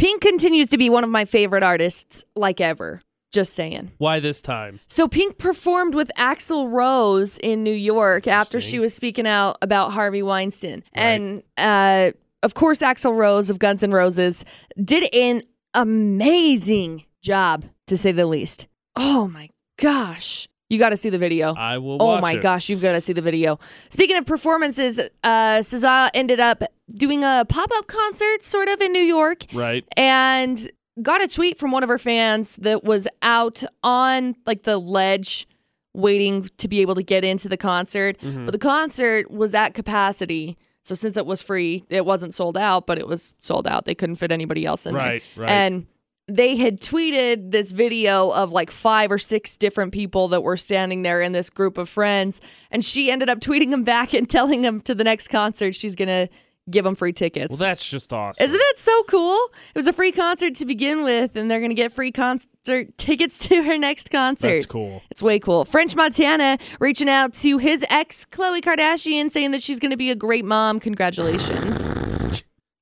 Pink 0.00 0.22
continues 0.22 0.70
to 0.70 0.78
be 0.78 0.88
one 0.88 1.04
of 1.04 1.10
my 1.10 1.26
favorite 1.26 1.62
artists, 1.62 2.24
like 2.34 2.58
ever. 2.58 3.02
Just 3.32 3.52
saying. 3.52 3.92
Why 3.98 4.18
this 4.18 4.40
time? 4.40 4.80
So 4.88 5.06
Pink 5.06 5.36
performed 5.36 5.94
with 5.94 6.10
Axl 6.16 6.72
Rose 6.72 7.36
in 7.36 7.62
New 7.62 7.74
York 7.74 8.26
after 8.26 8.62
she 8.62 8.78
was 8.78 8.94
speaking 8.94 9.26
out 9.26 9.58
about 9.60 9.92
Harvey 9.92 10.22
Weinstein. 10.22 10.84
And 10.94 11.42
uh, 11.58 12.12
of 12.42 12.54
course, 12.54 12.80
Axl 12.80 13.14
Rose 13.14 13.50
of 13.50 13.58
Guns 13.58 13.82
N' 13.82 13.92
Roses 13.92 14.42
did 14.82 15.14
an 15.14 15.42
amazing 15.74 17.04
job, 17.20 17.66
to 17.86 17.98
say 17.98 18.10
the 18.10 18.24
least. 18.24 18.68
Oh 18.96 19.28
my 19.28 19.50
gosh. 19.76 20.48
You 20.70 20.78
got 20.78 20.90
to 20.90 20.96
see 20.96 21.10
the 21.10 21.18
video. 21.18 21.52
I 21.54 21.78
will 21.78 22.00
Oh 22.00 22.20
my 22.20 22.34
it. 22.34 22.42
gosh, 22.42 22.68
you've 22.68 22.80
got 22.80 22.92
to 22.92 23.00
see 23.00 23.12
the 23.12 23.20
video. 23.20 23.58
Speaking 23.90 24.16
of 24.16 24.24
performances, 24.24 24.98
uh, 24.98 25.58
SZA 25.58 26.10
ended 26.14 26.40
up 26.40 26.62
doing 26.94 27.24
a 27.24 27.44
pop 27.48 27.70
up 27.74 27.86
concert 27.88 28.42
sort 28.42 28.68
of 28.68 28.80
in 28.80 28.92
New 28.92 29.02
York 29.02 29.46
Right. 29.52 29.84
and 29.96 30.70
got 31.02 31.22
a 31.22 31.28
tweet 31.28 31.58
from 31.58 31.70
one 31.72 31.82
of 31.82 31.88
her 31.88 31.98
fans 31.98 32.56
that 32.56 32.84
was 32.84 33.06
out 33.22 33.62
on 33.82 34.36
like 34.46 34.62
the 34.62 34.78
ledge 34.78 35.46
waiting 35.92 36.48
to 36.58 36.68
be 36.68 36.80
able 36.80 36.94
to 36.94 37.02
get 37.02 37.24
into 37.24 37.48
the 37.48 37.56
concert. 37.56 38.16
Mm-hmm. 38.20 38.44
But 38.46 38.52
the 38.52 38.58
concert 38.58 39.28
was 39.30 39.54
at 39.54 39.74
capacity. 39.74 40.56
So 40.82 40.94
since 40.94 41.16
it 41.16 41.26
was 41.26 41.42
free, 41.42 41.84
it 41.90 42.06
wasn't 42.06 42.34
sold 42.34 42.56
out, 42.56 42.86
but 42.86 42.96
it 42.96 43.06
was 43.08 43.34
sold 43.40 43.66
out. 43.66 43.84
They 43.86 43.94
couldn't 43.94 44.16
fit 44.16 44.30
anybody 44.32 44.64
else 44.64 44.86
in 44.86 44.94
Right, 44.94 45.22
there. 45.34 45.44
right. 45.44 45.50
And 45.52 45.86
they 46.30 46.56
had 46.56 46.80
tweeted 46.80 47.50
this 47.50 47.72
video 47.72 48.30
of 48.30 48.52
like 48.52 48.70
five 48.70 49.10
or 49.10 49.18
six 49.18 49.58
different 49.58 49.92
people 49.92 50.28
that 50.28 50.42
were 50.42 50.56
standing 50.56 51.02
there 51.02 51.20
in 51.20 51.32
this 51.32 51.50
group 51.50 51.78
of 51.78 51.88
friends. 51.88 52.40
And 52.70 52.84
she 52.84 53.10
ended 53.10 53.28
up 53.28 53.40
tweeting 53.40 53.70
them 53.70 53.84
back 53.84 54.14
and 54.14 54.28
telling 54.30 54.62
them 54.62 54.80
to 54.82 54.94
the 54.94 55.04
next 55.04 55.28
concert 55.28 55.74
she's 55.74 55.94
going 55.94 56.08
to 56.08 56.28
give 56.70 56.84
them 56.84 56.94
free 56.94 57.12
tickets. 57.12 57.50
Well, 57.50 57.58
that's 57.58 57.88
just 57.88 58.12
awesome. 58.12 58.44
Isn't 58.44 58.58
that 58.58 58.74
so 58.76 59.02
cool? 59.04 59.36
It 59.74 59.78
was 59.78 59.86
a 59.86 59.92
free 59.92 60.12
concert 60.12 60.54
to 60.56 60.64
begin 60.64 61.02
with, 61.02 61.36
and 61.36 61.50
they're 61.50 61.58
going 61.58 61.70
to 61.70 61.74
get 61.74 61.92
free 61.92 62.12
concert 62.12 62.96
tickets 62.96 63.48
to 63.48 63.62
her 63.62 63.76
next 63.76 64.10
concert. 64.10 64.50
That's 64.50 64.66
cool. 64.66 65.02
It's 65.10 65.22
way 65.22 65.38
cool. 65.38 65.64
French 65.64 65.96
Montana 65.96 66.58
reaching 66.78 67.08
out 67.08 67.34
to 67.34 67.58
his 67.58 67.84
ex, 67.90 68.24
Khloe 68.24 68.60
Kardashian, 68.60 69.30
saying 69.30 69.50
that 69.50 69.62
she's 69.62 69.80
going 69.80 69.90
to 69.90 69.96
be 69.96 70.10
a 70.10 70.16
great 70.16 70.44
mom. 70.44 70.80
Congratulations. 70.80 71.90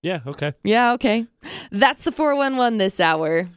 Yeah. 0.02 0.20
Okay. 0.26 0.54
yeah, 0.64 0.92
okay. 0.92 1.26
That's 1.70 2.02
the 2.02 2.12
411 2.12 2.78
this 2.78 3.00
hour. 3.00 3.48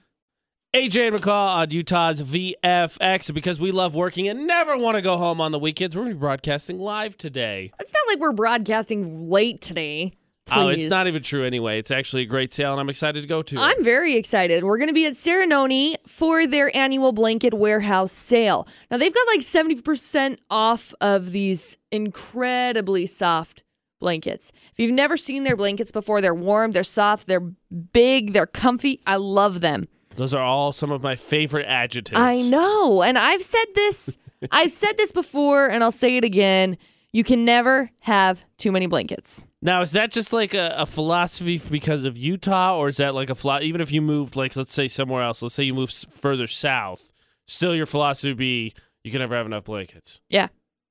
AJ 0.73 1.17
McCall 1.17 1.56
on 1.56 1.72
Utah's 1.72 2.22
VFX. 2.22 3.34
Because 3.34 3.59
we 3.59 3.72
love 3.72 3.94
working 3.94 4.28
and 4.28 4.47
never 4.47 4.78
want 4.78 4.95
to 4.95 5.02
go 5.02 5.17
home 5.17 5.42
on 5.42 5.52
the 5.52 5.59
weekends, 5.59 5.95
we're 5.95 6.03
going 6.03 6.14
to 6.14 6.16
be 6.16 6.19
broadcasting 6.19 6.80
live 6.80 7.17
today. 7.17 7.72
It's 7.80 7.94
not 7.94 8.03
like 8.08 8.19
we're 8.19 8.31
broadcasting 8.31 9.30
late 9.30 9.62
today. 9.62 10.14
Oh, 10.53 10.67
it's 10.67 10.88
not 10.88 11.08
even 11.08 11.23
true 11.23 11.45
anyway. 11.45 11.80
It's 11.80 11.92
actually 11.92 12.23
a 12.23 12.25
great 12.25 12.52
sale, 12.52 12.72
and 12.72 12.81
I'm 12.81 12.89
excited 12.89 13.22
to 13.22 13.28
go 13.28 13.42
to 13.42 13.56
it. 13.56 13.59
I'm 13.59 13.81
very 13.84 14.16
excited. 14.16 14.64
We're 14.64 14.78
going 14.78 14.89
to 14.89 14.94
be 14.94 15.06
at 15.06 15.14
Saranoni 15.14 15.95
for 16.08 16.45
their 16.45 16.75
annual 16.75 17.14
blanket 17.14 17.53
warehouse 17.53 18.12
sale. 18.12 18.67
Now, 18.89 18.97
they've 18.97 19.14
got 19.14 19.28
like 19.28 19.42
70% 19.42 20.39
off 20.50 20.94
of 21.00 21.31
these 21.31 21.78
incredibly 21.92 23.06
soft 23.06 23.64
blankets. 24.02 24.52
If 24.73 24.80
you've 24.80 24.91
never 24.91 25.16
seen 25.16 25.45
their 25.45 25.55
blankets 25.55 25.91
before, 25.91 26.19
they're 26.19 26.35
warm, 26.35 26.71
they're 26.71 26.83
soft, 26.83 27.27
they're 27.27 27.39
big, 27.39 28.33
they're 28.33 28.45
comfy. 28.45 28.99
I 29.07 29.16
love 29.16 29.61
them. 29.61 29.88
Those 30.17 30.33
are 30.33 30.44
all 30.44 30.73
some 30.73 30.91
of 30.91 31.02
my 31.02 31.16
favorite 31.16 31.66
adjectives. 31.67 32.19
I 32.19 32.41
know. 32.41 33.02
And 33.02 33.17
I've 33.17 33.44
said 33.44 33.66
this, 33.73 34.17
I've 34.52 34.73
said 34.73 34.97
this 34.97 35.13
before, 35.13 35.67
and 35.67 35.83
I'll 35.83 35.91
say 35.91 36.17
it 36.17 36.25
again. 36.25 36.77
You 37.13 37.23
can 37.23 37.45
never 37.45 37.89
have 37.99 38.45
too 38.57 38.72
many 38.72 38.88
blankets. 38.88 39.45
Now, 39.61 39.81
is 39.81 39.91
that 39.91 40.11
just 40.11 40.33
like 40.33 40.53
a, 40.53 40.73
a 40.77 40.85
philosophy 40.85 41.61
because 41.69 42.03
of 42.03 42.17
Utah, 42.17 42.77
or 42.77 42.89
is 42.89 42.97
that 42.97 43.13
like 43.13 43.29
a 43.29 43.35
philo- 43.35 43.61
even 43.61 43.79
if 43.79 43.91
you 43.91 44.02
moved, 44.02 44.35
like 44.35 44.55
let's 44.55 44.73
say 44.73 44.88
somewhere 44.88 45.22
else, 45.22 45.41
let's 45.41 45.53
say 45.53 45.63
you 45.63 45.73
move 45.73 45.91
further 45.91 46.47
south, 46.47 47.11
still 47.47 47.75
your 47.75 47.85
philosophy 47.85 48.29
would 48.29 48.38
be 48.38 48.73
you 49.03 49.11
can 49.11 49.19
never 49.19 49.35
have 49.35 49.45
enough 49.45 49.66
blankets. 49.66 50.22
Yeah. 50.29 50.47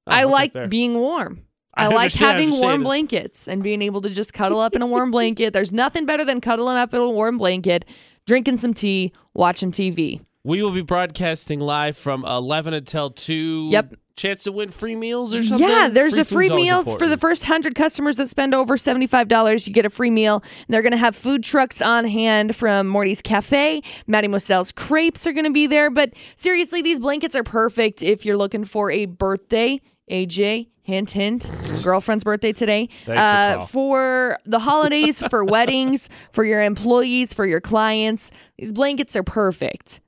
Oh, 0.06 0.12
I 0.12 0.24
like 0.24 0.52
being 0.68 0.94
warm. 0.94 1.46
I 1.80 1.84
I, 1.92 1.94
like 1.94 2.12
having 2.12 2.50
warm 2.50 2.82
blankets 2.82 3.48
and 3.48 3.62
being 3.62 3.82
able 3.82 4.00
to 4.02 4.10
just 4.10 4.32
cuddle 4.32 4.60
up 4.60 4.76
in 4.76 4.82
a 4.82 4.86
warm 4.86 5.10
blanket. 5.10 5.52
There's 5.52 5.72
nothing 5.72 6.06
better 6.06 6.24
than 6.24 6.40
cuddling 6.40 6.76
up 6.76 6.94
in 6.94 7.00
a 7.00 7.10
warm 7.10 7.38
blanket, 7.38 7.84
drinking 8.26 8.58
some 8.58 8.74
tea, 8.74 9.12
watching 9.34 9.70
TV. 9.70 10.20
We 10.42 10.62
will 10.62 10.72
be 10.72 10.80
broadcasting 10.80 11.60
live 11.60 11.98
from 11.98 12.24
11 12.24 12.72
until 12.72 13.10
2. 13.10 13.68
Yep. 13.72 13.94
Chance 14.16 14.42
to 14.44 14.52
win 14.52 14.70
free 14.70 14.96
meals 14.96 15.34
or 15.34 15.42
something? 15.42 15.66
Yeah, 15.66 15.88
there's 15.88 16.16
a 16.16 16.24
free 16.24 16.50
meals 16.50 16.92
for 16.96 17.08
the 17.08 17.16
first 17.16 17.42
100 17.42 17.74
customers 17.74 18.16
that 18.16 18.28
spend 18.28 18.54
over 18.54 18.76
$75. 18.76 19.66
You 19.66 19.72
get 19.72 19.86
a 19.86 19.90
free 19.90 20.10
meal. 20.10 20.42
And 20.42 20.74
they're 20.74 20.82
going 20.82 20.92
to 20.92 20.98
have 20.98 21.16
food 21.16 21.42
trucks 21.42 21.80
on 21.80 22.06
hand 22.06 22.54
from 22.56 22.86
Morty's 22.86 23.22
Cafe. 23.22 23.82
Maddie 24.06 24.28
Mosel's 24.28 24.72
Crepes 24.72 25.26
are 25.26 25.32
going 25.32 25.44
to 25.44 25.52
be 25.52 25.66
there. 25.66 25.90
But 25.90 26.12
seriously, 26.36 26.82
these 26.82 27.00
blankets 27.00 27.34
are 27.34 27.44
perfect 27.44 28.02
if 28.02 28.26
you're 28.26 28.36
looking 28.36 28.64
for 28.64 28.90
a 28.90 29.06
birthday. 29.06 29.80
AJ, 30.10 30.68
hint, 30.82 31.10
hint, 31.10 31.50
girlfriend's 31.84 32.24
birthday 32.24 32.52
today. 32.52 32.88
Uh, 33.06 33.64
for 33.66 34.38
the 34.44 34.58
holidays, 34.58 35.22
for 35.28 35.44
weddings, 35.56 36.08
for 36.32 36.44
your 36.44 36.62
employees, 36.62 37.32
for 37.32 37.46
your 37.46 37.60
clients. 37.60 38.30
These 38.58 38.72
blankets 38.72 39.16
are 39.16 39.22
perfect. 39.22 40.00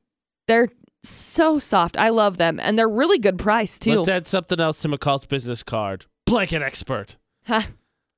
They're 0.49 0.69
so 1.05 1.59
soft. 1.59 1.97
I 1.97 2.11
love 2.11 2.37
them. 2.37 2.59
And 2.61 2.79
they're 2.79 2.89
really 2.89 3.19
good 3.19 3.39
price, 3.39 3.79
too. 3.79 3.97
Let's 3.97 4.09
add 4.09 4.27
something 4.27 4.61
else 4.61 4.81
to 4.83 4.89
McCall's 4.89 5.25
business 5.25 5.63
card. 5.63 6.07
Blanket 6.27 6.63
expert. 6.63 7.17
Huh. 7.47 7.63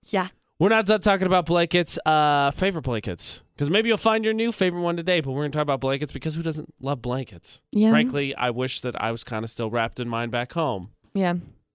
Yeah. 0.07 0.29
We're 0.59 0.69
not 0.69 0.87
done 0.87 1.01
talking 1.01 1.27
about 1.27 1.47
blankets. 1.47 1.99
Uh, 2.07 2.51
favorite 2.53 2.83
blankets. 2.83 3.43
Because 3.55 3.71
maybe 3.71 3.89
you'll 3.89 3.97
find 3.99 4.25
your 4.25 4.35
new 4.35 4.53
favorite 4.53 4.83
one 4.83 4.97
today, 4.97 5.21
but 5.21 5.33
we're 5.33 5.43
going 5.43 5.53
to 5.53 5.57
talk 5.57 5.63
about 5.63 5.81
blankets 5.81 6.13
because 6.13 6.35
who 6.35 6.43
doesn't 6.43 6.73
love 6.81 7.03
blankets? 7.03 7.61
Yeah. 7.73 7.91
Frankly, 7.91 8.35
I 8.35 8.51
wish 8.51 8.81
that 8.83 9.01
I 9.01 9.11
was 9.13 9.25
kind 9.25 9.45
of 9.45 9.51
still 9.51 9.71
wrapped 9.71 9.99
in 10.01 10.09
mine 10.09 10.31
back 10.31 10.53
home 10.53 10.91
Yeah. 11.13 11.35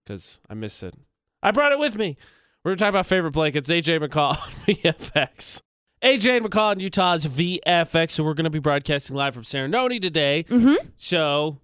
Because 0.10 0.40
I 0.50 0.56
miss 0.56 0.82
it. 0.82 0.96
I 1.44 1.52
brought 1.52 1.72
it 1.72 1.78
with 1.78 1.96
me. 1.96 2.18
We're 2.64 2.72
going 2.72 2.78
to 2.80 2.84
talk 2.84 2.90
about 2.90 3.06
favorite 3.06 3.30
blankets. 3.30 3.70
AJ 3.70 4.04
McCall 4.04 4.32
on 4.32 4.38
VFX. 4.68 5.62
AJ 6.02 6.44
McCall 6.44 6.72
on 6.72 6.80
Utah's 6.80 7.28
VFX. 7.28 8.12
So 8.12 8.24
we're 8.24 8.34
going 8.34 8.46
to 8.46 8.50
be 8.50 8.58
broadcasting 8.58 9.16
live 9.16 9.36
from 9.36 9.44
Saranoni 9.44 10.02
today. 10.02 10.46
Mm-hmm. 10.50 10.88
So 10.98 11.60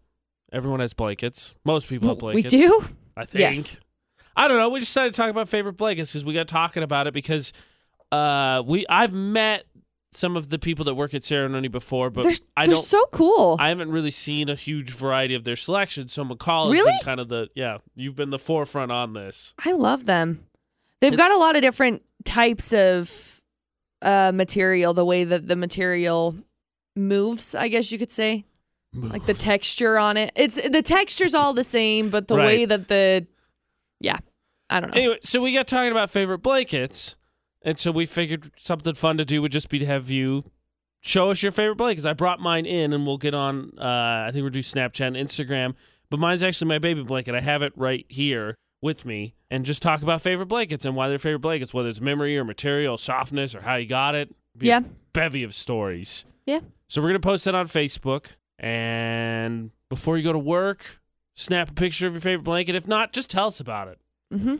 everyone 0.54 0.80
has 0.80 0.94
blankets. 0.94 1.56
Most 1.66 1.88
people 1.88 2.10
have 2.10 2.20
blankets. 2.20 2.54
We 2.54 2.60
do? 2.60 2.88
I 3.18 3.26
think. 3.26 3.56
Yes. 3.56 3.78
I 4.36 4.48
don't 4.48 4.60
know. 4.60 4.70
We 4.70 4.80
decided 4.80 5.16
to 5.16 5.18
talk 5.20 5.32
about 5.32 5.50
favorite 5.50 5.74
blankets 5.74 6.14
because 6.14 6.24
we 6.24 6.36
got 6.36 6.48
talking 6.48 6.84
about 6.84 7.08
it 7.08 7.16
because 7.16 7.52
uh 8.12 8.62
we 8.64 8.86
I've 8.88 9.12
met 9.12 9.66
some 10.16 10.36
of 10.38 10.50
the 10.50 10.58
people 10.58 10.86
that 10.86 10.96
work 10.96 11.14
at 11.14 11.22
Saranoni 11.22 11.70
before, 11.72 12.10
but 12.10 12.24
They're, 12.24 12.34
I 12.58 12.66
they're 12.66 12.76
don't 12.76 12.84
so 12.86 13.06
cool. 13.12 13.58
I 13.60 13.70
haven't 13.70 13.92
really 13.92 14.12
seen 14.12 14.50
a 14.50 14.56
huge 14.56 14.92
variety 14.92 15.36
of 15.36 15.44
their 15.44 15.56
selections. 15.56 16.14
So 16.14 16.24
McCall 16.24 16.66
has 16.68 16.74
Really? 16.74 16.92
been 16.92 17.00
kind 17.04 17.20
of 17.20 17.28
the 17.30 17.50
yeah, 17.56 17.78
you've 17.96 18.16
been 18.16 18.30
the 18.30 18.40
forefront 18.40 18.92
on 18.92 19.14
this. 19.14 19.54
I 19.64 19.74
love 19.74 20.06
them. 20.06 20.46
They've 21.02 21.16
got 21.18 21.32
a 21.32 21.38
lot 21.38 21.56
of 21.56 21.62
different 21.62 22.02
types 22.24 22.74
of 22.74 23.42
uh, 24.02 24.32
material, 24.34 24.94
the 24.94 25.06
way 25.06 25.24
that 25.24 25.48
the 25.48 25.56
material 25.56 26.36
moves, 26.96 27.54
I 27.54 27.68
guess 27.68 27.92
you 27.92 28.00
could 28.00 28.12
say. 28.12 28.46
Like 28.94 29.26
the 29.26 29.34
texture 29.34 29.98
on 30.00 30.16
it. 30.16 30.32
It's 30.38 30.56
the 30.56 30.82
texture's 30.82 31.34
all 31.36 31.54
the 31.54 31.66
same, 31.66 32.10
but 32.10 32.28
the 32.30 32.36
way 32.36 32.60
Right. 32.60 32.70
that 32.70 32.88
the 32.88 33.28
yeah. 34.00 34.20
I 34.70 34.80
don't 34.80 34.92
know. 34.92 34.98
Anyway, 34.98 35.18
so 35.22 35.42
we 35.42 35.54
got 35.54 35.68
talking 35.68 35.92
about 35.92 36.10
favorite 36.10 36.40
blankets, 36.40 37.16
and 37.66 37.78
so 37.78 37.92
we 37.92 38.06
figured 38.06 38.52
something 38.58 38.94
fun 38.94 39.18
to 39.18 39.26
do 39.26 39.42
would 39.42 39.52
just 39.52 39.68
be 39.68 39.80
to 39.80 39.86
have 39.86 40.10
you 40.10 40.46
show 41.02 41.32
us 41.32 41.44
your 41.44 41.52
favorite 41.52 41.76
blankets. 41.76 42.06
I 42.06 42.14
brought 42.14 42.40
mine 42.40 42.66
in, 42.66 42.94
and 42.94 43.06
we'll 43.06 43.18
get 43.18 43.34
on. 43.34 43.72
Uh, 43.78 44.26
I 44.28 44.30
think 44.32 44.44
we'll 44.44 44.52
do 44.52 44.60
Snapchat 44.60 45.08
and 45.08 45.16
Instagram, 45.16 45.74
but 46.10 46.20
mine's 46.20 46.44
actually 46.44 46.68
my 46.68 46.80
baby 46.80 47.04
blanket. 47.04 47.36
I 47.36 47.42
have 47.42 47.62
it 47.62 47.74
right 47.76 48.06
here 48.08 48.56
with 48.82 49.04
me, 49.04 49.34
and 49.50 49.66
just 49.66 49.82
talk 49.82 50.02
about 50.02 50.22
favorite 50.22 50.46
blankets 50.46 50.86
and 50.86 50.96
why 50.96 51.10
they're 51.10 51.20
favorite 51.20 51.40
blankets, 51.40 51.74
whether 51.74 51.90
it's 51.90 52.00
memory 52.00 52.38
or 52.38 52.46
material, 52.46 52.98
softness, 52.98 53.56
or 53.56 53.62
how 53.62 53.76
you 53.76 53.88
got 53.88 54.16
it. 54.16 54.34
Yeah. 54.60 54.82
bevy 55.12 55.44
of 55.44 55.54
stories. 55.54 56.26
Yeah. 56.46 56.62
So 56.88 57.02
we're 57.02 57.10
gonna 57.10 57.20
post 57.20 57.46
that 57.46 57.56
on 57.56 57.68
Facebook, 57.68 58.28
and 58.60 59.72
before 59.90 60.18
you 60.18 60.24
go 60.24 60.34
to 60.34 60.40
work, 60.40 61.00
snap 61.36 61.72
a 61.72 61.74
picture 61.74 62.08
of 62.08 62.14
your 62.14 62.22
favorite 62.22 62.44
blanket. 62.44 62.76
If 62.76 62.88
not, 62.88 63.12
just 63.12 63.30
tell 63.30 63.48
us 63.48 63.60
about 63.60 63.88
it. 63.88 64.00
Mm-hmm. 64.34 64.56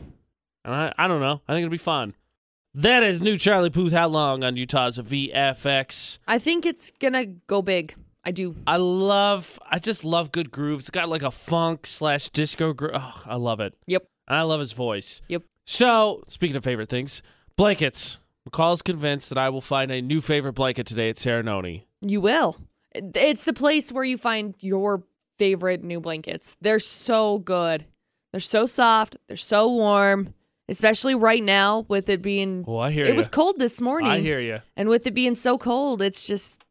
And 0.64 0.74
I, 0.74 0.92
I 0.98 1.06
don't 1.06 1.20
know. 1.20 1.40
I 1.46 1.52
think 1.52 1.64
it'll 1.64 1.70
be 1.70 1.78
fun. 1.78 2.14
That 2.78 3.02
is 3.02 3.22
new 3.22 3.38
Charlie 3.38 3.70
Puth. 3.70 3.94
How 3.94 4.06
long 4.06 4.44
on 4.44 4.58
Utah's 4.58 4.98
VFX? 4.98 6.18
I 6.28 6.38
think 6.38 6.66
it's 6.66 6.92
gonna 7.00 7.24
go 7.24 7.62
big. 7.62 7.94
I 8.22 8.32
do. 8.32 8.54
I 8.66 8.76
love. 8.76 9.58
I 9.66 9.78
just 9.78 10.04
love 10.04 10.30
good 10.30 10.50
grooves. 10.50 10.82
It's 10.82 10.90
got 10.90 11.08
like 11.08 11.22
a 11.22 11.30
funk 11.30 11.86
slash 11.86 12.28
disco 12.28 12.74
groove. 12.74 12.92
Oh, 12.94 13.22
I 13.24 13.36
love 13.36 13.60
it. 13.60 13.72
Yep. 13.86 14.06
And 14.28 14.36
I 14.36 14.42
love 14.42 14.60
his 14.60 14.72
voice. 14.72 15.22
Yep. 15.28 15.44
So 15.64 16.22
speaking 16.28 16.54
of 16.54 16.64
favorite 16.64 16.90
things, 16.90 17.22
blankets. 17.56 18.18
McCall's 18.46 18.82
convinced 18.82 19.30
that 19.30 19.38
I 19.38 19.48
will 19.48 19.62
find 19.62 19.90
a 19.90 20.02
new 20.02 20.20
favorite 20.20 20.52
blanket 20.52 20.86
today 20.86 21.08
at 21.08 21.16
Saranoni. 21.16 21.84
You 22.02 22.20
will. 22.20 22.58
It's 22.94 23.44
the 23.44 23.54
place 23.54 23.90
where 23.90 24.04
you 24.04 24.18
find 24.18 24.54
your 24.60 25.02
favorite 25.38 25.82
new 25.82 25.98
blankets. 25.98 26.58
They're 26.60 26.78
so 26.78 27.38
good. 27.38 27.86
They're 28.32 28.40
so 28.40 28.66
soft. 28.66 29.16
They're 29.28 29.38
so 29.38 29.66
warm. 29.72 30.34
Especially 30.68 31.14
right 31.14 31.42
now 31.42 31.84
with 31.88 32.08
it 32.08 32.22
being. 32.22 32.64
Well, 32.66 32.80
I 32.80 32.90
hear 32.90 33.04
it 33.04 33.10
you. 33.10 33.14
was 33.14 33.28
cold 33.28 33.58
this 33.58 33.80
morning, 33.80 34.10
I 34.10 34.20
hear 34.20 34.40
you. 34.40 34.60
and 34.76 34.88
with 34.88 35.06
it 35.06 35.14
being 35.14 35.34
so 35.34 35.58
cold, 35.58 36.02
it's 36.02 36.26
just 36.26 36.62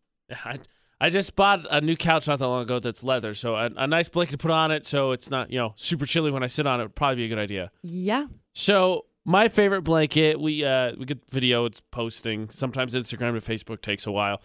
I, 0.46 0.60
I 1.00 1.10
just 1.10 1.36
bought 1.36 1.66
a 1.70 1.82
new 1.82 1.96
couch 1.96 2.28
not 2.28 2.40
that 2.40 2.48
long 2.48 2.64
ago 2.64 2.80
that's 2.80 3.04
leather, 3.04 3.34
so 3.34 3.56
a, 3.56 3.70
a 3.78 3.88
nice 3.88 4.10
blanket 4.10 4.32
to 4.34 4.38
put 4.38 4.52
on 4.52 4.72
it, 4.72 4.86
so 4.86 5.12
it's 5.12 5.30
not 5.30 5.52
you 5.52 5.58
know 5.60 5.74
super 5.78 6.06
chilly 6.06 6.32
when 6.32 6.44
I 6.44 6.48
sit 6.48 6.66
on 6.68 6.80
it. 6.80 6.84
Would 6.84 6.96
probably 6.96 7.18
be 7.18 7.26
a 7.26 7.30
good 7.30 7.40
idea. 7.40 7.72
yeah. 7.84 8.28
So 8.54 9.06
my 9.26 9.48
favorite 9.48 9.82
blanket, 9.82 10.40
we 10.40 10.64
uh 10.64 10.94
we 10.98 11.06
get 11.06 11.20
video. 11.30 11.66
It's 11.66 11.82
posting. 11.92 12.50
Sometimes 12.50 12.94
Instagram 12.94 13.40
to 13.40 13.52
Facebook 13.52 13.82
takes 13.82 14.06
a 14.08 14.12
while. 14.12 14.42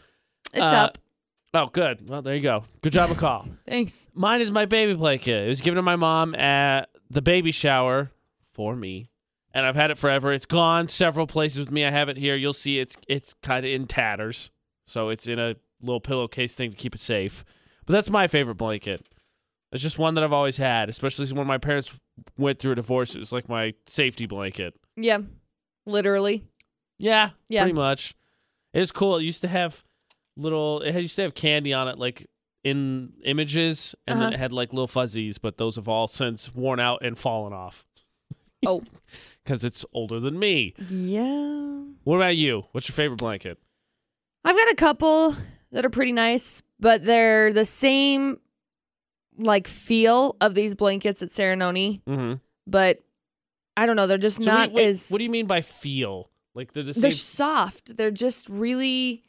It's 0.52 0.60
Uh, 0.62 0.64
up. 0.64 0.98
Oh, 1.52 1.66
good. 1.66 2.08
Well, 2.08 2.22
there 2.22 2.34
you 2.36 2.42
go. 2.42 2.64
Good 2.80 2.92
job, 2.92 3.10
McCall. 3.10 3.48
Thanks. 3.68 4.06
Mine 4.14 4.40
is 4.40 4.50
my 4.52 4.66
baby 4.66 4.94
blanket. 4.94 5.46
It 5.46 5.48
was 5.48 5.60
given 5.60 5.76
to 5.76 5.82
my 5.82 5.96
mom 5.96 6.34
at 6.36 6.88
the 7.10 7.20
baby 7.22 7.50
shower 7.50 8.12
for 8.52 8.76
me, 8.76 9.09
and 9.52 9.66
I've 9.66 9.76
had 9.76 9.90
it 9.90 9.98
forever. 9.98 10.32
It's 10.32 10.46
gone 10.46 10.88
several 10.88 11.26
places 11.26 11.58
with 11.60 11.70
me. 11.70 11.84
I 11.84 11.90
have 11.90 12.08
it 12.08 12.16
here. 12.16 12.36
You'll 12.36 12.52
see 12.52 12.78
it's 12.78 12.96
it's 13.08 13.34
kind 13.42 13.64
of 13.64 13.72
in 13.72 13.86
tatters, 13.86 14.50
so 14.86 15.08
it's 15.08 15.26
in 15.26 15.38
a 15.38 15.56
little 15.80 16.00
pillowcase 16.00 16.54
thing 16.54 16.70
to 16.70 16.76
keep 16.76 16.94
it 16.94 17.00
safe. 17.00 17.44
But 17.86 17.92
that's 17.94 18.10
my 18.10 18.26
favorite 18.28 18.56
blanket. 18.56 19.06
It's 19.72 19.82
just 19.82 19.98
one 19.98 20.14
that 20.14 20.24
I've 20.24 20.32
always 20.32 20.56
had, 20.56 20.88
especially 20.88 21.26
when 21.32 21.46
my 21.46 21.58
parents 21.58 21.92
went 22.36 22.58
through 22.58 22.72
a 22.72 22.74
divorce. 22.76 23.14
It 23.14 23.18
was 23.20 23.32
like 23.32 23.48
my 23.48 23.74
safety 23.86 24.26
blanket. 24.26 24.74
Yeah. 24.96 25.18
Literally. 25.86 26.44
Yeah, 26.98 27.30
Yeah. 27.48 27.62
pretty 27.62 27.74
much. 27.76 28.14
It 28.74 28.80
was 28.80 28.92
cool. 28.92 29.16
It 29.16 29.22
used 29.24 29.40
to 29.40 29.48
have 29.48 29.82
little. 30.36 30.80
It 30.80 30.94
used 31.00 31.16
to 31.16 31.22
have 31.22 31.34
candy 31.34 31.72
on 31.72 31.88
it, 31.88 31.98
like 31.98 32.26
in 32.62 33.14
images, 33.24 33.94
and 34.06 34.18
then 34.20 34.26
Uh-huh. 34.26 34.34
it 34.34 34.38
had 34.38 34.52
like 34.52 34.72
little 34.72 34.86
fuzzies, 34.86 35.38
but 35.38 35.56
those 35.56 35.76
have 35.76 35.88
all 35.88 36.06
since 36.08 36.54
worn 36.54 36.78
out 36.78 36.98
and 37.02 37.18
fallen 37.18 37.52
off. 37.52 37.84
Oh. 38.66 38.82
because 39.44 39.64
it's 39.64 39.84
older 39.92 40.20
than 40.20 40.38
me. 40.38 40.74
Yeah. 40.88 41.82
What 42.04 42.16
about 42.16 42.36
you? 42.36 42.64
What's 42.72 42.88
your 42.88 42.94
favorite 42.94 43.18
blanket? 43.18 43.58
I've 44.44 44.56
got 44.56 44.70
a 44.70 44.74
couple 44.74 45.34
that 45.72 45.84
are 45.84 45.90
pretty 45.90 46.12
nice, 46.12 46.62
but 46.78 47.04
they're 47.04 47.52
the 47.52 47.64
same 47.64 48.38
like 49.38 49.66
feel 49.68 50.36
of 50.40 50.54
these 50.54 50.74
blankets 50.74 51.22
at 51.22 51.30
Saranoni, 51.30 52.02
Mm-hmm. 52.04 52.34
but 52.66 53.00
I 53.76 53.86
don't 53.86 53.96
know, 53.96 54.06
they're 54.06 54.18
just 54.18 54.42
So 54.42 54.50
not 54.50 54.70
wait, 54.70 54.76
wait, 54.76 54.86
as 54.88 55.08
What 55.08 55.18
do 55.18 55.24
you 55.24 55.30
mean 55.30 55.46
by 55.46 55.60
feel? 55.62 56.30
Like 56.54 56.72
they're 56.72 56.82
the 56.82 56.92
same. 56.94 57.02
They're 57.02 57.10
soft. 57.12 57.96
They're 57.96 58.10
just 58.10 58.48
really 58.48 59.22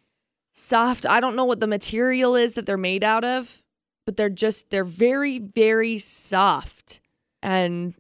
soft. 0.54 1.06
I 1.06 1.20
don't 1.20 1.36
know 1.36 1.46
what 1.46 1.60
the 1.60 1.68
material 1.68 2.36
is 2.36 2.56
that 2.56 2.66
they're 2.66 2.78
made 2.78 3.04
out 3.04 3.24
of, 3.24 3.62
but 4.06 4.18
they're 4.18 4.28
just 4.30 4.70
they're 4.72 4.84
very 4.84 5.38
very 5.40 6.00
soft. 6.00 7.00
And 7.44 7.94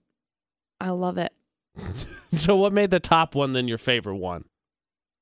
I 0.81 0.89
love 0.89 1.17
it. 1.17 1.31
so 2.33 2.55
what 2.55 2.73
made 2.73 2.91
the 2.91 2.99
top 2.99 3.35
one 3.35 3.53
then 3.53 3.67
your 3.67 3.77
favorite 3.77 4.17
one? 4.17 4.45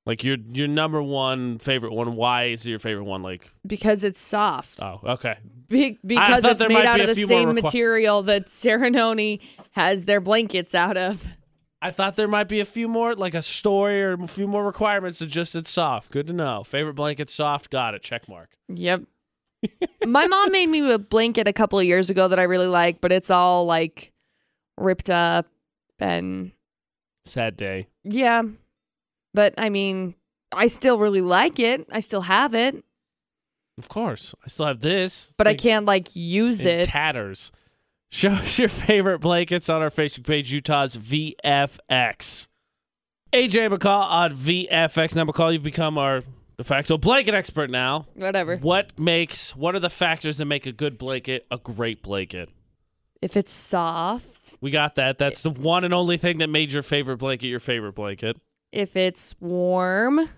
Like 0.06 0.24
your 0.24 0.38
your 0.51 0.68
number 0.68 1.04
one 1.04 1.60
favorite 1.60 1.94
one. 1.94 2.16
Why 2.16 2.46
is 2.46 2.66
it 2.66 2.69
your 2.72 2.80
favorite 2.80 3.04
one? 3.04 3.22
Like 3.22 3.51
Because 3.68 4.04
it's 4.04 4.19
soft. 4.19 4.81
oh 4.81 5.00
okay. 5.04 5.38
Be- 5.68 6.00
because 6.06 6.44
it's 6.44 6.68
made 6.68 6.86
out 6.86 7.00
of 7.00 7.16
the 7.16 7.25
same 7.25 7.50
requi- 7.50 7.62
material 7.63 8.24
that 8.24 8.48
Saranoni 8.48 9.40
has 9.72 10.06
their 10.06 10.19
blankets 10.19 10.74
out 10.74 10.98
of. 10.98 11.36
I 11.81 11.92
thought 11.92 12.16
there 12.16 12.28
might 12.28 12.50
be 12.50 12.60
a 12.60 12.66
few 12.66 12.88
more, 12.90 13.13
like 13.13 13.34
a 13.34 13.42
story 13.42 14.02
or 14.04 14.13
a 14.13 14.28
few 14.28 14.48
more 14.48 14.66
requirements 14.66 15.19
to 15.19 15.25
just 15.28 15.56
it's 15.56 15.69
soft. 15.69 16.12
Good 16.12 16.28
to 16.28 16.34
know. 16.34 16.63
Favorite 16.66 16.95
blanket, 16.95 17.30
soft. 17.30 17.69
Got 17.69 17.94
it. 17.94 18.02
Check 18.02 18.28
mark. 18.28 18.50
Yep. 18.68 19.04
My 20.06 20.28
mom 20.28 20.52
made 20.52 20.68
me 20.68 20.92
a 20.92 20.98
blanket 21.00 21.48
a 21.48 21.54
couple 21.54 21.80
of 21.80 21.86
years 21.86 22.10
ago 22.10 22.28
that 22.28 22.40
I 22.40 22.44
really 22.44 22.68
like, 22.68 23.00
but 23.00 23.12
it's 23.12 23.30
all 23.30 23.66
like 23.66 24.12
ripped 24.78 25.10
up 25.10 25.45
and 26.00 26.51
Sad 27.25 27.57
day. 27.57 27.88
Yeah. 28.04 28.44
But 29.34 29.54
I 29.57 29.69
mean, 29.69 30.16
I 30.51 30.68
still 30.68 30.98
really 30.98 31.22
like 31.22 31.60
it. 31.60 31.86
I 31.92 32.00
still 32.00 32.22
have 32.22 32.56
it, 32.56 32.84
Of 33.78 33.88
course. 33.88 34.34
I 34.44 34.48
still 34.50 34.66
have 34.66 34.80
this. 34.81 35.34
but 35.38 35.48
I 35.48 35.54
can't 35.54 35.86
like 35.86 36.16
use 36.16 36.62
in 36.66 36.80
it. 36.81 36.86
tatters. 36.86 37.51
Show 38.12 38.31
us 38.31 38.57
your 38.57 38.69
favorite 38.69 39.19
blankets 39.19 39.69
on 39.69 39.81
our 39.84 39.92
Facebook 39.92 40.25
page, 40.25 40.51
Utah's 40.51 40.98
VFX. 40.98 42.48
AJ 43.31 43.69
McCall 43.78 44.04
on 44.10 44.36
VFX. 44.36 45.16
Now, 45.16 45.25
McCall, 45.25 45.54
you've 45.54 45.62
become 45.62 46.00
our 46.00 46.24
de 46.57 46.63
facto 46.63 46.98
blanket 46.98 47.36
expert 47.36 47.69
now. 47.69 48.07
Whatever. 48.16 48.57
What 48.57 48.98
makes, 48.98 49.56
what 49.56 49.75
are 49.75 49.80
the 49.80 49.92
factors 49.92 50.40
that 50.40 50.45
make 50.45 50.66
a 50.66 50.72
good 50.72 50.98
blanket 50.98 51.45
a 51.52 51.60
great 51.60 52.02
blanket? 52.02 52.50
If 53.22 53.38
it's 53.38 53.52
soft, 53.52 54.38
We 54.62 54.72
got 54.72 54.96
that. 54.96 55.18
That's 55.18 55.44
the 55.44 55.50
one 55.50 55.84
and 55.84 55.94
only 55.94 56.18
thing 56.18 56.38
that 56.40 56.50
made 56.50 56.72
your 56.74 56.84
favorite 56.84 57.18
blanket 57.18 57.48
your 57.48 57.60
favorite 57.60 57.94
blanket. 57.94 58.38
if 58.72 58.96
it's 58.96 59.36
warm, 59.40 60.30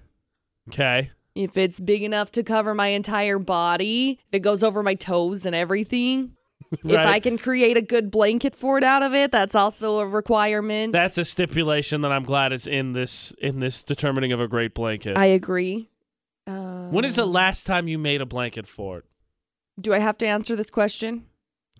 Okay. 0.70 1.12
if 1.36 1.58
it's 1.58 1.80
big 1.80 2.04
enough 2.04 2.32
to 2.32 2.44
cover 2.44 2.74
my 2.74 2.88
entire 2.88 3.40
body, 3.40 4.20
if 4.30 4.36
it 4.36 4.40
goes 4.40 4.64
over 4.64 4.82
my 4.84 4.94
toes 4.96 5.46
and 5.46 5.56
everything. 5.56 6.36
If 6.86 6.98
I 7.00 7.20
can 7.20 7.38
create 7.38 7.76
a 7.76 7.82
good 7.82 8.10
blanket 8.10 8.56
fort 8.56 8.82
out 8.82 9.04
of 9.04 9.14
it, 9.14 9.30
that's 9.34 9.56
also 9.56 10.00
a 10.00 10.08
requirement. 10.08 10.94
That's 10.94 11.18
a 11.18 11.26
stipulation 11.26 12.00
that 12.02 12.14
I'm 12.14 12.24
glad 12.24 12.54
is 12.54 12.66
in 12.66 12.94
this 12.94 13.34
in 13.42 13.60
this 13.60 13.84
determining 13.84 14.32
of 14.32 14.40
a 14.40 14.48
great 14.48 14.74
blanket. 14.74 15.18
I 15.18 15.26
agree. 15.26 15.90
Uh, 16.48 16.88
when 16.88 17.04
is 17.04 17.18
the 17.18 17.26
last 17.26 17.68
time 17.68 17.90
you 17.90 17.98
made 18.00 18.22
a 18.22 18.26
blanket 18.26 18.68
fort? 18.68 19.06
Do 19.82 19.94
I 19.94 20.00
have 20.00 20.18
to 20.20 20.26
answer 20.28 20.56
this 20.56 20.70
question? 20.70 21.26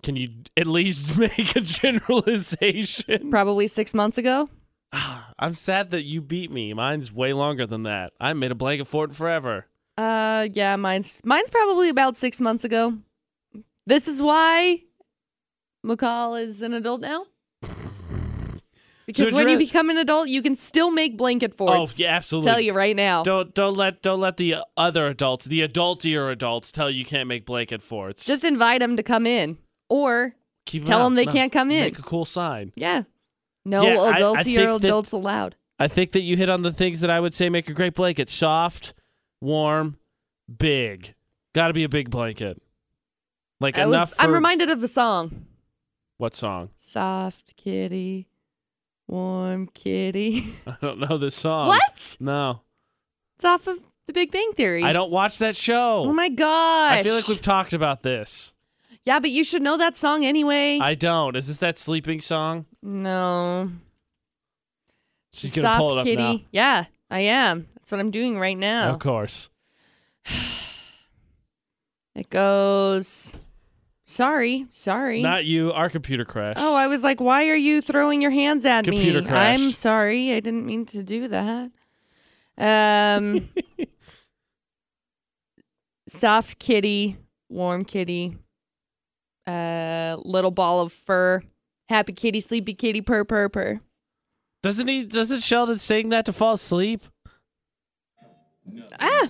Can 0.02 0.16
you 0.16 0.30
at 0.56 0.66
least 0.66 1.16
make 1.18 1.56
a 1.56 1.60
generalization? 1.60 3.30
Probably 3.30 3.66
six 3.66 3.94
months 3.94 4.18
ago. 4.18 4.48
I'm 5.38 5.54
sad 5.54 5.90
that 5.90 6.02
you 6.02 6.20
beat 6.20 6.50
me. 6.50 6.72
Mine's 6.74 7.12
way 7.12 7.32
longer 7.32 7.66
than 7.66 7.84
that. 7.84 8.12
I 8.20 8.32
made 8.32 8.50
a 8.50 8.54
blanket 8.54 8.86
fort 8.86 9.14
forever. 9.14 9.66
Uh, 9.98 10.48
yeah, 10.52 10.76
mine's 10.76 11.20
mine's 11.24 11.50
probably 11.50 11.88
about 11.88 12.16
six 12.16 12.40
months 12.40 12.64
ago. 12.64 12.98
This 13.86 14.08
is 14.08 14.22
why 14.22 14.82
McCall 15.84 16.40
is 16.40 16.62
an 16.62 16.72
adult 16.72 17.00
now. 17.00 17.26
Because 19.04 19.30
So 19.30 19.34
when 19.34 19.48
you 19.48 19.58
become 19.58 19.90
an 19.90 19.98
adult, 19.98 20.28
you 20.28 20.42
can 20.42 20.54
still 20.54 20.92
make 20.92 21.16
blanket 21.18 21.56
forts. 21.56 21.74
Oh 21.74 22.02
yeah, 22.02 22.14
absolutely. 22.14 22.50
Tell 22.50 22.60
you 22.60 22.72
right 22.72 22.94
now. 22.94 23.24
Don't 23.24 23.52
don't 23.52 23.76
let 23.76 24.00
don't 24.00 24.20
let 24.20 24.36
the 24.36 24.56
other 24.76 25.08
adults, 25.08 25.44
the 25.44 25.66
adultier 25.66 26.30
adults, 26.30 26.70
tell 26.70 26.88
you 26.88 27.00
you 27.00 27.04
can't 27.04 27.28
make 27.28 27.44
blanket 27.44 27.82
forts. 27.82 28.24
Just 28.24 28.44
invite 28.44 28.78
them 28.80 28.96
to 28.96 29.02
come 29.02 29.26
in, 29.26 29.58
or 29.92 30.34
Keep 30.66 30.84
tell 30.86 31.00
out. 31.00 31.04
them 31.04 31.14
they 31.16 31.26
No, 31.26 31.32
can't 31.32 31.52
come 31.52 31.70
in. 31.70 31.80
Make 31.84 31.98
a 31.98 32.02
cool 32.02 32.24
sign. 32.24 32.72
yeah, 32.76 33.02
no 33.64 33.82
Yeah, 33.82 33.98
I- 34.00 34.08
I 34.10 34.20
adultier 34.20 34.44
think 34.44 34.80
that- 34.82 34.88
adults 34.88 35.12
allowed. 35.12 35.56
I 35.78 35.88
think 35.88 36.12
that 36.12 36.20
you 36.20 36.36
hit 36.36 36.48
on 36.48 36.62
the 36.62 36.72
things 36.72 37.00
that 37.00 37.10
I 37.10 37.18
would 37.20 37.34
say 37.34 37.48
make 37.48 37.68
a 37.68 37.72
great 37.72 37.94
blanket: 37.94 38.28
soft, 38.28 38.94
warm, 39.40 39.98
big. 40.58 41.14
Got 41.54 41.66
to 41.68 41.72
be 41.74 41.84
a 41.84 41.88
big 41.88 42.08
blanket. 42.10 42.62
Like 43.60 43.78
I 43.78 43.82
enough. 43.82 44.10
was, 44.10 44.16
I'm 44.18 44.32
reminded 44.32 44.70
of 44.70 44.80
the 44.80 44.88
song 44.88 45.46
What 46.18 46.34
song? 46.36 46.70
"Soft 46.76 47.56
Kitty, 47.56 48.28
Warm 49.08 49.66
Kitty." 49.74 50.54
I 50.66 50.76
don't 50.80 50.98
know 51.00 51.16
this 51.18 51.34
song. 51.34 51.68
what? 51.68 52.16
No, 52.20 52.62
It's 53.36 53.44
off 53.44 53.66
of 53.66 53.78
The 54.06 54.12
Big 54.12 54.30
Bang 54.30 54.52
Theory. 54.54 54.82
I 54.84 54.92
don't 54.92 55.10
watch 55.10 55.38
that 55.38 55.56
show. 55.56 56.04
Oh 56.06 56.12
my 56.12 56.28
gosh! 56.28 56.92
I 56.98 57.02
feel 57.02 57.14
like 57.14 57.28
we've 57.28 57.42
talked 57.42 57.72
about 57.72 58.02
this. 58.02 58.52
Yeah, 59.04 59.18
but 59.18 59.30
you 59.30 59.42
should 59.44 59.62
know 59.62 59.76
that 59.76 59.96
song 59.96 60.24
anyway. 60.24 60.78
I 60.80 60.94
don't. 60.94 61.34
Is 61.36 61.48
this 61.48 61.58
that 61.58 61.78
sleeping 61.78 62.20
song? 62.20 62.66
no. 62.82 63.70
She's 65.34 65.54
gonna 65.54 65.66
Soft 65.68 65.78
pull 65.78 65.92
it 65.94 65.98
up 66.00 66.04
kitty. 66.04 66.22
now. 66.22 66.40
Yeah, 66.52 66.84
I 67.10 67.20
am. 67.20 67.66
That's 67.74 67.90
what 67.90 68.00
I'm 68.00 68.10
doing 68.10 68.38
right 68.38 68.56
now. 68.56 68.90
Of 68.92 68.98
course. 68.98 69.48
It 72.14 72.28
goes. 72.28 73.34
Sorry, 74.04 74.66
sorry. 74.68 75.22
Not 75.22 75.46
you. 75.46 75.72
Our 75.72 75.88
computer 75.88 76.26
crashed. 76.26 76.60
oh, 76.60 76.74
I 76.74 76.86
was 76.86 77.02
like, 77.02 77.22
why 77.22 77.48
are 77.48 77.56
you 77.56 77.80
throwing 77.80 78.20
your 78.20 78.30
hands 78.30 78.66
at 78.66 78.84
Computer 78.84 79.22
me? 79.22 79.28
crashed. 79.28 79.62
I'm 79.62 79.70
sorry. 79.70 80.34
I 80.34 80.40
didn't 80.40 80.66
mean 80.66 80.84
to 80.86 81.02
do 81.02 81.28
that. 81.28 81.70
Um, 82.58 83.48
soft 86.06 86.58
kitty, 86.58 87.16
warm 87.48 87.84
kitty, 87.86 88.36
uh, 89.46 90.16
little 90.24 90.50
ball 90.50 90.80
of 90.80 90.92
fur, 90.92 91.42
happy 91.88 92.12
kitty, 92.12 92.40
sleepy 92.40 92.74
kitty, 92.74 93.00
purr, 93.00 93.24
purr, 93.24 93.48
purr. 93.48 93.80
Doesn't 94.62 94.86
he? 94.88 95.04
Doesn't 95.04 95.42
Sheldon 95.42 95.78
sing 95.78 96.10
that 96.10 96.24
to 96.26 96.32
fall 96.32 96.54
asleep? 96.54 97.02
Ah, 99.00 99.28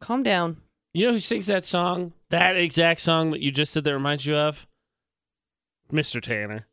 calm 0.00 0.22
down. 0.22 0.56
You 0.92 1.06
know 1.06 1.12
who 1.12 1.20
sings 1.20 1.46
that 1.46 1.64
song? 1.64 2.12
That 2.30 2.56
exact 2.56 3.00
song 3.00 3.30
that 3.30 3.40
you 3.40 3.50
just 3.52 3.72
said 3.72 3.84
that 3.84 3.92
reminds 3.94 4.26
you 4.26 4.34
of? 4.36 4.66
Mr. 5.92 6.20
Tanner, 6.20 6.66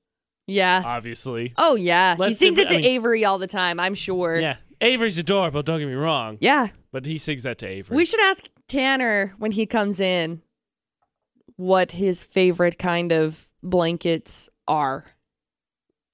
Yeah. 0.48 0.82
obviously. 0.86 1.54
Oh 1.58 1.76
yeah, 1.76 2.16
he 2.16 2.22
Let's 2.22 2.38
sings 2.40 2.56
do- 2.56 2.64
it 2.64 2.70
to 2.70 2.76
I 2.76 2.78
mean- 2.78 2.86
Avery 2.86 3.26
all 3.26 3.38
the 3.38 3.48
time. 3.48 3.80
I'm 3.80 3.96
sure. 3.96 4.36
Yeah. 4.40 4.58
Avery's 4.82 5.18
adorable, 5.18 5.64
don't 5.64 5.80
get 5.80 5.88
me 5.88 5.94
wrong. 5.96 6.38
Yeah. 6.40 6.68
But 6.92 7.06
he 7.06 7.18
sings 7.18 7.44
that 7.44 7.58
to 7.60 7.68
Avery. 7.68 7.98
We 7.98 8.06
should 8.06 8.20
ask 8.22 8.48
Tanner 8.68 9.34
when 9.40 9.52
he 9.52 9.66
comes 9.66 10.00
in 10.00 10.42
what 11.58 11.92
his 11.92 12.24
favorite 12.24 12.80
kind 12.80 13.12
of 13.12 13.50
blankets 13.62 14.50
are. 14.68 15.06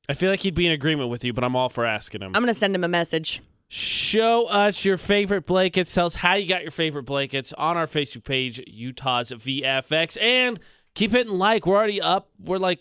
I 0.09 0.13
feel 0.13 0.29
like 0.29 0.41
he'd 0.41 0.55
be 0.55 0.65
in 0.65 0.71
agreement 0.71 1.09
with 1.09 1.23
you, 1.23 1.31
but 1.31 1.43
I'm 1.43 1.55
all 1.55 1.69
for 1.69 1.85
asking 1.85 2.21
him. 2.21 2.35
I'm 2.35 2.41
going 2.41 2.53
to 2.53 2.59
send 2.59 2.75
him 2.75 2.83
a 2.83 2.89
message. 2.89 3.41
Show 3.69 4.45
us 4.47 4.83
your 4.83 4.97
favorite 4.97 5.45
blankets. 5.45 5.93
Tell 5.93 6.05
us 6.05 6.15
how 6.15 6.35
you 6.35 6.47
got 6.47 6.61
your 6.61 6.71
favorite 6.71 7.03
blankets 7.03 7.53
on 7.53 7.77
our 7.77 7.87
Facebook 7.87 8.23
page, 8.23 8.61
Utah's 8.67 9.31
VFX. 9.31 10.21
And 10.21 10.59
keep 10.93 11.11
hitting 11.11 11.33
like. 11.33 11.65
We're 11.65 11.77
already 11.77 12.01
up. 12.01 12.29
We're 12.37 12.57
like 12.57 12.79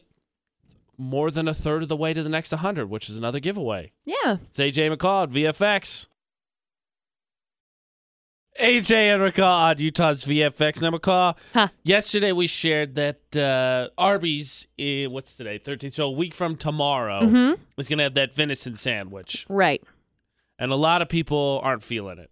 more 0.98 1.30
than 1.30 1.48
a 1.48 1.54
third 1.54 1.82
of 1.82 1.88
the 1.88 1.96
way 1.96 2.12
to 2.12 2.22
the 2.22 2.28
next 2.28 2.52
100, 2.52 2.90
which 2.90 3.08
is 3.08 3.16
another 3.16 3.40
giveaway. 3.40 3.92
Yeah. 4.04 4.38
It's 4.50 4.58
AJ 4.58 4.94
McCall 4.94 5.24
at 5.24 5.30
VFX. 5.30 6.06
AJ 8.60 8.92
and 9.14 9.22
McCall 9.22 9.44
on 9.70 9.78
Utah's 9.78 10.24
VFX. 10.24 10.82
Now, 10.82 10.90
McCall, 10.90 11.36
Huh. 11.54 11.68
yesterday 11.82 12.32
we 12.32 12.46
shared 12.46 12.94
that 12.96 13.34
uh, 13.36 13.88
Arby's, 13.96 14.66
eh, 14.78 15.06
what's 15.06 15.34
today? 15.36 15.58
13th. 15.58 15.94
So 15.94 16.04
a 16.06 16.10
week 16.10 16.34
from 16.34 16.56
tomorrow 16.56 17.22
Mhm. 17.22 17.58
is 17.78 17.88
going 17.88 17.98
to 17.98 18.04
have 18.04 18.14
that 18.14 18.32
venison 18.34 18.76
sandwich. 18.76 19.46
Right. 19.48 19.82
And 20.58 20.70
a 20.70 20.76
lot 20.76 21.00
of 21.02 21.08
people 21.08 21.60
aren't 21.64 21.82
feeling 21.82 22.18
it. 22.18 22.30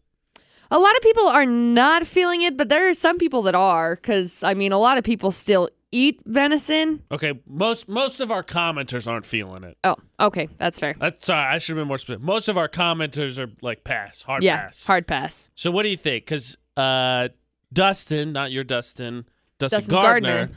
A 0.71 0.79
lot 0.79 0.95
of 0.95 1.03
people 1.03 1.27
are 1.27 1.47
not 1.47 2.07
feeling 2.07 2.43
it, 2.43 2.57
but 2.57 2.69
there 2.69 2.89
are 2.89 2.95
some 2.95 3.19
people 3.19 3.43
that 3.43 3.55
are 3.57 3.97
because, 3.97 4.43
I 4.45 4.55
mean, 4.55 4.71
a 4.73 4.79
lot 4.79 4.99
of 4.99 5.05
people 5.05 5.33
still 5.33 5.69
eat 5.93 6.21
venison. 6.25 7.03
Okay, 7.11 7.41
most 7.47 7.89
most 7.89 8.21
of 8.21 8.31
our 8.31 8.43
commenters 8.43 9.07
aren't 9.07 9.27
feeling 9.27 9.65
it. 9.65 9.77
Oh, 9.85 9.97
okay. 10.19 10.49
That's 10.59 10.79
fair. 10.79 10.95
That's 10.99 11.27
sorry, 11.27 11.55
I 11.55 11.59
should 11.59 11.77
have 11.77 11.83
been 11.83 11.89
more 11.89 11.99
specific. 11.99 12.23
Most 12.23 12.49
of 12.49 12.57
our 12.57 12.69
commenters 12.69 13.39
are 13.39 13.51
like 13.63 13.85
pass, 13.85 14.23
hard 14.23 14.43
yeah. 14.43 14.67
pass. 14.67 14.87
Hard 14.87 15.07
pass. 15.07 15.49
So 15.55 15.71
what 15.71 15.83
do 15.83 15.89
you 15.89 15.97
think? 15.97 16.25
Because 16.25 16.57
uh, 16.77 17.29
Dustin, 17.73 18.33
not 18.33 18.53
your 18.53 18.65
Dustin, 18.65 19.27
Dustin, 19.59 19.79
Dustin 19.79 19.93
Gardner, 19.95 20.29
Gardner. 20.29 20.57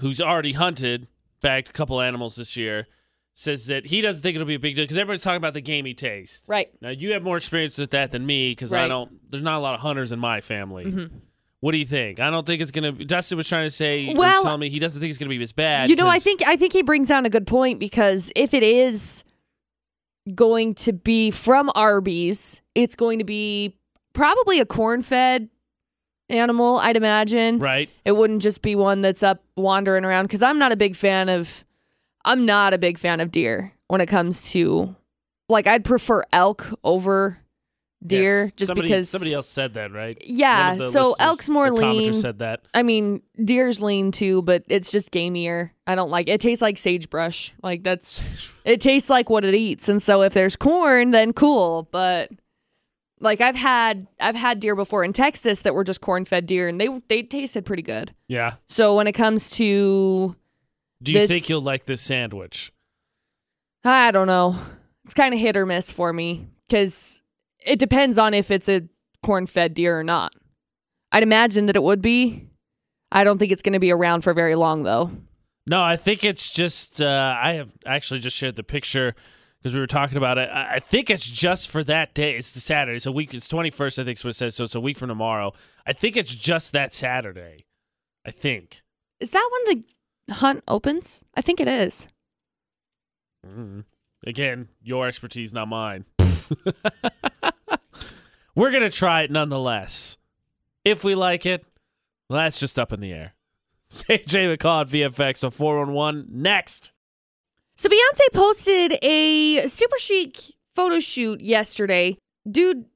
who's 0.00 0.20
already 0.20 0.52
hunted, 0.52 1.08
bagged 1.40 1.68
a 1.70 1.72
couple 1.72 2.00
animals 2.00 2.36
this 2.36 2.56
year, 2.56 2.86
says 3.34 3.66
that 3.66 3.86
he 3.86 4.00
doesn't 4.00 4.22
think 4.22 4.34
it'll 4.34 4.46
be 4.46 4.54
a 4.54 4.58
big 4.58 4.74
deal 4.74 4.84
because 4.84 4.98
everybody's 4.98 5.22
talking 5.22 5.36
about 5.36 5.54
the 5.54 5.60
gamey 5.60 5.94
taste. 5.94 6.44
Right. 6.48 6.70
Now 6.80 6.90
you 6.90 7.12
have 7.12 7.22
more 7.22 7.36
experience 7.36 7.78
with 7.78 7.90
that 7.92 8.10
than 8.10 8.26
me 8.26 8.50
because 8.50 8.72
I 8.72 8.88
don't. 8.88 9.30
There's 9.30 9.42
not 9.42 9.58
a 9.58 9.60
lot 9.60 9.74
of 9.74 9.80
hunters 9.80 10.12
in 10.12 10.18
my 10.18 10.40
family. 10.40 10.84
Mhm. 10.84 11.10
What 11.62 11.70
do 11.70 11.78
you 11.78 11.86
think? 11.86 12.18
I 12.18 12.28
don't 12.28 12.44
think 12.44 12.60
it's 12.60 12.72
gonna. 12.72 12.90
be 12.90 13.04
Dustin 13.04 13.36
was 13.36 13.48
trying 13.48 13.66
to 13.66 13.70
say, 13.70 14.08
or 14.08 14.14
was 14.14 14.18
Well, 14.18 14.42
telling 14.42 14.58
me 14.58 14.68
he 14.68 14.80
doesn't 14.80 15.00
think 15.00 15.10
it's 15.10 15.18
gonna 15.18 15.28
be 15.28 15.40
as 15.40 15.52
bad. 15.52 15.88
You 15.88 15.94
know, 15.94 16.08
I 16.08 16.18
think 16.18 16.42
I 16.44 16.56
think 16.56 16.72
he 16.72 16.82
brings 16.82 17.06
down 17.06 17.24
a 17.24 17.30
good 17.30 17.46
point 17.46 17.78
because 17.78 18.32
if 18.34 18.52
it 18.52 18.64
is 18.64 19.22
going 20.34 20.74
to 20.74 20.92
be 20.92 21.30
from 21.30 21.70
Arby's, 21.76 22.60
it's 22.74 22.96
going 22.96 23.20
to 23.20 23.24
be 23.24 23.76
probably 24.12 24.58
a 24.58 24.66
corn-fed 24.66 25.48
animal, 26.28 26.78
I'd 26.78 26.96
imagine. 26.96 27.60
right. 27.60 27.88
It 28.04 28.12
wouldn't 28.12 28.42
just 28.42 28.60
be 28.60 28.74
one 28.74 29.00
that's 29.00 29.22
up 29.22 29.44
wandering 29.56 30.04
around 30.04 30.24
because 30.24 30.42
I'm 30.42 30.58
not 30.58 30.72
a 30.72 30.76
big 30.76 30.96
fan 30.96 31.28
of 31.28 31.64
I'm 32.24 32.44
not 32.44 32.74
a 32.74 32.78
big 32.78 32.98
fan 32.98 33.20
of 33.20 33.30
deer 33.30 33.72
when 33.86 34.00
it 34.00 34.06
comes 34.06 34.50
to 34.50 34.96
like 35.48 35.68
I'd 35.68 35.84
prefer 35.84 36.24
elk 36.32 36.66
over 36.82 37.38
deer 38.06 38.44
Yes. 38.44 38.52
just 38.56 38.68
Somebody- 38.68 38.88
because 38.88 39.08
somebody 39.08 39.32
else 39.34 39.48
said 39.48 39.74
that, 39.74 39.92
right? 39.92 40.16
yeah 40.24 40.78
so 40.90 41.14
elk's 41.18 41.48
more 41.48 41.70
lean 41.70 42.12
Said 42.12 42.38
that. 42.40 42.62
I 42.74 42.82
mean 42.82 43.22
deer's 43.44 43.80
lean 43.80 44.12
too 44.12 44.42
but 44.42 44.64
it's 44.68 44.90
just 44.90 45.10
gamier 45.12 45.70
I 45.86 45.94
don't 45.94 46.10
like 46.10 46.28
it 46.28 46.40
tastes 46.40 46.62
like 46.62 46.78
sagebrush 46.78 47.52
like 47.62 47.82
that's 47.82 48.22
it 48.64 48.80
tastes 48.80 49.08
like 49.10 49.30
what 49.30 49.44
it 49.44 49.54
eats 49.54 49.88
and 49.88 50.02
so 50.02 50.22
if 50.22 50.32
there's 50.34 50.56
corn 50.56 51.10
then 51.10 51.32
cool 51.32 51.88
but 51.92 52.30
like 53.20 53.40
I've 53.40 53.54
had 53.56 54.06
I've 54.20 54.34
had 54.34 54.58
deer 54.58 54.74
before 54.74 55.04
in 55.04 55.12
Texas 55.12 55.60
that 55.62 55.74
were 55.74 55.84
just 55.84 56.00
corn 56.00 56.24
fed 56.24 56.46
deer 56.46 56.68
and 56.68 56.80
they 56.80 56.88
they 57.08 57.22
tasted 57.22 57.64
pretty 57.64 57.82
good 57.82 58.12
Yeah. 58.28 58.54
so 58.68 58.96
when 58.96 59.06
it 59.06 59.12
comes 59.12 59.48
to 59.50 60.34
Do 61.02 61.12
you 61.12 61.18
This- 61.20 61.28
think 61.28 61.48
you'll 61.48 61.60
like 61.62 61.84
this 61.84 62.00
sandwich? 62.02 62.72
I 63.84 64.10
don't 64.12 64.26
know. 64.28 64.56
It's 65.04 65.14
kind 65.14 65.34
of 65.34 65.40
hit 65.40 65.56
or 65.56 65.66
miss 65.66 65.90
for 65.90 66.12
me 66.12 66.46
because 66.68 67.21
it 67.64 67.78
depends 67.78 68.18
on 68.18 68.34
if 68.34 68.50
it's 68.50 68.68
a 68.68 68.82
corn 69.22 69.46
fed 69.46 69.74
deer 69.74 69.98
or 69.98 70.04
not. 70.04 70.32
I'd 71.12 71.22
imagine 71.22 71.66
that 71.66 71.76
it 71.76 71.82
would 71.82 72.02
be. 72.02 72.48
I 73.10 73.24
don't 73.24 73.38
think 73.38 73.52
it's 73.52 73.62
going 73.62 73.74
to 73.74 73.78
be 73.78 73.90
around 73.90 74.22
for 74.22 74.32
very 74.32 74.54
long, 74.54 74.84
though. 74.84 75.10
No, 75.66 75.82
I 75.82 75.96
think 75.96 76.24
it's 76.24 76.50
just. 76.50 77.00
Uh, 77.00 77.36
I 77.40 77.52
have 77.54 77.70
actually 77.86 78.20
just 78.20 78.36
shared 78.36 78.56
the 78.56 78.62
picture 78.62 79.14
because 79.58 79.74
we 79.74 79.80
were 79.80 79.86
talking 79.86 80.16
about 80.16 80.38
it. 80.38 80.48
I, 80.50 80.76
I 80.76 80.80
think 80.80 81.10
it's 81.10 81.28
just 81.28 81.68
for 81.68 81.84
that 81.84 82.14
day. 82.14 82.36
It's 82.36 82.52
the 82.52 82.60
Saturday. 82.60 82.96
It's 82.96 83.06
a 83.06 83.12
week. 83.12 83.32
It's 83.32 83.46
twenty 83.46 83.70
first. 83.70 83.98
I 83.98 84.04
think 84.04 84.18
is 84.18 84.24
what 84.24 84.30
it 84.30 84.36
says. 84.36 84.56
So 84.56 84.64
it's 84.64 84.74
a 84.74 84.80
week 84.80 84.96
from 84.96 85.08
tomorrow. 85.08 85.52
I 85.86 85.92
think 85.92 86.16
it's 86.16 86.34
just 86.34 86.72
that 86.72 86.94
Saturday. 86.94 87.66
I 88.26 88.30
think. 88.30 88.82
Is 89.20 89.30
that 89.30 89.48
when 89.52 89.84
the 90.28 90.34
hunt 90.34 90.64
opens? 90.66 91.24
I 91.34 91.42
think 91.42 91.60
it 91.60 91.68
is. 91.68 92.08
Mm. 93.46 93.84
Again, 94.26 94.68
your 94.82 95.06
expertise, 95.06 95.52
not 95.52 95.68
mine. 95.68 96.04
We're 98.54 98.70
gonna 98.70 98.90
try 98.90 99.22
it 99.22 99.30
nonetheless. 99.30 100.18
If 100.84 101.04
we 101.04 101.14
like 101.14 101.46
it, 101.46 101.64
well, 102.28 102.40
that's 102.40 102.60
just 102.60 102.78
up 102.78 102.92
in 102.92 103.00
the 103.00 103.12
air. 103.12 103.34
Say 103.88 104.22
Jay 104.26 104.44
McCall 104.54 104.82
at 104.82 104.88
VFX 104.88 105.44
on 105.44 105.50
411 105.50 106.26
next. 106.30 106.92
So 107.76 107.88
Beyonce 107.88 108.32
posted 108.32 108.98
a 109.02 109.66
super 109.68 109.98
chic 109.98 110.54
photo 110.74 111.00
shoot 111.00 111.40
yesterday. 111.40 112.16
Dude, 112.50 112.86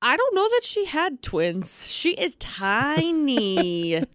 I 0.00 0.16
don't 0.16 0.34
know 0.34 0.48
that 0.48 0.62
she 0.64 0.84
had 0.84 1.22
twins. 1.22 1.90
She 1.90 2.10
is 2.12 2.36
tiny. 2.36 4.02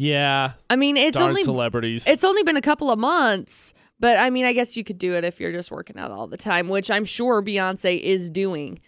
Yeah, 0.00 0.52
I 0.70 0.76
mean, 0.76 0.96
it's 0.96 1.18
darn 1.18 1.30
only 1.30 1.42
celebrities. 1.42 2.06
It's 2.06 2.22
only 2.22 2.44
been 2.44 2.56
a 2.56 2.60
couple 2.62 2.88
of 2.92 3.00
months, 3.00 3.74
but 3.98 4.16
I 4.16 4.30
mean, 4.30 4.44
I 4.44 4.52
guess 4.52 4.76
you 4.76 4.84
could 4.84 4.96
do 4.96 5.14
it 5.14 5.24
if 5.24 5.40
you're 5.40 5.50
just 5.50 5.72
working 5.72 5.98
out 5.98 6.12
all 6.12 6.28
the 6.28 6.36
time, 6.36 6.68
which 6.68 6.88
I'm 6.88 7.04
sure 7.04 7.42
Beyonce 7.42 8.00
is 8.00 8.30
doing. 8.30 8.78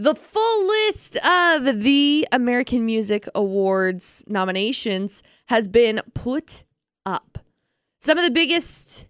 The 0.00 0.14
full 0.14 0.66
list 0.66 1.16
of 1.18 1.82
the 1.82 2.26
American 2.32 2.86
Music 2.86 3.28
Awards 3.34 4.24
nominations 4.26 5.22
has 5.48 5.68
been 5.68 6.00
put 6.14 6.64
up. 7.04 7.40
Some 8.00 8.16
of 8.16 8.24
the 8.24 8.30
biggest 8.30 9.04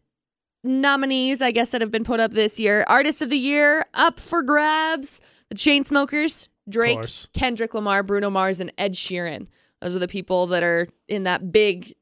nominees, 0.65 1.43
I 1.43 1.53
guess, 1.53 1.71
that 1.71 1.81
have 1.81 1.93
been 1.93 2.03
put 2.03 2.19
up 2.19 2.33
this 2.33 2.59
year 2.59 2.85
Artist 2.89 3.23
of 3.23 3.31
the 3.31 3.39
Year 3.39 3.87
up 3.95 4.19
for 4.19 4.43
grabs 4.43 5.21
The 5.49 5.55
Chainsmokers, 5.55 6.49
Drake. 6.69 7.07
Kendrick 7.35 7.73
Lamar, 7.73 8.03
Bruno 8.03 8.29
Mars, 8.29 8.59
and 8.59 8.73
Ed 8.77 8.95
Sheeran. 8.95 9.47
Those 9.81 9.95
are 9.95 10.01
the 10.01 10.09
people 10.09 10.49
that 10.49 10.65
are 10.65 10.89
in 11.07 11.23
that 11.23 11.53
big, 11.53 11.95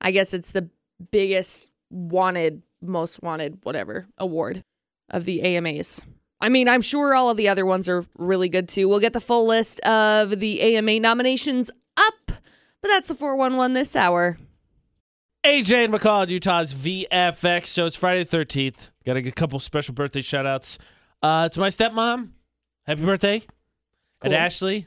I 0.00 0.12
guess 0.12 0.32
it's 0.32 0.52
the 0.52 0.70
biggest 1.10 1.72
wanted, 1.90 2.62
most 2.80 3.24
wanted, 3.24 3.58
whatever 3.64 4.06
award 4.18 4.62
of 5.10 5.24
the 5.24 5.42
AMAs. 5.42 6.00
I 6.40 6.48
mean, 6.48 6.68
I'm 6.68 6.82
sure 6.82 7.14
all 7.14 7.30
of 7.30 7.36
the 7.36 7.48
other 7.48 7.64
ones 7.64 7.88
are 7.88 8.04
really 8.18 8.48
good 8.48 8.68
too. 8.68 8.88
We'll 8.88 9.00
get 9.00 9.12
the 9.12 9.20
full 9.20 9.46
list 9.46 9.80
of 9.80 10.38
the 10.38 10.76
AMA 10.76 11.00
nominations 11.00 11.70
up, 11.96 12.14
but 12.26 12.88
that's 12.88 13.08
the 13.08 13.14
411 13.14 13.72
this 13.74 13.96
hour. 13.96 14.38
AJ 15.44 15.84
and 15.86 15.94
McCall 15.94 16.22
at 16.22 16.30
Utah's 16.30 16.74
VFX. 16.74 17.66
So 17.66 17.86
it's 17.86 17.96
Friday 17.96 18.24
the 18.24 18.36
13th. 18.36 18.90
Got 19.04 19.16
a 19.16 19.30
couple 19.30 19.60
special 19.60 19.94
birthday 19.94 20.20
shout 20.20 20.44
outs. 20.44 20.78
Uh, 21.22 21.48
to 21.48 21.60
my 21.60 21.68
stepmom, 21.68 22.30
happy 22.84 23.04
birthday. 23.04 23.42
And 24.22 24.34
Ashley, 24.34 24.86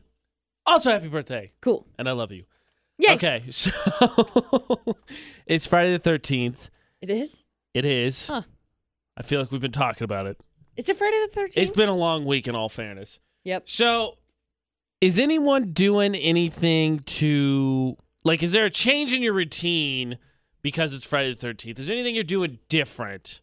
also 0.66 0.92
happy 0.92 1.08
birthday. 1.08 1.54
Cool. 1.62 1.88
And 1.98 2.10
I 2.10 2.12
love 2.12 2.32
you. 2.32 2.44
Yay. 2.98 3.14
Okay, 3.14 3.44
so 3.50 3.72
it's 5.48 5.66
Friday 5.66 5.96
the 5.96 6.00
13th. 6.00 6.70
It 7.02 7.10
is? 7.10 7.44
It 7.74 7.86
is. 7.86 8.28
Huh. 8.28 8.42
I 9.16 9.24
feel 9.24 9.40
like 9.40 9.52
we've 9.52 9.62
been 9.62 9.72
talking 9.72 10.04
about 10.04 10.26
it. 10.28 10.40
Is 10.80 10.88
it 10.88 10.96
Friday 10.96 11.18
the 11.30 11.42
13th? 11.42 11.58
It's 11.58 11.72
been 11.72 11.90
a 11.90 11.96
long 11.96 12.24
week, 12.24 12.48
in 12.48 12.56
all 12.56 12.70
fairness. 12.70 13.20
Yep. 13.44 13.68
So, 13.68 14.18
is 15.02 15.20
anyone 15.20 15.74
doing 15.74 16.16
anything 16.16 17.00
to 17.00 17.98
like? 18.24 18.42
Is 18.42 18.54
there 18.54 18.64
a 18.64 18.70
change 18.70 19.14
in 19.14 19.22
your 19.22 19.34
routine 19.34 20.18
because 20.62 20.94
it's 20.94 21.06
Friday 21.06 21.32
the 21.32 21.36
Thirteenth? 21.36 21.80
Is 21.80 21.88
there 21.88 21.96
anything 21.96 22.16
you're 22.16 22.24
doing 22.24 22.60
different? 22.70 23.42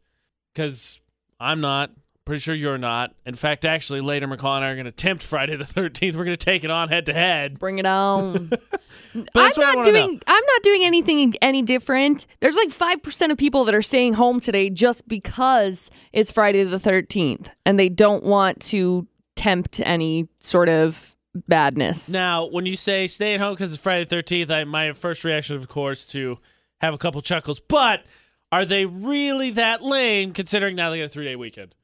Because 0.54 1.02
I'm 1.38 1.60
not. 1.60 1.90
Pretty 2.26 2.40
sure 2.40 2.56
you're 2.56 2.76
not. 2.76 3.14
In 3.24 3.36
fact, 3.36 3.64
actually, 3.64 4.00
later 4.00 4.26
McCall 4.26 4.56
and 4.56 4.64
I 4.64 4.70
are 4.70 4.74
going 4.74 4.86
to 4.86 4.90
tempt 4.90 5.22
Friday 5.22 5.54
the 5.54 5.64
Thirteenth. 5.64 6.16
We're 6.16 6.24
going 6.24 6.36
to 6.36 6.44
take 6.44 6.64
it 6.64 6.72
on 6.72 6.88
head 6.88 7.06
to 7.06 7.14
head. 7.14 7.60
Bring 7.60 7.78
it 7.78 7.86
on. 7.86 8.50
I'm 9.14 9.26
that's 9.32 9.56
what 9.56 9.68
I 9.68 9.74
not 9.74 9.84
doing 9.84 10.20
I'm 10.26 10.44
not 10.44 10.62
doing 10.64 10.82
anything 10.84 11.36
any 11.40 11.62
different. 11.62 12.26
There's 12.40 12.56
like 12.56 12.70
5% 12.70 13.30
of 13.30 13.38
people 13.38 13.64
that 13.64 13.76
are 13.76 13.82
staying 13.82 14.14
home 14.14 14.40
today 14.40 14.70
just 14.70 15.06
because 15.06 15.88
it's 16.12 16.32
Friday 16.32 16.64
the 16.64 16.78
13th 16.78 17.46
and 17.64 17.78
they 17.78 17.88
don't 17.88 18.24
want 18.24 18.60
to 18.62 19.06
tempt 19.36 19.80
any 19.84 20.28
sort 20.40 20.68
of 20.68 21.16
badness. 21.46 22.10
Now, 22.10 22.46
when 22.46 22.66
you 22.66 22.74
say 22.74 23.06
stay 23.06 23.34
at 23.34 23.40
home 23.40 23.54
because 23.54 23.72
it's 23.72 23.80
Friday 23.80 24.02
the 24.02 24.10
Thirteenth, 24.10 24.50
I 24.50 24.64
my 24.64 24.94
first 24.94 25.22
reaction, 25.22 25.54
of 25.54 25.68
course, 25.68 26.04
to 26.06 26.38
have 26.80 26.92
a 26.92 26.98
couple 26.98 27.20
chuckles. 27.20 27.60
But 27.60 28.04
are 28.50 28.64
they 28.64 28.84
really 28.84 29.50
that 29.50 29.82
lame 29.82 30.32
considering 30.32 30.74
now 30.74 30.90
they 30.90 30.98
got 30.98 31.04
a 31.04 31.08
three 31.08 31.24
day 31.24 31.36
weekend? 31.36 31.76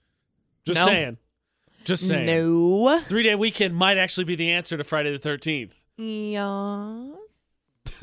Just 0.67 0.81
No. 0.81 0.87
saying. 0.87 1.17
Just 1.85 2.07
saying. 2.07 2.27
No. 2.27 3.01
Three 3.09 3.25
day 3.25 3.35
weekend 3.35 3.75
might 3.75 3.97
actually 3.99 4.25
be 4.25 4.37
the 4.37 4.53
answer 4.53 4.77
to 4.77 4.85
Friday 4.85 5.17
the 5.17 5.29
13th. 5.29 5.73
Yeah. 5.97 7.11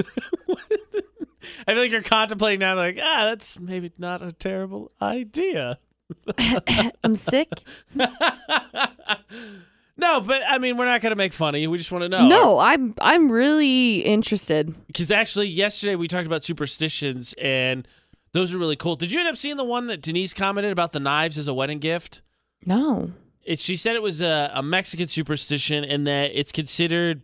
I 1.68 1.74
feel 1.74 1.82
like 1.84 1.92
you're 1.92 2.01
contemplating 2.01 2.60
now, 2.60 2.75
like, 2.75 2.98
ah, 3.01 3.25
that's 3.25 3.60
maybe 3.60 3.92
not 3.98 4.22
a 4.22 4.32
terrible 4.32 4.92
idea. 5.01 5.80
I'm 7.04 7.16
sick. 7.16 7.50
no, 7.96 8.08
but 10.22 10.42
I 10.48 10.58
mean, 10.58 10.78
we're 10.78 10.86
not 10.86 11.01
going 11.01 11.12
to 11.12 11.16
make 11.16 11.34
fun 11.34 11.56
of 11.56 11.62
you. 11.62 11.70
We 11.70 11.78
just 11.78 11.92
want 11.92 12.04
to 12.04 12.10
know. 12.10 12.28
No, 12.28 12.60
I'm 12.60 12.96
I'm 13.01 13.32
really 13.32 13.98
interested. 14.00 14.74
Because 14.88 15.12
actually, 15.12 15.48
yesterday 15.48 15.96
we 15.96 16.08
talked 16.08 16.28
about 16.28 16.44
superstitions, 16.44 17.34
and 17.39 17.88
those 18.34 18.54
are 18.54 18.58
really 18.58 18.75
cool. 18.75 18.96
Did 18.96 19.12
you 19.12 19.20
end 19.20 19.30
up 19.30 19.38
seeing 19.38 19.58
the 19.58 19.63
one 19.63 19.88
that 19.88 20.01
Denise 20.01 20.34
commented 20.34 20.72
about 20.72 20.94
the 20.94 21.00
knives 21.00 21.38
as 21.38 21.48
a 21.48 21.54
wedding 21.54 21.80
gift? 21.80 22.22
No. 22.66 23.12
It, 23.44 23.60
she 23.60 23.75
said 23.75 23.96
it 23.96 24.01
was 24.01 24.22
a, 24.22 24.51
a 24.54 24.62
Mexican 24.63 25.08
superstition 25.08 25.84
and 25.84 26.06
that 26.08 26.32
it's 26.34 26.51
considered 26.51 27.22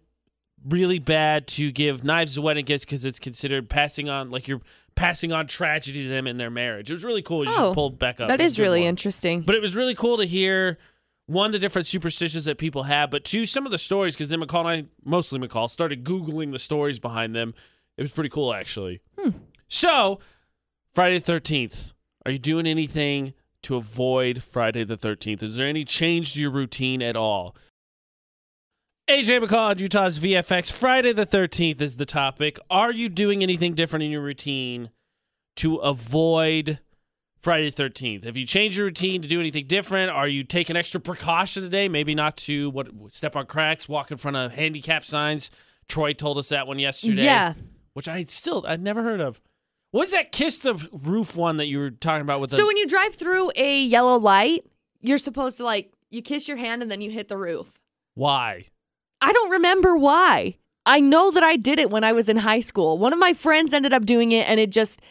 really 0.68 0.98
bad 1.00 1.46
to 1.48 1.72
give 1.72 2.04
knives 2.04 2.38
a 2.38 2.42
wedding 2.42 2.66
gift 2.66 2.86
because 2.86 3.06
it's 3.06 3.20
considered 3.20 3.70
passing 3.70 4.10
on, 4.10 4.32
like 4.32 4.48
you're 4.48 4.62
passing 4.96 5.32
on 5.32 5.46
tragedy 5.46 6.04
to 6.04 6.10
them 6.10 6.26
in 6.26 6.38
their 6.38 6.50
marriage. 6.50 6.90
It 6.90 6.94
was 6.94 7.04
really 7.04 7.22
cool. 7.22 7.44
You 7.46 7.52
Oh, 7.54 7.68
should 7.70 7.74
pull 7.76 7.88
it 7.88 8.00
back 8.00 8.20
up. 8.20 8.28
That 8.30 8.42
is 8.42 8.58
really 8.60 8.82
one. 8.82 8.90
interesting. 8.90 9.42
But 9.42 9.56
it 9.56 9.62
was 9.62 9.76
really 9.76 9.94
cool 9.94 10.18
to 10.18 10.26
hear 10.26 10.80
one 11.28 11.52
the 11.52 11.60
different 11.60 11.86
superstitions 11.88 12.46
that 12.46 12.58
people 12.58 12.84
have, 12.84 13.12
but 13.12 13.24
two 13.24 13.46
some 13.46 13.66
of 13.66 13.72
the 13.72 13.78
stories 13.78 14.16
because 14.16 14.30
then 14.30 14.40
McCall 14.42 14.60
and 14.62 14.68
I, 14.70 14.86
mostly 15.04 15.40
McCall, 15.40 15.70
started 15.70 16.04
googling 16.04 16.52
the 16.52 16.60
stories 16.60 16.98
behind 17.00 17.36
them. 17.36 17.54
It 17.98 18.02
was 18.02 18.12
pretty 18.12 18.30
cool 18.30 18.54
actually. 18.54 19.02
Hmm. 19.20 19.32
So 19.68 20.20
Friday 20.94 21.20
the 21.20 21.26
thirteenth, 21.26 21.94
are 22.26 22.32
you 22.32 22.40
doing 22.40 22.66
anything 22.66 23.34
to 23.66 23.76
avoid 23.76 24.44
Friday 24.44 24.84
the 24.84 24.98
thirteenth? 24.98 25.44
Is 25.44 25.58
there 25.58 25.68
any 25.68 25.86
change 25.86 26.34
to 26.34 26.42
your 26.42 26.52
routine 26.52 27.02
at 27.02 27.16
all? 27.16 27.56
AJ 29.08 29.46
McCall 29.46 29.80
Utah's 29.80 30.20
VFX. 30.20 30.72
Friday 30.72 31.14
the 31.14 31.28
13th 31.28 31.80
is 31.80 31.98
the 31.98 32.08
topic. 32.08 32.58
Are 32.72 32.92
you 32.92 33.08
doing 33.08 33.44
anything 33.44 33.76
different 33.76 34.02
in 34.02 34.10
your 34.10 34.24
routine 34.24 34.90
to 35.58 35.76
avoid 35.76 36.80
Friday 37.40 37.70
the 37.70 37.84
13th? 37.84 38.26
Have 38.26 38.36
you 38.36 38.48
changed 38.48 38.78
your 38.78 38.88
routine 38.88 39.22
to 39.22 39.28
do 39.28 39.40
anything 39.40 39.68
different? 39.68 40.10
Are 40.10 40.28
you 40.28 40.44
taking 40.44 40.76
extra 40.76 41.00
precaution 41.00 41.62
today? 41.62 41.88
Maybe 41.88 42.16
not 42.16 42.36
to 42.38 42.72
what 42.72 42.88
step 43.14 43.36
on 43.36 43.46
cracks, 43.46 43.88
walk 43.88 44.10
in 44.10 44.18
front 44.18 44.38
of 44.38 44.54
handicap 44.54 45.06
signs. 45.06 45.52
Troy 45.88 46.14
told 46.14 46.40
us 46.40 46.50
that 46.50 46.66
one 46.66 46.80
yesterday. 46.80 47.26
Yeah. 47.26 47.54
Which 47.94 48.08
I 48.08 48.26
still 48.26 48.66
I'd 48.68 48.82
never 48.82 49.04
heard 49.04 49.22
of. 49.22 49.40
What's 49.96 50.12
that 50.12 50.34
kiss 50.34 50.60
the 50.60 50.76
roof 50.92 51.38
one 51.38 51.56
that 51.56 51.68
you 51.68 51.80
were 51.80 51.90
talking 51.90 52.20
about 52.20 52.42
with 52.42 52.50
the 52.50 52.58
So 52.58 52.68
when 52.68 52.76
you 52.76 52.86
drive 52.86 53.16
through 53.16 53.52
a 53.56 53.82
yellow 53.82 54.18
light, 54.18 54.66
you're 55.00 55.18
supposed 55.18 55.56
to 55.56 55.64
like 55.64 55.94
you 56.10 56.22
kiss 56.22 56.50
your 56.50 56.58
hand 56.58 56.82
and 56.82 56.92
then 56.92 57.00
you 57.00 57.12
hit 57.12 57.30
the 57.30 57.38
roof. 57.38 57.80
why? 58.14 58.66
I 59.22 59.32
don't 59.32 59.52
remember 59.52 59.96
why. 59.96 60.58
I 60.86 61.00
know 61.00 61.32
that 61.32 61.44
I 61.44 61.56
did 61.56 61.80
it 61.80 61.92
when 61.92 62.04
I 62.04 62.12
was 62.12 62.28
in 62.28 62.36
high 62.36 62.60
school. 62.60 62.98
One 62.98 63.14
of 63.14 63.20
my 63.20 63.32
friends 63.32 63.74
ended 63.74 63.94
up 63.94 64.06
doing 64.06 64.34
it 64.34 64.50
and 64.50 64.60
it 64.60 64.70
just 64.70 65.02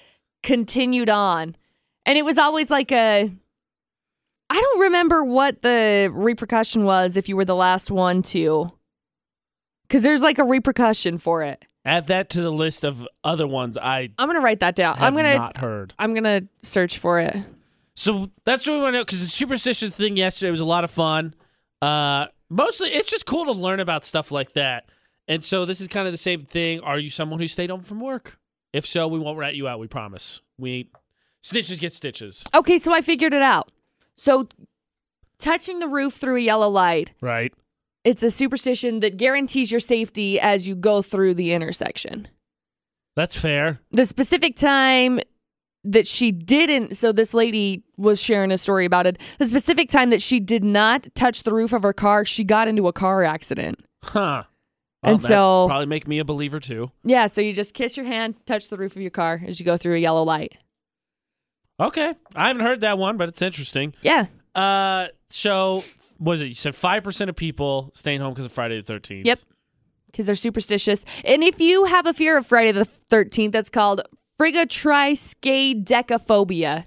continued 0.42 1.08
on. 1.08 1.56
And 2.04 2.18
it 2.18 2.24
was 2.26 2.36
always 2.36 2.70
like 2.70 2.92
a 2.92 3.32
I 4.50 4.60
don't 4.60 4.80
remember 4.80 5.24
what 5.24 5.62
the 5.62 6.10
repercussion 6.12 6.84
was 6.84 7.16
if 7.16 7.26
you 7.26 7.36
were 7.36 7.46
the 7.46 7.54
last 7.54 7.90
one 7.90 8.20
to. 8.24 8.70
Cuz 9.88 10.02
there's 10.02 10.20
like 10.20 10.38
a 10.38 10.44
repercussion 10.44 11.16
for 11.16 11.42
it. 11.42 11.64
Add 11.84 12.06
that 12.06 12.30
to 12.30 12.40
the 12.40 12.50
list 12.50 12.84
of 12.84 13.06
other 13.22 13.46
ones 13.46 13.76
I 13.76 14.08
I'm 14.18 14.28
to 14.30 14.40
write 14.40 14.60
that 14.60 14.74
down. 14.74 14.96
I'm 14.98 15.14
to 15.14 15.22
not 15.22 15.58
heard. 15.58 15.92
I'm 15.98 16.14
to 16.14 16.48
search 16.62 16.98
for 16.98 17.20
it. 17.20 17.36
So 17.94 18.30
that's 18.44 18.66
what 18.66 18.74
we 18.74 18.80
want 18.80 18.94
to 18.94 18.98
know 18.98 19.04
because 19.04 19.20
the 19.20 19.26
superstitious 19.26 19.94
thing 19.94 20.16
yesterday 20.16 20.50
was 20.50 20.60
a 20.60 20.64
lot 20.64 20.84
of 20.84 20.90
fun. 20.90 21.34
Uh, 21.82 22.26
mostly, 22.48 22.88
it's 22.88 23.10
just 23.10 23.26
cool 23.26 23.44
to 23.44 23.52
learn 23.52 23.80
about 23.80 24.04
stuff 24.04 24.32
like 24.32 24.52
that. 24.52 24.88
And 25.28 25.44
so 25.44 25.64
this 25.64 25.80
is 25.80 25.88
kind 25.88 26.06
of 26.06 26.12
the 26.12 26.18
same 26.18 26.44
thing. 26.44 26.80
Are 26.80 26.98
you 26.98 27.10
someone 27.10 27.38
who 27.38 27.46
stayed 27.46 27.70
home 27.70 27.82
from 27.82 28.00
work? 28.00 28.38
If 28.72 28.86
so, 28.86 29.06
we 29.06 29.18
won't 29.18 29.38
rat 29.38 29.54
you 29.54 29.68
out. 29.68 29.78
We 29.78 29.86
promise. 29.86 30.40
We 30.58 30.88
snitches 31.42 31.78
get 31.78 31.92
stitches. 31.92 32.44
Okay, 32.54 32.78
so 32.78 32.92
I 32.92 33.02
figured 33.02 33.32
it 33.32 33.42
out. 33.42 33.70
So 34.16 34.48
touching 35.38 35.78
the 35.78 35.88
roof 35.88 36.14
through 36.14 36.36
a 36.36 36.40
yellow 36.40 36.68
light 36.68 37.12
Right. 37.20 37.52
It's 38.04 38.22
a 38.22 38.30
superstition 38.30 39.00
that 39.00 39.16
guarantees 39.16 39.70
your 39.70 39.80
safety 39.80 40.38
as 40.38 40.68
you 40.68 40.74
go 40.74 41.00
through 41.02 41.34
the 41.34 41.52
intersection. 41.52 42.28
That's 43.16 43.34
fair. 43.36 43.80
The 43.92 44.04
specific 44.04 44.56
time 44.56 45.20
that 45.84 46.06
she 46.06 46.32
didn't, 46.32 46.96
so 46.96 47.12
this 47.12 47.34
lady 47.34 47.84
was 47.96 48.20
sharing 48.20 48.50
a 48.50 48.58
story 48.58 48.84
about 48.84 49.06
it. 49.06 49.18
The 49.38 49.46
specific 49.46 49.88
time 49.88 50.10
that 50.10 50.22
she 50.22 50.40
did 50.40 50.64
not 50.64 51.08
touch 51.14 51.42
the 51.42 51.54
roof 51.54 51.72
of 51.72 51.82
her 51.82 51.92
car, 51.92 52.24
she 52.24 52.42
got 52.44 52.68
into 52.68 52.88
a 52.88 52.92
car 52.92 53.22
accident. 53.24 53.84
Huh. 54.02 54.44
And 55.02 55.18
that'd 55.18 55.28
so- 55.28 55.66
probably 55.68 55.86
make 55.86 56.08
me 56.08 56.18
a 56.18 56.24
believer 56.24 56.60
too. 56.60 56.90
Yeah, 57.04 57.26
so 57.26 57.40
you 57.40 57.52
just 57.52 57.74
kiss 57.74 57.96
your 57.96 58.06
hand, 58.06 58.34
touch 58.46 58.68
the 58.68 58.76
roof 58.78 58.96
of 58.96 59.02
your 59.02 59.10
car 59.10 59.42
as 59.46 59.60
you 59.60 59.66
go 59.66 59.76
through 59.76 59.94
a 59.96 59.98
yellow 59.98 60.22
light. 60.22 60.56
Okay, 61.78 62.14
I 62.34 62.48
haven't 62.48 62.62
heard 62.62 62.80
that 62.80 62.98
one, 62.98 63.16
but 63.16 63.28
it's 63.28 63.42
interesting. 63.42 63.94
Yeah. 64.00 64.26
Uh, 64.54 65.08
so 65.28 65.84
what 66.24 66.34
is 66.34 66.42
it? 66.42 66.46
You 66.46 66.54
said 66.54 66.74
five 66.74 67.04
percent 67.04 67.30
of 67.30 67.36
people 67.36 67.90
staying 67.94 68.20
home 68.20 68.32
because 68.32 68.46
of 68.46 68.52
Friday 68.52 68.76
the 68.76 68.82
Thirteenth. 68.82 69.26
Yep. 69.26 69.40
Because 70.06 70.26
they're 70.26 70.34
superstitious. 70.36 71.04
And 71.24 71.42
if 71.42 71.60
you 71.60 71.84
have 71.84 72.06
a 72.06 72.14
fear 72.14 72.38
of 72.38 72.46
Friday 72.46 72.70
the 72.70 72.86
13th, 73.10 73.50
that's 73.50 73.68
called 73.68 74.00
friggatriskaidekaphobia. 74.40 76.84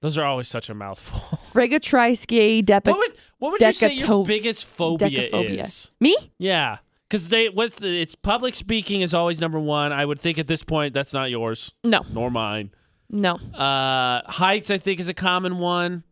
Those 0.00 0.16
are 0.18 0.24
always 0.24 0.48
such 0.48 0.68
a 0.68 0.74
mouthful. 0.74 1.38
Friggatriskaidekaphobia. 1.52 2.86
What 2.86 2.98
would 2.98 3.12
what 3.38 3.52
would 3.52 3.60
you 3.60 3.72
say 3.72 3.94
your 3.94 4.24
biggest 4.24 4.64
phobia 4.64 5.08
decaphobia. 5.30 5.60
is? 5.60 5.90
Me? 6.00 6.16
Yeah, 6.38 6.78
because 7.08 7.28
they 7.30 7.48
what's 7.48 7.76
the 7.76 8.00
it's 8.02 8.14
public 8.14 8.54
speaking 8.54 9.00
is 9.02 9.12
always 9.14 9.40
number 9.40 9.58
one. 9.58 9.92
I 9.92 10.04
would 10.04 10.20
think 10.20 10.38
at 10.38 10.46
this 10.46 10.62
point 10.62 10.94
that's 10.94 11.12
not 11.12 11.30
yours 11.30 11.72
No. 11.84 12.02
nor 12.12 12.30
mine. 12.30 12.70
No. 13.10 13.34
Uh, 13.36 14.22
heights 14.30 14.70
I 14.70 14.78
think 14.78 15.00
is 15.00 15.08
a 15.08 15.14
common 15.14 15.58
one. 15.58 16.04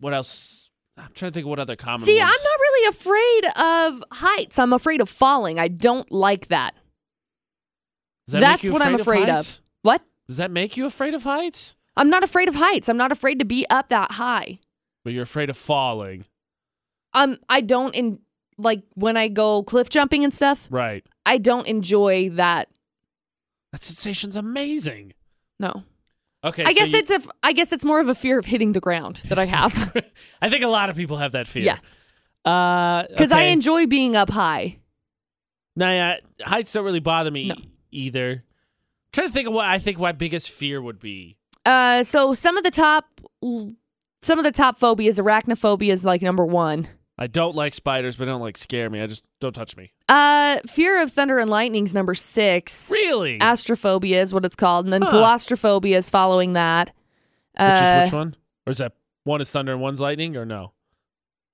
What 0.00 0.14
else? 0.14 0.65
I'm 0.98 1.10
trying 1.14 1.30
to 1.30 1.34
think 1.34 1.44
of 1.46 1.50
what 1.50 1.58
other 1.58 1.76
common. 1.76 2.00
See, 2.00 2.18
ones. 2.18 2.22
I'm 2.34 2.42
not 2.42 2.60
really 2.60 2.88
afraid 2.88 3.44
of 3.56 4.04
heights. 4.12 4.58
I'm 4.58 4.72
afraid 4.72 5.00
of 5.00 5.08
falling. 5.08 5.58
I 5.58 5.68
don't 5.68 6.10
like 6.10 6.48
that. 6.48 6.74
That 8.28 8.40
That's 8.40 8.68
what 8.68 8.82
I'm 8.82 8.94
afraid 8.94 9.28
of. 9.28 9.36
heights? 9.36 9.60
What? 9.82 10.02
Does 10.26 10.38
that 10.38 10.50
make 10.50 10.76
you 10.76 10.86
afraid 10.86 11.14
of 11.14 11.22
heights? 11.22 11.76
I'm 11.96 12.10
not 12.10 12.24
afraid 12.24 12.48
of 12.48 12.54
heights. 12.54 12.88
I'm 12.88 12.96
not 12.96 13.12
afraid 13.12 13.38
to 13.38 13.44
be 13.44 13.66
up 13.70 13.88
that 13.90 14.12
high. 14.12 14.58
But 15.04 15.12
you're 15.12 15.22
afraid 15.22 15.50
of 15.50 15.56
falling, 15.56 16.24
Um, 17.14 17.38
I 17.48 17.60
don't 17.60 17.94
in 17.94 18.18
like 18.58 18.82
when 18.94 19.16
I 19.16 19.28
go 19.28 19.62
cliff 19.62 19.88
jumping 19.88 20.24
and 20.24 20.34
stuff. 20.34 20.66
right? 20.70 21.06
I 21.24 21.38
don't 21.38 21.66
enjoy 21.66 22.30
that. 22.30 22.68
That 23.72 23.84
sensation's 23.84 24.34
amazing. 24.34 25.12
No, 25.60 25.84
Okay, 26.46 26.64
I 26.64 26.72
so 26.72 26.78
guess 26.78 26.92
you- 26.92 26.98
it's 26.98 27.10
a. 27.10 27.20
I 27.42 27.52
guess 27.52 27.72
it's 27.72 27.84
more 27.84 28.00
of 28.00 28.08
a 28.08 28.14
fear 28.14 28.38
of 28.38 28.46
hitting 28.46 28.72
the 28.72 28.80
ground 28.80 29.16
that 29.28 29.38
I 29.38 29.44
have 29.46 29.92
I 30.42 30.48
think 30.48 30.62
a 30.64 30.68
lot 30.68 30.88
of 30.90 30.96
people 30.96 31.16
have 31.18 31.32
that 31.32 31.46
fear. 31.46 31.64
Yeah. 31.64 31.78
Uh, 32.44 33.06
because 33.08 33.32
I 33.32 33.42
enjoy 33.44 33.86
being 33.86 34.14
up 34.16 34.30
high. 34.30 34.78
Nah, 35.74 35.90
yeah, 35.90 36.16
heights 36.42 36.72
don't 36.72 36.84
really 36.84 37.00
bother 37.00 37.30
me 37.30 37.48
No. 37.48 37.56
either. 37.90 38.30
I'm 38.30 38.42
trying 39.12 39.26
to 39.28 39.32
think 39.32 39.48
of 39.48 39.54
what 39.54 39.66
I 39.66 39.78
think 39.78 39.98
my 39.98 40.12
biggest 40.12 40.48
fear 40.50 40.80
would 40.80 41.00
be. 41.00 41.36
Uh, 41.66 42.04
so 42.04 42.32
some 42.34 42.56
of 42.56 42.62
the 42.64 42.70
top, 42.70 43.04
some 43.42 44.38
of 44.38 44.44
the 44.44 44.52
top 44.52 44.78
phobias, 44.78 45.18
arachnophobia 45.18 45.90
is 45.90 46.04
like 46.04 46.22
number 46.22 46.46
one. 46.46 46.86
I 47.18 47.26
don't 47.28 47.56
like 47.56 47.72
spiders, 47.74 48.16
but 48.16 48.26
they 48.26 48.30
don't 48.30 48.42
like 48.42 48.58
scare 48.58 48.90
me. 48.90 49.00
I 49.00 49.06
just 49.06 49.24
don't 49.40 49.54
touch 49.54 49.76
me. 49.76 49.92
Uh, 50.08 50.58
fear 50.66 51.00
of 51.00 51.10
thunder 51.12 51.38
and 51.38 51.48
lightning's 51.48 51.94
number 51.94 52.14
six. 52.14 52.90
Really? 52.90 53.38
Astrophobia 53.38 54.16
is 54.20 54.34
what 54.34 54.44
it's 54.44 54.56
called, 54.56 54.84
and 54.84 54.92
then 54.92 55.00
Huh. 55.02 55.10
claustrophobia 55.10 55.96
is 55.98 56.10
following 56.10 56.52
that. 56.52 56.88
which 56.88 57.62
Uh, 57.62 58.02
is 58.04 58.06
which 58.08 58.14
one? 58.14 58.36
Or 58.66 58.70
is 58.70 58.78
that 58.78 58.92
one 59.24 59.40
is 59.40 59.50
thunder 59.50 59.72
and 59.72 59.80
one's 59.80 59.98
lightning, 60.00 60.36
or 60.36 60.44
no? 60.44 60.72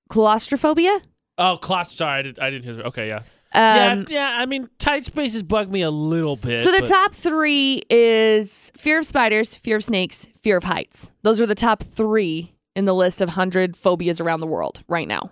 Claustrophobia. 0.09 0.99
Oh, 1.37 1.57
class. 1.57 1.93
Sorry, 1.93 2.19
I, 2.19 2.21
did, 2.21 2.39
I 2.39 2.49
didn't 2.49 2.63
hear. 2.65 2.73
that. 2.75 2.85
Okay, 2.87 3.07
yeah, 3.07 3.17
Um, 3.53 3.99
yeah, 3.99 4.03
yeah. 4.09 4.35
I 4.37 4.45
mean, 4.45 4.69
tight 4.79 5.05
spaces 5.05 5.43
bug 5.43 5.71
me 5.71 5.81
a 5.81 5.89
little 5.89 6.35
bit. 6.35 6.59
So 6.59 6.71
the 6.71 6.81
but- 6.81 6.89
top 6.89 7.15
three 7.15 7.83
is 7.89 8.71
fear 8.75 8.99
of 8.99 9.05
spiders, 9.05 9.55
fear 9.55 9.77
of 9.77 9.83
snakes, 9.83 10.27
fear 10.41 10.57
of 10.57 10.65
heights. 10.65 11.11
Those 11.21 11.39
are 11.39 11.45
the 11.45 11.55
top 11.55 11.83
three 11.83 12.53
in 12.75 12.85
the 12.85 12.93
list 12.93 13.21
of 13.21 13.29
hundred 13.29 13.75
phobias 13.77 14.19
around 14.19 14.41
the 14.41 14.47
world 14.47 14.83
right 14.87 15.07
now. 15.07 15.31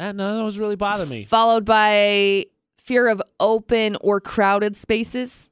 Ah, 0.00 0.12
none 0.12 0.36
of 0.36 0.44
those 0.44 0.58
really 0.58 0.76
bother 0.76 1.06
me. 1.06 1.24
Followed 1.24 1.64
by 1.64 2.46
fear 2.78 3.08
of 3.08 3.22
open 3.40 3.96
or 4.00 4.20
crowded 4.20 4.76
spaces. 4.76 5.48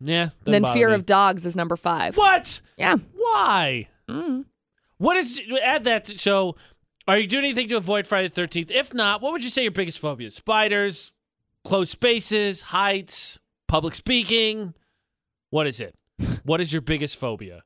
Yeah. 0.00 0.30
Then 0.44 0.64
fear 0.64 0.88
me. 0.88 0.94
of 0.94 1.06
dogs 1.06 1.46
is 1.46 1.54
number 1.54 1.76
five. 1.76 2.16
what? 2.16 2.60
Yeah. 2.76 2.96
Why? 3.14 3.88
Mm. 4.08 4.46
What 4.98 5.16
is 5.16 5.40
add 5.62 5.84
that? 5.84 6.06
To, 6.06 6.18
so, 6.18 6.56
are 7.06 7.18
you 7.18 7.26
doing 7.26 7.44
anything 7.44 7.68
to 7.68 7.76
avoid 7.76 8.06
Friday 8.06 8.28
the 8.28 8.34
Thirteenth? 8.34 8.70
If 8.70 8.92
not, 8.92 9.22
what 9.22 9.32
would 9.32 9.44
you 9.44 9.50
say 9.50 9.62
your 9.62 9.70
biggest 9.72 9.98
phobia 9.98 10.28
is? 10.28 10.34
Spiders, 10.34 11.12
closed 11.64 11.90
spaces, 11.90 12.62
heights, 12.62 13.38
public 13.68 13.94
speaking. 13.94 14.74
What 15.50 15.66
is 15.66 15.80
it? 15.80 15.94
what 16.44 16.60
is 16.60 16.72
your 16.72 16.82
biggest 16.82 17.16
phobia? 17.16 17.62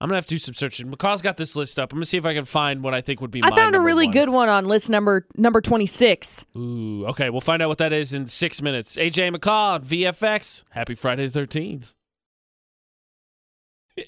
I'm 0.00 0.08
gonna 0.08 0.16
have 0.16 0.26
to 0.26 0.34
do 0.34 0.38
some 0.38 0.54
searching. 0.54 0.90
McCall's 0.90 1.22
got 1.22 1.36
this 1.36 1.54
list 1.56 1.78
up. 1.78 1.92
I'm 1.92 1.98
gonna 1.98 2.06
see 2.06 2.18
if 2.18 2.26
I 2.26 2.34
can 2.34 2.44
find 2.44 2.82
what 2.82 2.94
I 2.94 3.00
think 3.00 3.20
would 3.20 3.30
be. 3.30 3.40
My. 3.40 3.48
I 3.48 3.54
found 3.54 3.76
a 3.76 3.80
really 3.80 4.06
one. 4.06 4.12
good 4.12 4.28
one 4.28 4.48
on 4.48 4.66
list 4.66 4.90
number 4.90 5.26
number 5.36 5.60
twenty 5.60 5.86
six. 5.86 6.44
Ooh, 6.56 7.06
okay. 7.06 7.30
We'll 7.30 7.40
find 7.40 7.62
out 7.62 7.68
what 7.68 7.78
that 7.78 7.92
is 7.92 8.12
in 8.12 8.26
six 8.26 8.60
minutes. 8.60 8.96
AJ 8.96 9.34
McCall, 9.34 9.82
VFX. 9.84 10.64
Happy 10.70 10.94
Friday 10.94 11.26
the 11.28 11.40
13th. 11.40 11.92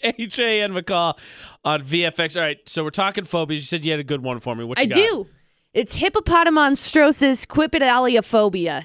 AJ 0.05 0.40
and 0.64 0.75
McCall 0.75 1.16
on 1.64 1.83
VFX. 1.83 2.37
All 2.37 2.42
right, 2.42 2.59
so 2.68 2.83
we're 2.83 2.90
talking 2.90 3.25
phobias. 3.25 3.61
You 3.61 3.66
said 3.66 3.85
you 3.85 3.92
had 3.92 4.01
a 4.01 4.05
good 4.05 4.22
one 4.22 4.40
for 4.40 4.57
me. 4.57 4.64
What 4.64 4.79
you 4.79 4.83
I 4.83 4.87
got? 4.87 4.96
do. 4.96 5.29
It's 5.72 5.96
hippopotomonstrosesquippedaliophobia. 6.01 8.85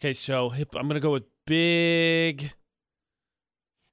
Okay, 0.00 0.12
so 0.12 0.48
hip, 0.48 0.74
I'm 0.74 0.88
gonna 0.88 0.98
go 1.00 1.12
with 1.12 1.24
big. 1.46 2.52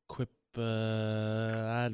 Quip. 0.07 0.29
Uh, 0.57 1.89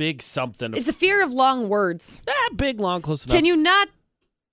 big 0.00 0.22
something. 0.22 0.72
It's 0.74 0.88
a 0.88 0.94
fear 0.94 1.22
of 1.22 1.30
long 1.34 1.68
words. 1.68 2.22
ah, 2.26 2.48
big 2.56 2.80
long 2.80 3.02
close 3.02 3.26
enough. 3.26 3.36
Can 3.36 3.44
you 3.44 3.54
not? 3.54 3.88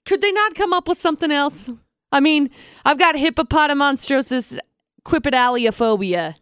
Could 0.06 0.20
they 0.20 0.34
not 0.34 0.56
come 0.56 0.74
up 0.74 0.90
with 0.90 0.98
something 0.98 1.32
else? 1.32 1.70
I 2.12 2.20
mean, 2.20 2.50
I've 2.84 2.98
got 3.00 3.16
hippopotamonstrosis 3.16 4.60
quipedaliophobia 5.06 6.36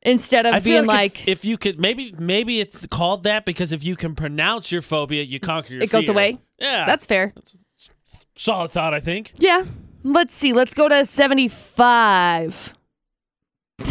instead 0.00 0.46
of 0.46 0.54
I 0.54 0.60
feel 0.60 0.80
being 0.80 0.86
like, 0.86 1.14
like, 1.18 1.28
if, 1.28 1.40
if 1.40 1.44
you 1.44 1.58
could 1.58 1.78
maybe 1.78 2.14
maybe 2.18 2.58
it's 2.58 2.86
called 2.86 3.24
that 3.24 3.44
because 3.44 3.70
if 3.72 3.84
you 3.84 3.96
can 3.96 4.14
pronounce 4.14 4.72
your 4.72 4.80
phobia, 4.80 5.22
you 5.22 5.38
conquer 5.38 5.74
your 5.74 5.82
it 5.82 5.90
goes 5.90 6.04
fear. 6.04 6.14
away. 6.14 6.38
Yeah, 6.58 6.86
That's 6.86 7.04
fair. 7.04 7.34
solid 8.34 8.70
thought. 8.70 8.94
I 8.94 9.00
think. 9.00 9.32
Yeah. 9.36 9.64
Let's 10.04 10.34
see. 10.34 10.54
Let's 10.54 10.72
go 10.72 10.88
to 10.88 11.04
75. 11.04 12.72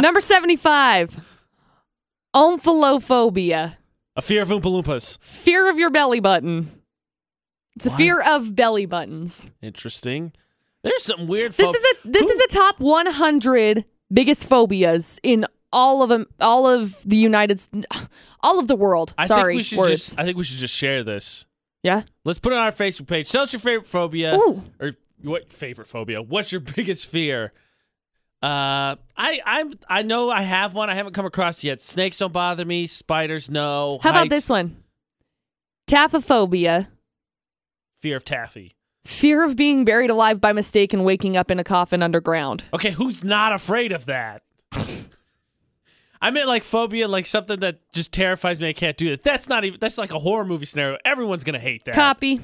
Number 0.00 0.20
75. 0.20 1.20
Omphalophobia. 2.34 3.76
A 4.16 4.22
fear 4.22 4.42
of 4.42 4.48
Oompa 4.48 4.62
Loompas. 4.82 5.18
Fear 5.20 5.70
of 5.70 5.78
your 5.78 5.90
belly 5.90 6.20
button. 6.20 6.70
It's 7.76 7.86
a 7.86 7.90
What? 7.90 7.96
fear 7.98 8.20
of 8.20 8.54
belly 8.54 8.86
buttons. 8.86 9.50
Interesting. 9.60 10.32
There's 10.82 11.02
some 11.02 11.26
weird. 11.26 11.52
This 11.52 11.66
phob- 11.66 11.74
is 11.74 11.80
the 12.04 12.10
this 12.10 12.26
is 12.28 12.38
the 12.38 12.48
top 12.50 12.78
100 12.78 13.84
biggest 14.12 14.46
phobias 14.46 15.18
in 15.22 15.46
all 15.72 16.02
of 16.02 16.08
them, 16.10 16.26
all 16.40 16.66
of 16.68 17.02
the 17.04 17.16
United, 17.16 17.58
S- 17.58 17.70
all 18.42 18.58
of 18.60 18.68
the 18.68 18.76
world. 18.76 19.14
I 19.18 19.26
Sorry, 19.26 19.54
think 19.54 19.58
we 19.58 19.62
should 19.62 19.78
words. 19.78 19.90
just. 19.90 20.18
I 20.20 20.24
think 20.24 20.36
we 20.36 20.44
should 20.44 20.58
just 20.58 20.74
share 20.74 21.02
this. 21.02 21.46
yeah. 21.82 22.02
Let's 22.24 22.38
put 22.38 22.52
it 22.52 22.56
on 22.56 22.64
our 22.64 22.72
Facebook 22.72 23.06
page. 23.08 23.30
Tell 23.30 23.42
us 23.42 23.52
your 23.52 23.60
favorite 23.60 23.88
phobia. 23.88 24.36
Ooh. 24.36 24.62
Or 24.78 24.92
what 25.22 25.50
favorite 25.50 25.88
phobia? 25.88 26.22
What's 26.22 26.52
your 26.52 26.60
biggest 26.76 27.06
fear? 27.06 27.52
Uh, 28.44 28.96
I 29.16 29.40
I'm 29.46 29.72
I 29.88 30.02
know 30.02 30.28
I 30.28 30.42
have 30.42 30.74
one. 30.74 30.90
I 30.90 30.94
haven't 30.94 31.14
come 31.14 31.24
across 31.24 31.64
yet. 31.64 31.80
Snakes 31.80 32.18
don't 32.18 32.30
bother 32.30 32.66
me. 32.66 32.86
Spiders, 32.86 33.50
no. 33.50 33.98
How 34.02 34.10
about 34.10 34.18
Heights, 34.18 34.30
this 34.30 34.48
one? 34.50 34.76
Taphophobia. 35.86 36.88
Fear 37.96 38.16
of 38.16 38.24
taffy. 38.24 38.72
Fear 39.06 39.44
of 39.44 39.56
being 39.56 39.86
buried 39.86 40.10
alive 40.10 40.42
by 40.42 40.52
mistake 40.52 40.92
and 40.92 41.06
waking 41.06 41.38
up 41.38 41.50
in 41.50 41.58
a 41.58 41.64
coffin 41.64 42.02
underground. 42.02 42.64
Okay, 42.74 42.90
who's 42.90 43.24
not 43.24 43.54
afraid 43.54 43.92
of 43.92 44.04
that? 44.06 44.42
I 46.20 46.30
meant 46.30 46.46
like 46.46 46.64
phobia, 46.64 47.08
like 47.08 47.24
something 47.24 47.60
that 47.60 47.80
just 47.92 48.12
terrifies 48.12 48.60
me. 48.60 48.68
I 48.68 48.72
can't 48.74 48.98
do 48.98 49.10
it. 49.10 49.22
That's 49.22 49.48
not 49.48 49.64
even. 49.64 49.80
That's 49.80 49.96
like 49.96 50.12
a 50.12 50.18
horror 50.18 50.44
movie 50.44 50.66
scenario. 50.66 50.98
Everyone's 51.06 51.44
gonna 51.44 51.58
hate 51.58 51.86
that. 51.86 51.94
Copy. 51.94 52.42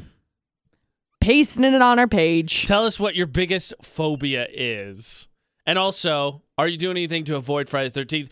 Pasting 1.21 1.65
it 1.65 1.83
on 1.83 1.99
our 1.99 2.09
page. 2.09 2.65
Tell 2.65 2.87
us 2.87 2.99
what 2.99 3.15
your 3.15 3.27
biggest 3.27 3.75
phobia 3.83 4.47
is. 4.51 5.29
And 5.71 5.79
also, 5.79 6.43
are 6.59 6.67
you 6.67 6.77
doing 6.77 6.97
anything 6.97 7.23
to 7.27 7.37
avoid 7.37 7.69
Friday 7.69 7.91
the 7.91 8.05
13th? 8.05 8.31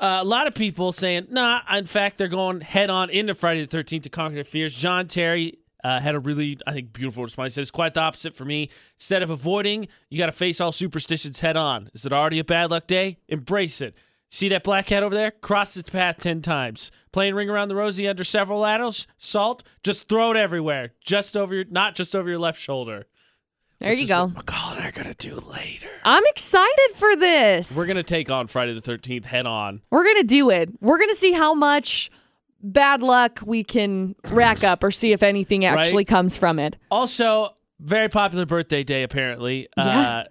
Uh, 0.00 0.20
a 0.22 0.24
lot 0.24 0.46
of 0.46 0.54
people 0.54 0.90
saying, 0.90 1.26
nah, 1.28 1.60
in 1.70 1.84
fact, 1.84 2.16
they're 2.16 2.28
going 2.28 2.62
head 2.62 2.88
on 2.88 3.10
into 3.10 3.34
Friday 3.34 3.62
the 3.62 3.76
13th 3.76 4.04
to 4.04 4.08
conquer 4.08 4.36
their 4.36 4.42
fears. 4.42 4.74
John 4.74 5.06
Terry 5.06 5.58
uh, 5.84 6.00
had 6.00 6.14
a 6.14 6.18
really, 6.18 6.56
I 6.66 6.72
think, 6.72 6.94
beautiful 6.94 7.24
response. 7.24 7.52
He 7.52 7.54
said, 7.56 7.60
it's 7.60 7.70
quite 7.70 7.92
the 7.92 8.00
opposite 8.00 8.34
for 8.34 8.46
me. 8.46 8.70
Instead 8.94 9.22
of 9.22 9.28
avoiding, 9.28 9.88
you 10.08 10.16
got 10.16 10.26
to 10.26 10.32
face 10.32 10.62
all 10.62 10.72
superstitions 10.72 11.40
head 11.40 11.58
on. 11.58 11.90
Is 11.92 12.06
it 12.06 12.12
already 12.14 12.38
a 12.38 12.44
bad 12.44 12.70
luck 12.70 12.86
day? 12.86 13.18
Embrace 13.28 13.82
it. 13.82 13.94
See 14.30 14.48
that 14.48 14.64
black 14.64 14.86
cat 14.86 15.02
over 15.02 15.14
there? 15.14 15.30
Cross 15.30 15.76
its 15.76 15.90
path 15.90 16.16
10 16.20 16.40
times. 16.40 16.90
Playing 17.12 17.34
Ring 17.34 17.50
Around 17.50 17.68
the 17.68 17.76
Rosie 17.76 18.08
under 18.08 18.24
several 18.24 18.60
ladders? 18.60 19.06
Salt? 19.18 19.62
Just 19.84 20.08
throw 20.08 20.30
it 20.30 20.38
everywhere. 20.38 20.94
Just 21.04 21.36
over 21.36 21.54
your, 21.54 21.64
not 21.68 21.94
just 21.94 22.16
over 22.16 22.30
your 22.30 22.38
left 22.38 22.58
shoulder. 22.58 23.04
There 23.80 23.90
Which 23.90 23.98
you 24.00 24.04
is 24.04 24.08
go. 24.08 24.26
what 24.26 24.46
McCall 24.46 24.72
and 24.74 24.82
I 24.82 24.88
are 24.88 24.92
gonna 24.92 25.14
do 25.14 25.36
later. 25.36 25.88
I'm 26.04 26.24
excited 26.26 26.90
for 26.96 27.14
this. 27.14 27.76
We're 27.76 27.86
gonna 27.86 28.02
take 28.02 28.28
on 28.30 28.46
Friday 28.48 28.72
the 28.74 28.80
Thirteenth 28.80 29.24
head 29.24 29.46
on. 29.46 29.82
We're 29.90 30.04
gonna 30.04 30.24
do 30.24 30.50
it. 30.50 30.70
We're 30.80 30.98
gonna 30.98 31.14
see 31.14 31.32
how 31.32 31.54
much 31.54 32.10
bad 32.60 33.02
luck 33.04 33.38
we 33.46 33.62
can 33.62 34.16
rack 34.30 34.64
up, 34.64 34.82
or 34.82 34.90
see 34.90 35.12
if 35.12 35.22
anything 35.22 35.64
actually 35.64 36.04
comes 36.04 36.36
from 36.36 36.58
it. 36.58 36.76
Also, 36.90 37.50
very 37.78 38.08
popular 38.08 38.46
birthday 38.46 38.82
day 38.82 39.04
apparently. 39.04 39.68
Yeah. 39.76 40.00
Uh, 40.00 40.24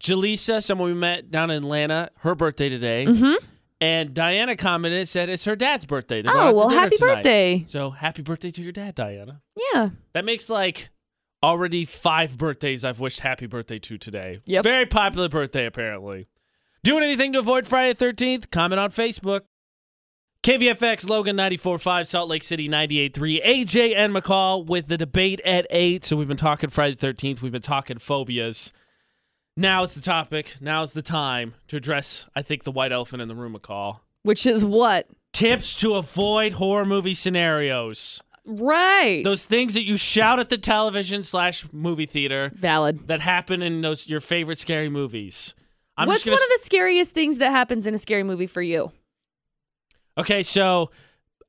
Jaleesa, 0.00 0.62
someone 0.62 0.88
we 0.88 0.94
met 0.94 1.30
down 1.30 1.50
in 1.50 1.62
Atlanta, 1.62 2.10
her 2.20 2.34
birthday 2.34 2.68
today. 2.68 3.04
Mm-hmm. 3.06 3.44
And 3.80 4.14
Diana 4.14 4.56
commented 4.56 5.00
and 5.00 5.08
said 5.08 5.28
it's 5.28 5.44
her 5.44 5.56
dad's 5.56 5.84
birthday. 5.84 6.22
They're 6.22 6.34
Oh 6.34 6.54
well, 6.54 6.68
happy 6.70 6.96
tonight. 6.96 7.16
birthday! 7.16 7.64
So 7.68 7.90
happy 7.90 8.22
birthday 8.22 8.50
to 8.52 8.62
your 8.62 8.72
dad, 8.72 8.94
Diana. 8.94 9.42
Yeah, 9.74 9.90
That 10.14 10.24
makes 10.24 10.48
like 10.48 10.88
already 11.44 11.84
five 11.84 12.38
birthdays 12.38 12.84
I've 12.84 13.00
wished 13.00 13.20
happy 13.20 13.46
birthday 13.46 13.78
to 13.78 13.98
today. 13.98 14.40
Yep. 14.46 14.64
Very 14.64 14.86
popular 14.86 15.28
birthday, 15.28 15.66
apparently. 15.66 16.26
Doing 16.82 17.04
anything 17.04 17.32
to 17.34 17.38
avoid 17.38 17.66
Friday 17.66 17.92
the 17.92 18.04
13th? 18.06 18.50
Comment 18.50 18.80
on 18.80 18.90
Facebook. 18.90 19.42
KVFX, 20.42 21.08
Logan 21.08 21.36
94.5, 21.36 22.06
Salt 22.06 22.28
Lake 22.28 22.42
City 22.42 22.68
98.3, 22.68 23.44
AJ 23.44 23.94
and 23.96 24.14
McCall 24.14 24.66
with 24.66 24.88
the 24.88 24.98
debate 24.98 25.40
at 25.44 25.66
8. 25.70 26.04
So 26.04 26.16
we've 26.16 26.28
been 26.28 26.36
talking 26.36 26.68
Friday 26.68 26.94
the 26.94 27.06
13th. 27.06 27.40
We've 27.40 27.52
been 27.52 27.62
talking 27.62 27.98
phobias. 27.98 28.70
Now's 29.56 29.94
the 29.94 30.02
topic. 30.02 30.56
Now's 30.60 30.92
the 30.92 31.00
time 31.02 31.54
to 31.68 31.76
address, 31.76 32.26
I 32.34 32.42
think, 32.42 32.64
the 32.64 32.72
white 32.72 32.92
elephant 32.92 33.22
in 33.22 33.28
the 33.28 33.34
room, 33.34 33.54
McCall. 33.54 34.00
which 34.22 34.44
is 34.44 34.64
what 34.64 35.06
Tips 35.32 35.74
to 35.80 35.94
avoid 35.94 36.54
horror 36.54 36.86
movie 36.86 37.14
scenarios. 37.14 38.22
Right. 38.46 39.22
Those 39.24 39.44
things 39.44 39.74
that 39.74 39.82
you 39.84 39.96
shout 39.96 40.38
at 40.38 40.48
the 40.48 40.58
television 40.58 41.22
slash 41.22 41.66
movie 41.72 42.06
theater 42.06 42.50
Valid. 42.54 43.08
that 43.08 43.20
happen 43.20 43.62
in 43.62 43.80
those 43.82 44.06
your 44.08 44.20
favorite 44.20 44.58
scary 44.58 44.88
movies. 44.88 45.54
I'm 45.96 46.08
What's 46.08 46.24
one 46.26 46.34
of 46.34 46.40
the 46.40 46.60
scariest 46.62 47.12
things 47.12 47.38
that 47.38 47.50
happens 47.50 47.86
in 47.86 47.94
a 47.94 47.98
scary 47.98 48.24
movie 48.24 48.46
for 48.48 48.62
you? 48.62 48.90
Okay, 50.18 50.42
so 50.42 50.90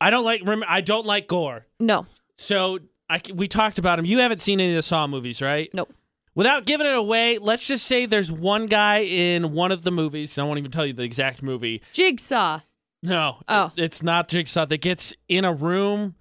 I 0.02 0.10
don't 0.10 0.24
like 0.24 0.42
rem- 0.46 0.64
I 0.68 0.82
don't 0.82 1.06
like 1.06 1.28
gore. 1.28 1.66
No, 1.80 2.06
So 2.38 2.80
I 3.10 3.22
we 3.34 3.48
talked 3.48 3.78
about 3.80 4.00
him. 4.00 4.06
You 4.06 4.20
haven't 4.20 4.42
seen 4.42 4.60
any 4.60 4.72
of 4.72 4.76
the 4.76 4.82
Saw 4.84 5.08
movies, 5.08 5.42
right? 5.42 5.70
Nope. 5.74 5.94
Without 6.34 6.66
giving 6.66 6.86
it 6.86 6.94
away, 6.96 7.38
let's 7.38 7.66
just 7.66 7.86
say 7.86 8.06
there's 8.06 8.30
one 8.32 8.66
guy 8.66 9.00
in 9.04 9.54
one 9.54 9.72
of 9.72 9.84
the 9.84 9.92
movies. 9.92 10.38
I 10.38 10.44
won't 10.44 10.60
even 10.60 10.70
tell 10.72 10.86
you 10.86 10.92
the 10.94 11.04
exact 11.04 11.42
movie. 11.42 11.82
Jigsaw. 11.94 12.60
No, 13.02 13.38
Oh. 13.48 13.72
it- 13.78 13.84
it's 13.84 14.04
not 14.04 14.28
Jigsaw. 14.28 14.66
That 14.66 14.82
gets 14.82 15.14
in 15.30 15.46
a 15.46 15.54
room, 15.54 16.16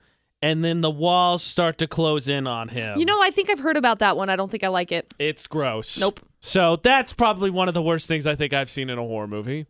and 0.44 0.62
then 0.62 0.82
the 0.82 0.90
walls 0.90 1.42
start 1.42 1.78
to 1.78 1.86
close 1.86 2.28
in 2.28 2.46
on 2.46 2.68
him. 2.68 2.98
You 2.98 3.06
know, 3.06 3.18
I 3.22 3.30
think 3.30 3.48
I've 3.48 3.60
heard 3.60 3.78
about 3.78 4.00
that 4.00 4.14
one. 4.14 4.28
I 4.28 4.36
don't 4.36 4.50
think 4.50 4.62
I 4.62 4.68
like 4.68 4.92
it. 4.92 5.14
it's 5.18 5.46
gross. 5.46 5.98
Nope. 5.98 6.20
So 6.40 6.76
that's 6.76 7.14
probably 7.14 7.48
one 7.48 7.66
of 7.68 7.72
the 7.72 7.80
worst 7.82 8.06
things 8.06 8.26
I 8.26 8.34
think 8.34 8.52
I've 8.52 8.68
seen 8.70 8.90
in 8.90 8.98
a 8.98 9.02
horror 9.02 9.26
movie. 9.26 9.64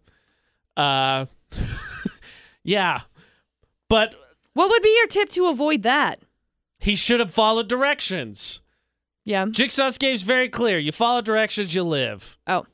Uh, 0.76 1.26
yeah, 2.64 3.02
but 3.88 4.14
What 4.54 4.68
would 4.68 4.82
be 4.82 4.92
your 4.98 5.06
tip 5.06 5.28
to 5.30 5.46
avoid 5.46 5.82
that? 5.84 6.20
he 6.80 6.96
should 6.96 7.20
have 7.20 7.32
followed 7.32 7.68
directions. 7.68 8.60
Yeah. 9.24 9.46
Jigsaw's 9.46 9.96
game's 9.96 10.22
very 10.22 10.48
clear. 10.48 10.78
You 10.78 10.90
follow 10.92 11.20
directions, 11.22 11.72
you 11.74 11.84
live. 11.84 12.36
Oh. 12.48 12.66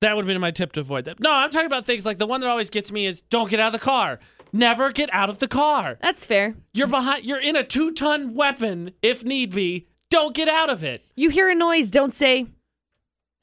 That 0.00 0.16
would 0.16 0.22
have 0.24 0.26
been 0.28 0.40
my 0.40 0.50
tip 0.50 0.72
to 0.72 0.80
avoid 0.80 1.04
that. 1.04 1.20
No, 1.20 1.30
I'm 1.32 1.50
talking 1.50 1.66
about 1.66 1.84
things 1.84 2.04
like 2.06 2.18
the 2.18 2.26
one 2.26 2.40
that 2.40 2.48
always 2.48 2.70
gets 2.70 2.90
me 2.90 3.04
is 3.06 3.20
don't 3.20 3.48
get 3.50 3.60
out 3.60 3.72
of 3.72 3.72
the 3.80 3.84
car. 3.84 4.18
Never 4.52 4.90
get 4.92 5.08
out 5.12 5.30
of 5.30 5.38
the 5.38 5.48
car. 5.48 5.98
That's 6.02 6.24
fair. 6.24 6.54
You're 6.74 6.86
behind. 6.86 7.24
You're 7.24 7.40
in 7.40 7.56
a 7.56 7.64
two-ton 7.64 8.34
weapon 8.34 8.92
if 9.02 9.24
need 9.24 9.54
be. 9.54 9.88
Don't 10.10 10.34
get 10.34 10.48
out 10.48 10.68
of 10.68 10.84
it. 10.84 11.04
You 11.16 11.30
hear 11.30 11.48
a 11.48 11.54
noise, 11.54 11.90
don't 11.90 12.12
say, 12.12 12.46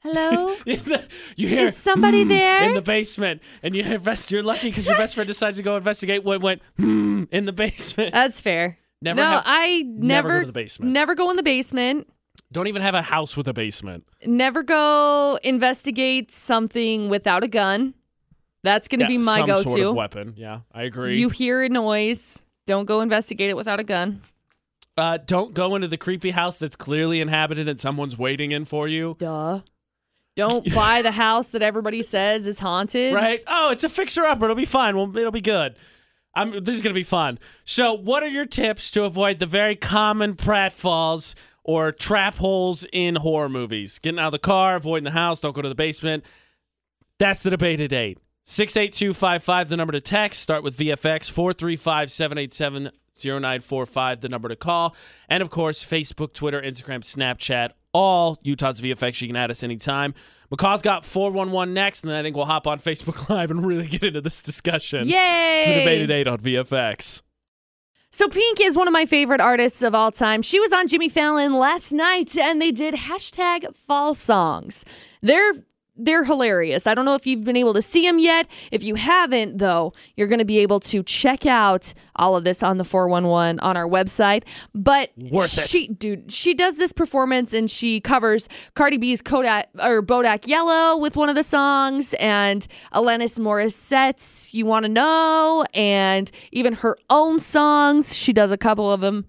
hello? 0.02 0.54
you 1.36 1.48
hear 1.48 1.66
Is 1.66 1.76
somebody 1.76 2.22
"Hmm," 2.22 2.28
there? 2.28 2.62
in 2.62 2.74
the 2.74 2.82
basement, 2.82 3.42
and 3.62 3.74
you 3.74 3.82
invest. 3.84 4.30
You're 4.30 4.44
lucky 4.44 4.68
because 4.70 4.86
your 4.86 4.96
best 4.96 5.16
friend 5.16 5.26
decides 5.26 5.56
to 5.56 5.64
go 5.64 5.76
investigate 5.76 6.22
what 6.22 6.40
went 6.40 6.62
hmm, 6.76 7.24
in 7.32 7.44
the 7.44 7.52
basement. 7.52 8.12
That's 8.12 8.40
fair. 8.40 8.78
Never 9.02 9.20
no, 9.20 9.26
have- 9.26 9.42
I 9.46 9.82
never 9.82 9.98
never 10.06 10.28
go 10.28 10.40
to 10.40 10.46
the 10.46 10.52
basement. 10.52 10.92
Never 10.92 11.14
go 11.16 11.30
in 11.30 11.36
the 11.36 11.42
basement. 11.42 12.06
Don't 12.52 12.66
even 12.66 12.82
have 12.82 12.94
a 12.94 13.02
house 13.02 13.36
with 13.36 13.48
a 13.48 13.52
basement. 13.52 14.04
Never 14.26 14.62
go 14.62 15.38
investigate 15.42 16.30
something 16.30 17.08
without 17.08 17.42
a 17.44 17.48
gun. 17.48 17.94
That's 18.62 18.88
going 18.88 19.00
to 19.00 19.04
Yeah, 19.04 19.08
be 19.08 19.18
my 19.18 19.46
go-to. 19.46 19.68
sort 19.68 19.80
of 19.80 19.94
weapon. 19.94 20.34
Yeah, 20.36 20.60
I 20.72 20.82
agree. 20.82 21.18
You 21.18 21.28
hear 21.30 21.62
a 21.62 21.68
noise, 21.68 22.42
don't 22.66 22.84
go 22.84 23.00
investigate 23.00 23.48
it 23.50 23.56
without 23.56 23.80
a 23.80 23.84
gun. 23.84 24.22
Uh, 24.96 25.16
don't 25.24 25.54
go 25.54 25.74
into 25.76 25.88
the 25.88 25.96
creepy 25.96 26.30
house 26.32 26.58
that's 26.58 26.76
clearly 26.76 27.20
inhabited 27.20 27.68
and 27.68 27.80
someone's 27.80 28.18
waiting 28.18 28.52
in 28.52 28.66
for 28.66 28.86
you. 28.86 29.16
Duh. 29.18 29.60
Don't 30.36 30.72
buy 30.74 31.00
the 31.00 31.12
house 31.12 31.48
that 31.50 31.62
everybody 31.62 32.02
says 32.02 32.46
is 32.46 32.58
haunted. 32.58 33.14
Right? 33.14 33.42
Oh, 33.46 33.70
it's 33.70 33.84
a 33.84 33.88
fixer 33.88 34.24
upper. 34.24 34.44
It'll 34.44 34.56
be 34.56 34.64
fine. 34.66 34.96
Well, 34.96 35.16
it'll 35.16 35.30
be 35.30 35.40
good. 35.40 35.76
I'm, 36.34 36.52
this 36.62 36.74
is 36.76 36.82
going 36.82 36.92
to 36.94 36.98
be 36.98 37.02
fun. 37.02 37.38
So, 37.64 37.92
what 37.94 38.22
are 38.22 38.28
your 38.28 38.46
tips 38.46 38.90
to 38.92 39.04
avoid 39.04 39.38
the 39.38 39.46
very 39.46 39.74
common 39.74 40.34
pratfalls 40.34 41.34
or 41.64 41.90
trap 41.92 42.36
holes 42.36 42.86
in 42.92 43.16
horror 43.16 43.48
movies? 43.48 43.98
Getting 43.98 44.20
out 44.20 44.26
of 44.26 44.32
the 44.32 44.38
car, 44.38 44.76
avoiding 44.76 45.04
the 45.04 45.10
house, 45.12 45.40
don't 45.40 45.54
go 45.54 45.62
to 45.62 45.68
the 45.68 45.74
basement. 45.74 46.24
That's 47.18 47.42
the 47.42 47.50
debate 47.50 47.80
at 47.80 47.92
eight. 47.92 48.18
68255, 48.44 49.68
the 49.68 49.76
number 49.76 49.92
to 49.92 50.00
text. 50.00 50.40
Start 50.40 50.62
with 50.62 50.76
VFX. 50.76 51.30
435 51.30 52.10
787 52.10 52.90
0945, 53.14 54.20
the 54.20 54.28
number 54.28 54.48
to 54.48 54.56
call. 54.56 54.94
And 55.28 55.42
of 55.42 55.50
course, 55.50 55.84
Facebook, 55.84 56.32
Twitter, 56.32 56.60
Instagram, 56.60 57.00
Snapchat, 57.00 57.70
all 57.92 58.38
Utah's 58.42 58.80
VFX. 58.80 59.20
You 59.20 59.28
can 59.28 59.36
add 59.36 59.50
us 59.50 59.62
anytime. 59.62 60.14
McCall's 60.50 60.82
got 60.82 61.04
411 61.04 61.72
next, 61.72 62.02
and 62.02 62.10
then 62.10 62.18
I 62.18 62.22
think 62.22 62.34
we'll 62.34 62.46
hop 62.46 62.66
on 62.66 62.78
Facebook 62.80 63.28
Live 63.28 63.50
and 63.50 63.64
really 63.64 63.86
get 63.86 64.02
into 64.02 64.20
this 64.20 64.42
discussion. 64.42 65.08
Yay! 65.08 65.58
It's 65.58 65.66
the 65.66 65.74
debate 65.74 66.02
at 66.02 66.10
8 66.10 66.28
on 66.28 66.38
VFX. 66.38 67.22
So 68.12 68.28
Pink 68.28 68.60
is 68.60 68.76
one 68.76 68.88
of 68.88 68.92
my 68.92 69.06
favorite 69.06 69.40
artists 69.40 69.82
of 69.82 69.94
all 69.94 70.10
time. 70.10 70.42
She 70.42 70.58
was 70.58 70.72
on 70.72 70.88
Jimmy 70.88 71.08
Fallon 71.08 71.54
last 71.54 71.92
night 71.92 72.36
and 72.36 72.60
they 72.60 72.72
did 72.72 72.94
hashtag 72.94 73.72
fall 73.76 74.14
songs. 74.14 74.84
They're 75.22 75.52
they're 76.04 76.24
hilarious. 76.24 76.86
I 76.86 76.94
don't 76.94 77.04
know 77.04 77.14
if 77.14 77.26
you've 77.26 77.44
been 77.44 77.56
able 77.56 77.74
to 77.74 77.82
see 77.82 78.02
them 78.02 78.18
yet. 78.18 78.46
If 78.72 78.82
you 78.82 78.94
haven't, 78.94 79.58
though, 79.58 79.92
you're 80.16 80.28
going 80.28 80.38
to 80.38 80.44
be 80.44 80.58
able 80.58 80.80
to 80.80 81.02
check 81.02 81.46
out 81.46 81.92
all 82.16 82.36
of 82.36 82.44
this 82.44 82.62
on 82.62 82.78
the 82.78 82.84
411 82.84 83.60
on 83.60 83.76
our 83.76 83.86
website. 83.86 84.44
But 84.74 85.10
Worth 85.16 85.58
it. 85.58 85.68
she, 85.68 85.88
dude, 85.88 86.32
she 86.32 86.54
does 86.54 86.76
this 86.76 86.92
performance 86.92 87.52
and 87.52 87.70
she 87.70 88.00
covers 88.00 88.48
Cardi 88.74 88.96
B's 88.96 89.22
Kodak 89.22 89.68
or 89.82 90.02
Bodak 90.02 90.46
Yellow 90.46 90.96
with 90.96 91.16
one 91.16 91.28
of 91.28 91.34
the 91.34 91.44
songs 91.44 92.14
and 92.14 92.66
Alanis 92.94 93.38
Morissette's 93.38 94.52
You 94.54 94.66
Want 94.66 94.84
to 94.84 94.88
Know 94.88 95.64
and 95.74 96.30
even 96.52 96.74
her 96.74 96.96
own 97.10 97.38
songs. 97.38 98.14
She 98.14 98.32
does 98.32 98.50
a 98.50 98.58
couple 98.58 98.92
of 98.92 99.00
them 99.00 99.26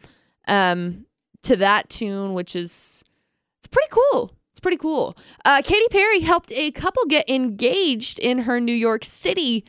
um, 0.47 1.05
to 1.43 1.55
that 1.57 1.89
tune, 1.89 2.33
which 2.33 2.55
is 2.55 3.03
it's 3.59 3.67
pretty 3.67 3.89
cool. 3.91 4.35
Pretty 4.61 4.77
cool. 4.77 5.17
Uh, 5.43 5.61
Katy 5.63 5.87
Perry 5.89 6.19
helped 6.21 6.51
a 6.53 6.71
couple 6.71 7.05
get 7.05 7.27
engaged 7.29 8.19
in 8.19 8.39
her 8.39 8.59
New 8.59 8.73
York 8.75 9.03
City 9.03 9.65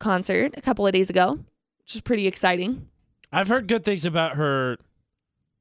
concert 0.00 0.54
a 0.56 0.60
couple 0.60 0.86
of 0.86 0.92
days 0.92 1.10
ago, 1.10 1.38
which 1.80 1.94
is 1.94 2.00
pretty 2.00 2.26
exciting. 2.26 2.88
I've 3.32 3.48
heard 3.48 3.66
good 3.68 3.84
things 3.84 4.04
about 4.04 4.36
her. 4.36 4.76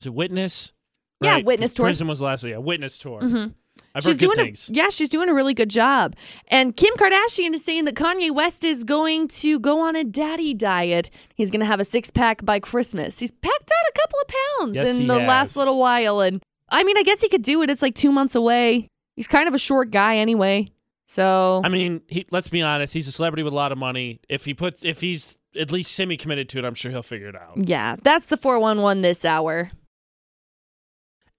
It 0.04 0.14
Witness? 0.14 0.74
Yeah, 1.22 1.34
Right, 1.36 1.46
Witness 1.46 1.70
'cause 1.72 1.76
tour. 1.76 1.86
Prison 1.86 2.08
was 2.08 2.22
last 2.22 2.44
week. 2.44 2.52
Yeah, 2.52 2.58
Witness 2.58 2.98
tour. 2.98 3.22
Mhm. 3.22 3.54
I've 3.94 4.04
she's 4.04 4.12
heard 4.14 4.20
good 4.20 4.34
doing 4.34 4.46
things. 4.48 4.70
a 4.70 4.74
yeah, 4.74 4.90
she's 4.90 5.10
doing 5.10 5.30
a 5.30 5.34
really 5.34 5.54
good 5.54 5.70
job. 5.70 6.16
And 6.48 6.76
Kim 6.76 6.94
Kardashian 6.96 7.54
is 7.54 7.64
saying 7.64 7.86
that 7.86 7.96
Kanye 7.96 8.32
West 8.32 8.64
is 8.64 8.84
going 8.84 9.28
to 9.30 9.60
go 9.60 9.80
on 9.80 9.96
a 9.96 10.04
daddy 10.04 10.54
diet. 10.54 11.10
He's 11.36 11.50
going 11.52 11.60
to 11.60 11.66
have 11.66 11.80
a 11.80 11.86
six 11.86 12.10
pack 12.10 12.44
by 12.44 12.60
Christmas. 12.60 13.20
He's 13.20 13.32
packed 13.32 13.72
on 13.72 13.92
a 13.96 14.00
couple 14.00 14.20
of 14.22 14.28
pounds 14.60 14.76
Yes, 14.76 14.98
in 15.00 15.08
the 15.08 15.20
has. 15.20 15.28
last 15.28 15.56
little 15.58 15.78
while, 15.80 16.20
and 16.22 16.42
I 16.72 16.84
mean, 16.84 16.98
I 16.98 17.04
guess 17.04 17.22
he 17.22 17.30
could 17.30 17.42
do 17.44 17.62
it. 17.62 17.70
It's 17.70 17.82
like 17.82 17.96
two 17.96 18.12
months 18.12 18.34
away. 18.34 18.88
He's 19.16 19.28
kind 19.28 19.48
of 19.48 19.54
a 19.54 19.60
short 19.60 19.92
guy 19.92 20.18
anyway, 20.18 20.72
so 21.06 21.62
I 21.64 21.70
mean, 21.70 22.02
he, 22.08 22.26
let's 22.32 22.48
be 22.48 22.62
honest. 22.62 22.94
He's 22.94 23.08
a 23.08 23.12
celebrity 23.12 23.44
with 23.44 23.52
a 23.54 23.56
lot 23.56 23.72
of 23.74 23.78
money. 23.78 24.22
If 24.30 24.46
he 24.46 24.54
puts, 24.54 24.86
if 24.86 25.02
he's 25.02 25.38
at 25.60 25.72
least 25.72 25.92
semi 25.92 26.16
committed 26.16 26.48
to 26.50 26.60
it, 26.60 26.66
I'm 26.66 26.74
sure 26.74 26.90
he'll 26.92 27.04
figure 27.04 27.28
it 27.28 27.36
out. 27.36 27.68
yeah, 27.68 27.98
that's 28.02 28.28
the 28.28 28.38
four 28.38 28.58
one 28.60 28.82
one 28.82 29.02
this 29.02 29.26
hour. 29.26 29.72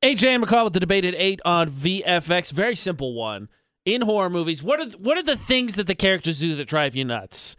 AJ 0.03 0.25
and 0.29 0.45
McCall 0.45 0.65
with 0.65 0.73
the 0.75 0.81
debate 0.81 1.05
at 1.05 1.15
eight 1.17 1.41
on 1.45 1.71
VFX. 1.71 2.53
Very 2.53 2.75
simple 2.75 3.15
one. 3.15 3.49
In 3.85 4.03
horror 4.03 4.31
movies, 4.31 4.63
what 4.63 4.81
are 4.81 4.99
what 4.99 5.17
are 5.17 5.23
the 5.23 5.37
things 5.37 5.75
that 5.77 5.87
the 5.87 5.95
characters 5.95 6.41
do 6.41 6.55
that 6.55 6.69
drive 6.69 6.95
you 6.95 7.05
nuts? 7.05 7.57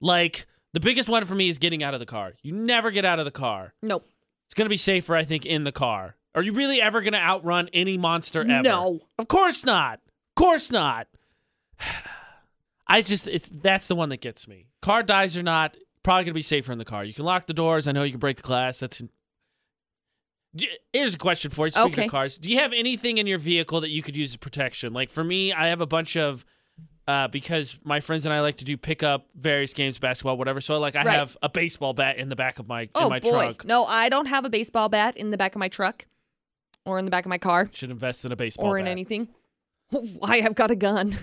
Like 0.00 0.46
the 0.72 0.80
biggest 0.80 1.08
one 1.08 1.24
for 1.26 1.34
me 1.34 1.48
is 1.48 1.58
getting 1.58 1.82
out 1.82 1.92
of 1.92 2.00
the 2.00 2.06
car. 2.06 2.34
You 2.42 2.52
never 2.54 2.90
get 2.90 3.04
out 3.04 3.18
of 3.18 3.24
the 3.24 3.30
car. 3.30 3.74
Nope. 3.82 4.06
It's 4.46 4.54
gonna 4.54 4.70
be 4.70 4.76
safer, 4.76 5.16
I 5.16 5.24
think, 5.24 5.44
in 5.44 5.64
the 5.64 5.72
car. 5.72 6.16
Are 6.36 6.42
you 6.42 6.52
really 6.52 6.80
ever 6.82 7.00
gonna 7.00 7.16
outrun 7.16 7.68
any 7.72 7.96
monster 7.98 8.42
ever? 8.42 8.62
No. 8.62 9.00
Of 9.18 9.26
course 9.26 9.64
not. 9.64 9.94
Of 9.96 10.34
course 10.36 10.70
not. 10.70 11.08
I 12.86 13.02
just 13.02 13.26
it's 13.26 13.48
that's 13.52 13.88
the 13.88 13.96
one 13.96 14.10
that 14.10 14.20
gets 14.20 14.46
me. 14.46 14.68
Car 14.82 15.02
dies 15.02 15.36
or 15.36 15.42
not, 15.42 15.76
probably 16.04 16.24
gonna 16.24 16.34
be 16.34 16.42
safer 16.42 16.70
in 16.72 16.78
the 16.78 16.84
car. 16.84 17.04
You 17.04 17.12
can 17.14 17.24
lock 17.24 17.46
the 17.46 17.54
doors. 17.54 17.88
I 17.88 17.92
know 17.92 18.02
you 18.04 18.12
can 18.12 18.20
break 18.20 18.36
the 18.36 18.42
glass. 18.42 18.78
That's. 18.78 19.02
Here's 20.92 21.14
a 21.14 21.18
question 21.18 21.50
for 21.50 21.66
you. 21.66 21.72
Speaking 21.72 21.90
Okay. 21.92 22.04
of 22.06 22.10
cars, 22.10 22.38
do 22.38 22.48
you 22.50 22.58
have 22.60 22.72
anything 22.72 23.18
in 23.18 23.26
your 23.26 23.36
vehicle 23.38 23.80
that 23.82 23.90
you 23.90 24.00
could 24.02 24.16
use 24.16 24.30
as 24.30 24.36
protection? 24.38 24.92
Like 24.94 25.10
for 25.10 25.22
me, 25.24 25.52
I 25.52 25.66
have 25.68 25.80
a 25.80 25.86
bunch 25.86 26.16
of. 26.16 26.44
Uh, 27.08 27.28
because 27.28 27.78
my 27.84 28.00
friends 28.00 28.26
and 28.26 28.32
I 28.32 28.40
like 28.40 28.56
to 28.56 28.64
do 28.64 28.76
pick 28.76 29.04
up 29.04 29.28
various 29.36 29.72
games, 29.72 29.96
basketball, 29.96 30.36
whatever. 30.36 30.60
So 30.60 30.78
like 30.80 30.96
I 30.96 31.04
Right. 31.04 31.18
have 31.18 31.36
a 31.40 31.48
baseball 31.48 31.92
bat 31.94 32.16
in 32.16 32.28
the 32.30 32.34
back 32.36 32.58
of 32.58 32.66
my 32.66 32.88
Oh 32.96 33.04
in 33.04 33.08
my 33.10 33.20
boy, 33.20 33.30
trunk. 33.30 33.64
no, 33.64 33.84
I 33.86 34.08
don't 34.08 34.26
have 34.26 34.44
a 34.44 34.50
baseball 34.50 34.88
bat 34.88 35.16
in 35.16 35.30
the 35.30 35.36
back 35.36 35.54
of 35.54 35.60
my 35.60 35.68
truck, 35.68 36.04
or 36.86 36.98
in 36.98 37.04
the 37.04 37.10
back 37.10 37.24
of 37.26 37.28
my 37.28 37.38
car, 37.38 37.68
Should 37.74 37.90
invest 37.90 38.24
in 38.24 38.32
a 38.32 38.36
baseball 38.36 38.66
or 38.66 38.78
in 38.78 38.84
bat. 38.86 38.92
anything. 38.92 39.28
I 40.22 40.40
have 40.40 40.54
got 40.54 40.70
a 40.70 40.76
gun. 40.76 41.18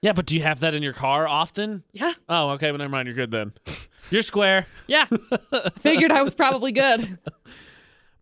Yeah, 0.00 0.12
but 0.12 0.26
do 0.26 0.36
you 0.36 0.42
have 0.42 0.60
that 0.60 0.74
in 0.74 0.82
your 0.82 0.92
car 0.92 1.26
often? 1.26 1.82
Yeah. 1.92 2.12
Oh, 2.28 2.50
okay, 2.50 2.70
but 2.70 2.76
never 2.78 2.88
mind. 2.88 3.06
You're 3.08 3.16
good 3.16 3.30
then. 3.32 3.52
You're 4.10 4.22
square. 4.22 4.66
Yeah. 4.86 5.06
Figured 5.80 6.12
I 6.12 6.22
was 6.22 6.34
probably 6.34 6.70
good. 6.72 7.18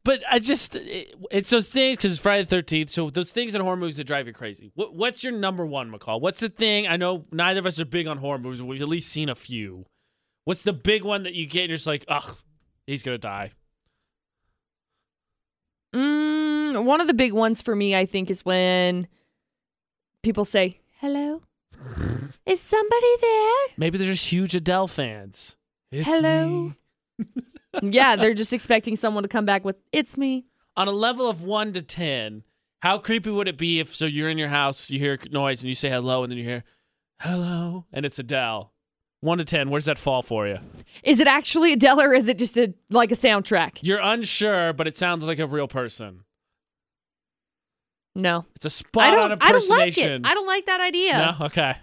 But 0.03 0.23
I 0.31 0.39
just, 0.39 0.75
it, 0.77 1.15
it's 1.31 1.51
those 1.51 1.69
things 1.69 1.99
because 1.99 2.13
it's 2.13 2.21
Friday 2.21 2.45
the 2.45 2.63
13th. 2.63 2.91
So 2.91 3.11
those 3.11 3.31
things 3.33 3.55
in 3.55 3.61
horror 3.61 3.77
movies 3.77 3.97
that 3.99 4.05
drive 4.05 4.27
you 4.27 4.33
crazy. 4.33 4.71
What, 4.75 4.95
what's 4.95 5.23
your 5.23 5.33
number 5.35 5.67
one, 5.67 5.91
McCall? 5.93 6.21
What's 6.21 6.41
the 6.41 6.49
thing? 6.49 6.87
I 6.87 6.97
know 6.97 7.27
neither 7.31 7.59
of 7.61 7.67
us 7.67 7.79
are 7.79 7.85
big 7.85 8.07
on 8.07 8.19
horror 8.19 8.39
movies, 8.39 8.61
but 8.61 8.67
we've 8.67 8.81
at 8.81 8.89
least 8.89 9.11
seen 9.11 9.29
a 9.29 9.35
few. 9.35 9.85
What's 10.45 10.63
the 10.63 10.73
big 10.73 11.05
one 11.05 11.25
that 11.25 11.35
you 11.35 11.45
get 11.47 11.63
and 11.63 11.71
you're 11.71 11.77
just 11.77 11.87
like, 11.89 12.05
ugh, 12.09 12.37
he's 12.87 13.03
going 13.03 13.17
to 13.17 13.19
die? 13.21 13.51
Mm, 15.95 16.36
one 16.85 17.01
of 17.01 17.07
the 17.07 17.15
big 17.15 17.33
ones 17.33 17.63
for 17.63 17.75
me, 17.75 17.95
I 17.95 18.07
think, 18.07 18.31
is 18.31 18.45
when 18.45 19.07
people 20.23 20.45
say, 20.45 20.81
"Hello, 21.01 21.43
is 22.45 22.61
somebody 22.61 23.17
there?" 23.21 23.67
Maybe 23.77 23.99
they're 23.99 24.13
just 24.13 24.31
huge 24.31 24.55
Adele 24.55 24.89
fans. 24.89 25.57
It's 25.91 26.07
Hello? 26.09 26.75
me. 27.19 27.27
yeah, 27.83 28.17
they're 28.17 28.35
just 28.35 28.53
expecting 28.53 28.97
someone 28.97 29.23
to 29.23 29.29
come 29.29 29.45
back 29.45 29.65
with, 29.65 29.77
"It's 29.93 30.17
me." 30.17 30.47
On 30.77 30.89
a 30.89 30.93
level 30.93 31.31
of 31.31 31.43
one 31.43 31.73
to 31.73 31.81
10, 31.81 32.43
how 32.81 32.99
creepy 32.99 33.31
would 33.31 33.49
it 33.49 33.57
be 33.57 33.81
if 33.81 33.95
so 33.95 34.05
you're 34.05 34.29
in 34.29 34.37
your 34.37 34.49
house, 34.49 34.91
you 34.91 34.99
hear 34.99 35.19
noise, 35.31 35.63
and 35.63 35.69
you 35.69 35.75
say 35.75 35.89
hello, 35.89 36.23
and 36.23 36.31
then 36.31 36.39
you 36.39 36.45
hear 36.45 36.65
hello, 37.21 37.87
and 37.93 38.05
it's 38.05 38.19
Adele? 38.19 38.73
One 39.21 39.39
to 39.39 39.45
10, 39.45 39.71
where's 39.71 39.87
that 39.87 39.99
fall 39.99 40.23
for 40.23 40.47
you? 40.47 40.59
Is 41.03 41.19
it 41.19 41.27
actually 41.27 41.73
Adele 41.73 42.01
or 42.03 42.15
is 42.15 42.29
it 42.29 42.39
just 42.39 42.59
a 42.59 42.75
like 42.91 43.11
a 43.11 43.15
soundtrack? 43.17 43.79
You're 43.81 44.01
unsure, 44.03 44.73
but 44.75 44.87
it 44.87 44.97
sounds 44.97 45.25
like 45.25 45.39
a 45.39 45.47
real 45.47 45.67
person. 45.67 46.21
No, 48.17 48.47
It's 48.57 48.65
a 48.65 48.71
spot 48.71 49.09
I 49.09 49.23
on 49.23 49.29
don't. 49.31 49.43
I 49.45 49.53
don't 49.53 49.69
like 49.69 49.89
impersonation. 49.89 50.25
it. 50.25 50.27
I 50.29 50.33
don't 50.35 50.47
like 50.47 50.67
that 50.67 50.81
idea. 50.81 51.37
No, 51.39 51.47
okay. 51.47 51.77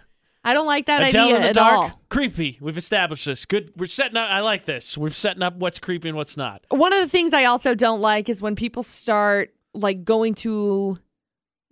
I 0.43 0.53
don't 0.53 0.65
like 0.65 0.87
that 0.87 1.01
Adele 1.03 1.25
idea 1.25 1.35
in 1.37 1.41
the 1.43 1.47
at 1.49 1.53
dark, 1.55 1.77
all. 1.79 2.01
creepy. 2.09 2.57
We've 2.59 2.77
established 2.77 3.25
this. 3.25 3.45
Good. 3.45 3.71
We're 3.77 3.85
setting 3.85 4.17
up. 4.17 4.29
I 4.29 4.39
like 4.41 4.65
this. 4.65 4.97
We're 4.97 5.11
setting 5.11 5.43
up 5.43 5.55
what's 5.57 5.77
creepy 5.79 6.09
and 6.09 6.17
what's 6.17 6.35
not. 6.35 6.65
One 6.69 6.91
of 6.91 6.99
the 7.01 7.07
things 7.07 7.33
I 7.33 7.45
also 7.45 7.75
don't 7.75 8.01
like 8.01 8.29
is 8.29 8.41
when 8.41 8.55
people 8.55 8.81
start 8.83 9.53
like 9.75 10.03
going 10.03 10.33
to, 10.35 10.97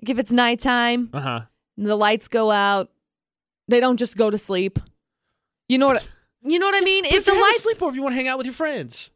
like 0.02 0.10
if 0.10 0.20
it's 0.20 0.32
nighttime, 0.32 1.10
Uh 1.12 1.20
huh. 1.20 1.42
the 1.78 1.96
lights 1.96 2.28
go 2.28 2.52
out, 2.52 2.92
they 3.68 3.80
don't 3.80 3.98
just 3.98 4.16
go 4.16 4.30
to 4.30 4.38
sleep. 4.38 4.80
You 5.68 5.80
know 5.80 5.88
what? 5.88 6.08
You 6.44 6.60
know 6.60 6.68
what 6.68 6.76
I 6.76 6.86
mean? 6.86 7.06
if 7.06 7.26
the 7.26 7.34
lights, 7.34 7.64
sleep, 7.64 7.82
or 7.82 7.90
if 7.90 7.96
you 7.96 8.02
want 8.04 8.14
to 8.14 8.18
hang 8.18 8.28
out 8.28 8.38
with 8.38 8.46
your 8.46 8.54
friends, 8.54 9.10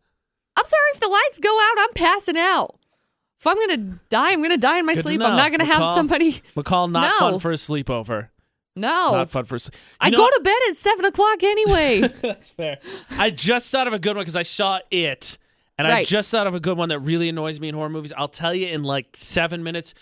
I'm 0.57 0.65
sorry, 0.65 0.89
if 0.95 0.99
the 0.99 1.07
lights 1.07 1.39
go 1.39 1.49
out, 1.59 1.75
I'm 1.79 1.93
passing 1.93 2.37
out. 2.37 2.79
If 3.45 3.51
I'm 3.51 3.59
gonna 3.59 3.99
die, 4.09 4.31
I'm 4.31 4.41
gonna 4.41 4.57
die 4.57 4.79
in 4.79 4.85
my 4.87 4.93
Good 4.93 5.03
to 5.03 5.07
sleep. 5.09 5.19
know. 5.19 5.27
I'm 5.27 5.37
not 5.37 5.51
gonna 5.51 5.65
have 5.65 5.81
McCall. 5.83 5.95
somebody. 5.95 6.41
McCall, 6.55 6.89
not 6.91 7.13
No. 7.19 7.31
fun 7.31 7.39
for 7.39 7.51
a 7.51 7.55
sleepover. 7.55 8.29
No, 8.75 9.11
Not 9.13 9.29
fun 9.29 9.45
for 9.45 9.55
a 9.55 9.59
sleep. 9.59 9.75
I 10.01 10.09
go 10.09 10.27
to 10.29 10.39
bed 10.43 10.55
at 10.69 10.75
seven 10.75 11.05
o'clock 11.05 11.43
anyway. 11.43 11.99
That's 12.21 12.49
fair. 12.49 12.79
I 13.11 13.29
just 13.29 13.71
thought 13.71 13.85
of 13.87 13.93
a 13.93 13.99
good 13.99 14.15
one 14.15 14.23
because 14.23 14.35
I 14.35 14.41
saw 14.41 14.79
it, 14.89 15.37
and 15.77 15.87
I 15.87 15.91
Right. 15.91 16.07
just 16.07 16.31
thought 16.31 16.47
of 16.47 16.55
a 16.55 16.59
good 16.59 16.75
one 16.77 16.89
that 16.89 16.99
really 16.99 17.29
annoys 17.29 17.59
me 17.59 17.69
in 17.69 17.75
horror 17.75 17.89
movies. 17.89 18.11
I'll 18.17 18.27
tell 18.27 18.53
you 18.55 18.65
in 18.67 18.83
like 18.83 19.09
seven 19.15 19.63
minutes. 19.63 19.93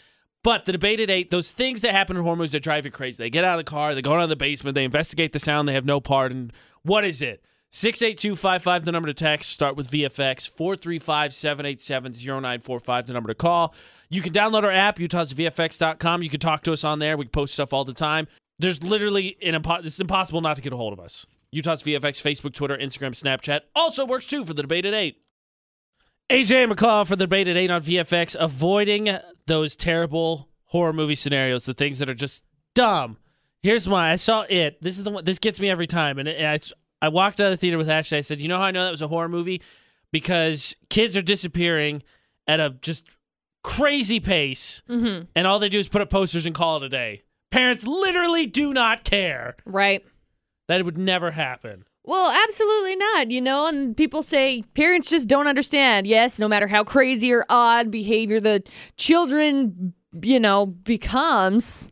But 0.41 0.65
the 0.65 0.71
debate 0.71 0.99
at 1.01 1.09
eight, 1.09 1.29
those 1.29 1.51
things 1.51 1.81
that 1.83 1.91
happen 1.91 2.15
in 2.17 2.23
horror 2.23 2.35
movies 2.37 2.53
that 2.53 2.63
drive 2.63 2.85
you 2.85 2.91
crazy. 2.91 3.21
They 3.23 3.29
get 3.29 3.43
out 3.43 3.59
of 3.59 3.65
the 3.65 3.69
car, 3.69 3.93
they 3.93 4.01
go 4.01 4.11
down 4.11 4.21
to 4.21 4.27
the 4.27 4.35
basement, 4.37 4.75
they 4.75 4.83
investigate 4.85 5.33
the 5.33 5.39
sound, 5.39 5.67
they 5.67 5.73
have 5.73 5.85
no 5.85 5.99
part. 5.99 6.31
And 6.31 6.51
what 6.81 7.03
is 7.05 7.21
it? 7.21 7.43
68255, 7.75 8.85
the 8.85 8.91
number 8.91 9.07
to 9.07 9.15
text. 9.15 9.49
Start 9.49 9.75
with 9.75 9.89
VFX. 9.89 10.47
435 10.47 11.33
787 11.33 12.13
0945, 12.13 13.07
the 13.07 13.13
number 13.13 13.29
to 13.29 13.35
call. 13.35 13.73
You 14.11 14.21
can 14.21 14.31
download 14.31 14.63
our 14.63 14.69
app, 14.69 14.99
utahsvfx.com. 14.99 16.21
You 16.21 16.29
can 16.29 16.39
talk 16.39 16.61
to 16.63 16.73
us 16.73 16.83
on 16.83 16.99
there. 16.99 17.17
We 17.17 17.25
post 17.25 17.55
stuff 17.55 17.73
all 17.73 17.83
the 17.83 17.91
time. 17.91 18.27
There's 18.59 18.83
literally 18.83 19.37
an 19.41 19.59
impo- 19.59 19.83
it's 19.83 19.99
impossible 19.99 20.39
not 20.39 20.55
to 20.57 20.61
get 20.61 20.71
a 20.71 20.77
hold 20.77 20.93
of 20.93 20.99
us. 20.99 21.25
Utah's 21.51 21.81
VFX, 21.81 22.21
Facebook, 22.21 22.53
Twitter, 22.53 22.77
Instagram, 22.77 23.11
Snapchat 23.11 23.61
also 23.75 24.05
works 24.05 24.25
too 24.25 24.45
for 24.45 24.53
the 24.53 24.61
debate 24.61 24.85
at 24.85 24.93
8. 24.93 25.17
AJ 26.29 26.71
McCall 26.71 27.07
for 27.07 27.15
the 27.15 27.25
debate 27.25 27.47
at 27.47 27.57
8 27.57 27.71
on 27.71 27.81
VFX, 27.81 28.35
avoiding 28.39 29.17
those 29.47 29.75
terrible 29.75 30.49
horror 30.65 30.93
movie 30.93 31.15
scenarios, 31.15 31.65
the 31.65 31.73
things 31.73 31.97
that 31.97 32.07
are 32.07 32.13
just 32.13 32.43
dumb. 32.75 33.17
Here's 33.63 33.89
why 33.89 34.11
I 34.11 34.17
saw 34.17 34.45
it. 34.47 34.79
This 34.81 34.99
is 34.99 35.05
the 35.05 35.09
one. 35.09 35.25
This 35.25 35.39
gets 35.39 35.59
me 35.59 35.69
every 35.71 35.87
time. 35.87 36.19
And 36.19 36.27
it, 36.27 36.45
I, 36.45 36.59
I 37.03 37.09
walked 37.09 37.41
out 37.41 37.47
of 37.47 37.51
the 37.51 37.57
theater 37.57 37.77
with 37.77 37.89
Ashley. 37.89 38.17
I 38.17 38.21
said, 38.21 38.39
"You 38.39 38.47
know 38.47 38.57
how 38.57 38.63
I 38.63 38.71
know 38.71 38.85
that 38.85 38.91
was 38.91 39.01
a 39.01 39.09
horror 39.09 39.27
movie? 39.27 39.61
Because 40.11 40.75
kids 40.89 41.17
are 41.17 41.21
disappearing 41.21 42.01
at 42.47 42.59
a 42.61 42.69
just 42.81 43.03
crazy 43.61 44.21
pace, 44.21 44.81
mm-hmm. 44.89 45.25
and 45.35 45.45
all 45.45 45.59
they 45.59 45.69
do 45.69 45.79
is 45.79 45.89
put 45.89 46.01
up 46.01 46.09
posters 46.09 46.45
and 46.45 46.55
call 46.55 46.77
it 46.77 46.83
a 46.83 46.89
day. 46.89 47.23
Parents 47.51 47.85
literally 47.85 48.45
do 48.45 48.73
not 48.73 49.03
care. 49.03 49.55
Right. 49.65 50.03
That 50.67 50.79
it 50.79 50.83
would 50.83 50.97
never 50.97 51.31
happen. 51.31 51.83
Well, 52.05 52.31
absolutely 52.31 52.95
not, 52.95 53.31
you 53.31 53.41
know, 53.41 53.67
and 53.67 53.95
people 53.95 54.23
say 54.23 54.63
parents 54.73 55.09
just 55.09 55.27
don't 55.27 55.47
understand. 55.47 56.07
Yes, 56.07 56.39
no 56.39 56.47
matter 56.47 56.67
how 56.67 56.83
crazy 56.83 57.31
or 57.31 57.45
odd 57.49 57.91
behavior 57.91 58.39
the 58.39 58.63
children, 58.97 59.93
you 60.21 60.39
know, 60.39 60.65
becomes, 60.65 61.91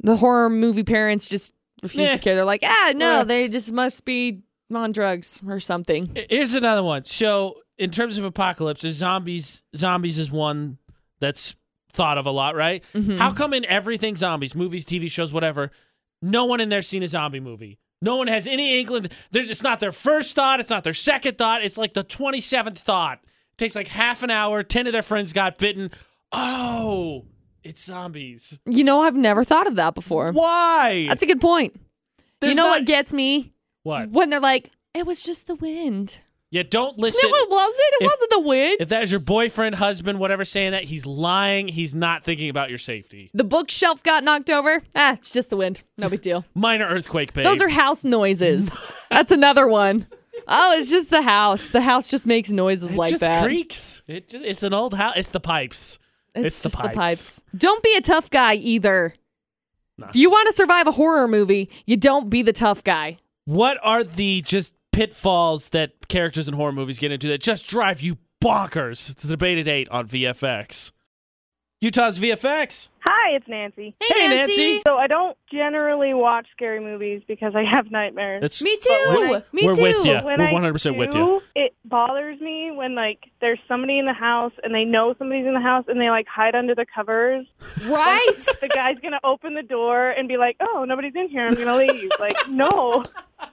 the 0.00 0.16
horror 0.16 0.50
movie 0.50 0.84
parents 0.84 1.28
just 1.28 1.52
refuse 1.82 2.10
to 2.10 2.18
care. 2.18 2.34
They're 2.34 2.44
like, 2.44 2.62
ah, 2.64 2.92
no, 2.94 3.06
Well- 3.08 3.24
they 3.24 3.48
just 3.48 3.72
must 3.72 4.04
be 4.04 4.42
on 4.74 4.92
drugs 4.92 5.40
or 5.46 5.60
something. 5.60 6.16
Here's 6.30 6.54
another 6.54 6.82
one. 6.82 7.04
So, 7.04 7.56
in 7.78 7.90
terms 7.90 8.16
of 8.18 8.24
apocalypse, 8.24 8.82
zombies 8.82 9.62
zombies 9.76 10.18
is 10.18 10.30
one 10.30 10.78
that's 11.20 11.56
thought 11.92 12.16
of 12.18 12.24
a 12.26 12.30
lot, 12.30 12.54
right? 12.56 12.82
Mm-hmm. 12.94 13.16
How 13.16 13.32
come 13.32 13.52
in 13.52 13.64
everything 13.66 14.16
zombies, 14.16 14.54
movies, 14.54 14.86
TV 14.86 15.10
shows, 15.10 15.32
whatever, 15.32 15.70
no 16.22 16.44
one 16.46 16.60
in 16.60 16.68
there's 16.70 16.86
seen 16.86 17.02
a 17.02 17.08
zombie 17.08 17.40
movie? 17.40 17.78
No 18.00 18.16
one 18.16 18.26
has 18.28 18.46
any 18.48 18.80
inkling. 18.80 19.06
They're, 19.30 19.42
it's 19.42 19.62
not 19.62 19.78
their 19.78 19.92
first 19.92 20.34
thought. 20.34 20.58
It's 20.58 20.70
not 20.70 20.84
their 20.84 20.94
second 20.94 21.38
thought. 21.38 21.62
It's 21.64 21.78
like 21.78 21.94
the 21.94 22.02
27th 22.02 22.78
thought. 22.78 23.20
It 23.22 23.58
takes 23.58 23.76
like 23.76 23.88
half 23.88 24.22
an 24.22 24.30
hour. 24.30 24.62
10 24.62 24.86
of 24.88 24.92
their 24.92 25.02
friends 25.02 25.32
got 25.32 25.56
bitten. 25.58 25.90
Oh, 26.32 27.26
it's 27.64 27.84
zombies. 27.84 28.58
You 28.66 28.84
know, 28.84 29.00
I've 29.00 29.16
never 29.16 29.44
thought 29.44 29.66
of 29.66 29.76
that 29.76 29.94
before. 29.94 30.32
Why? 30.32 31.06
That's 31.08 31.22
a 31.22 31.26
good 31.26 31.40
point. 31.40 31.74
There's 32.40 32.54
you 32.54 32.56
know 32.56 32.68
not- 32.68 32.80
what 32.80 32.86
gets 32.86 33.12
me? 33.12 33.52
What? 33.84 34.10
When 34.10 34.30
they're 34.30 34.40
like, 34.40 34.70
it 34.94 35.06
was 35.06 35.22
just 35.22 35.46
the 35.46 35.54
wind. 35.54 36.18
Yeah, 36.50 36.64
don't 36.68 36.98
listen. 36.98 37.30
No, 37.30 37.34
it 37.36 37.50
wasn't. 37.50 37.78
It 37.78 38.04
If- 38.04 38.10
wasn't 38.10 38.30
the 38.30 38.40
wind. 38.40 38.76
If 38.80 38.88
that 38.90 39.02
is 39.04 39.10
your 39.10 39.20
boyfriend, 39.20 39.74
husband, 39.76 40.18
whatever, 40.18 40.44
saying 40.44 40.72
that, 40.72 40.84
he's 40.84 41.06
lying. 41.06 41.66
He's 41.68 41.94
not 41.94 42.24
thinking 42.24 42.50
about 42.50 42.68
your 42.68 42.76
safety. 42.78 43.30
the 43.32 43.42
bookshelf 43.44 44.02
got 44.02 44.22
knocked 44.22 44.50
over. 44.50 44.82
Ah, 44.94 45.14
it's 45.14 45.30
just 45.32 45.48
the 45.48 45.56
wind. 45.56 45.82
No 45.96 46.10
big 46.10 46.20
deal. 46.20 46.44
Minor 46.54 46.86
earthquake, 46.88 47.32
babe. 47.32 47.44
Those 47.44 47.62
are 47.62 47.70
house 47.70 48.04
noises. 48.04 48.78
That's 49.10 49.30
another 49.32 49.66
one. 49.66 50.06
Oh, 50.46 50.76
it's 50.78 50.90
just 50.90 51.08
the 51.08 51.22
house. 51.22 51.70
The 51.70 51.80
house 51.80 52.06
just 52.06 52.26
makes 52.26 52.50
noises 52.50 52.92
it 52.92 52.98
like 52.98 53.10
just 53.10 53.20
that. 53.20 53.44
creaks. 53.44 54.02
It 54.06 54.28
just, 54.28 54.44
it's 54.44 54.62
an 54.62 54.74
old 54.74 54.92
house. 54.92 55.14
It's 55.16 55.30
the 55.30 55.40
pipes. 55.40 55.98
It's, 56.34 56.46
It's 56.46 56.60
the 56.60 56.68
just 56.70 56.94
pipes. 56.94 57.42
Don't 57.56 57.82
be 57.82 57.94
a 57.96 58.00
tough 58.00 58.30
guy 58.30 58.54
either. 58.54 59.14
Nah. 59.98 60.08
If 60.08 60.16
you 60.16 60.30
want 60.30 60.48
to 60.48 60.54
survive 60.54 60.86
a 60.86 60.92
horror 60.92 61.28
movie, 61.28 61.70
you 61.86 61.96
don't 61.96 62.30
be 62.30 62.42
the 62.42 62.52
tough 62.52 62.82
guy. 62.82 63.18
What 63.44 63.78
are 63.82 64.02
the 64.04 64.42
just 64.42 64.74
pitfalls 64.92 65.70
that 65.70 66.08
characters 66.08 66.48
in 66.48 66.54
horror 66.54 66.72
movies 66.72 66.98
get 66.98 67.12
into 67.12 67.28
that 67.28 67.40
just 67.42 67.66
drive 67.66 68.00
you 68.00 68.18
bonkers? 68.42 69.10
It's 69.10 69.22
the 69.22 69.28
debate 69.28 69.58
at 69.58 69.68
eight 69.68 69.88
on 69.90 70.08
VFX. 70.08 70.92
Utah's 71.80 72.18
VFX. 72.18 72.88
Hi, 73.14 73.36
it's 73.36 73.46
Nancy. 73.46 73.94
Hey, 74.00 74.26
Nancy. 74.26 74.80
So 74.86 74.96
I 74.96 75.06
don't 75.06 75.36
generally 75.52 76.14
watch 76.14 76.46
scary 76.50 76.80
movies 76.80 77.20
because 77.28 77.54
I 77.54 77.62
have 77.62 77.90
nightmares. 77.90 78.40
That's 78.40 78.62
Me 78.62 78.74
too. 78.78 78.88
when 79.08 79.34
I- 79.34 79.42
Me 79.52 79.62
We're 79.66 79.74
too. 79.76 79.82
with 79.82 80.06
ya. 80.06 80.22
when 80.24 80.38
We're 80.38 80.46
I 80.46 80.52
100% 80.52 80.96
with 80.96 81.10
do, 81.12 81.18
you. 81.18 81.42
It 81.54 81.74
bothers 81.84 82.40
me 82.40 82.70
when 82.70 82.94
like 82.94 83.18
there's 83.42 83.58
somebody 83.68 83.98
in 83.98 84.06
the 84.06 84.14
house 84.14 84.52
and 84.64 84.74
they 84.74 84.84
know 84.86 85.14
somebody's 85.18 85.44
in 85.46 85.52
the 85.52 85.60
house 85.60 85.84
and 85.88 86.00
they 86.00 86.08
like 86.08 86.26
hide 86.26 86.54
under 86.54 86.74
the 86.74 86.86
covers. 86.86 87.46
Right? 87.86 88.32
the 88.62 88.68
guy's 88.68 88.96
gonna 89.02 89.20
open 89.24 89.54
the 89.54 89.62
door 89.62 90.10
and 90.10 90.26
be 90.26 90.38
like, 90.38 90.56
"Oh, 90.60 90.84
nobody's 90.88 91.14
in 91.14 91.28
here. 91.28 91.46
I'm 91.46 91.54
gonna 91.54 91.76
leave." 91.76 92.10
like, 92.18 92.36
no, 92.48 93.02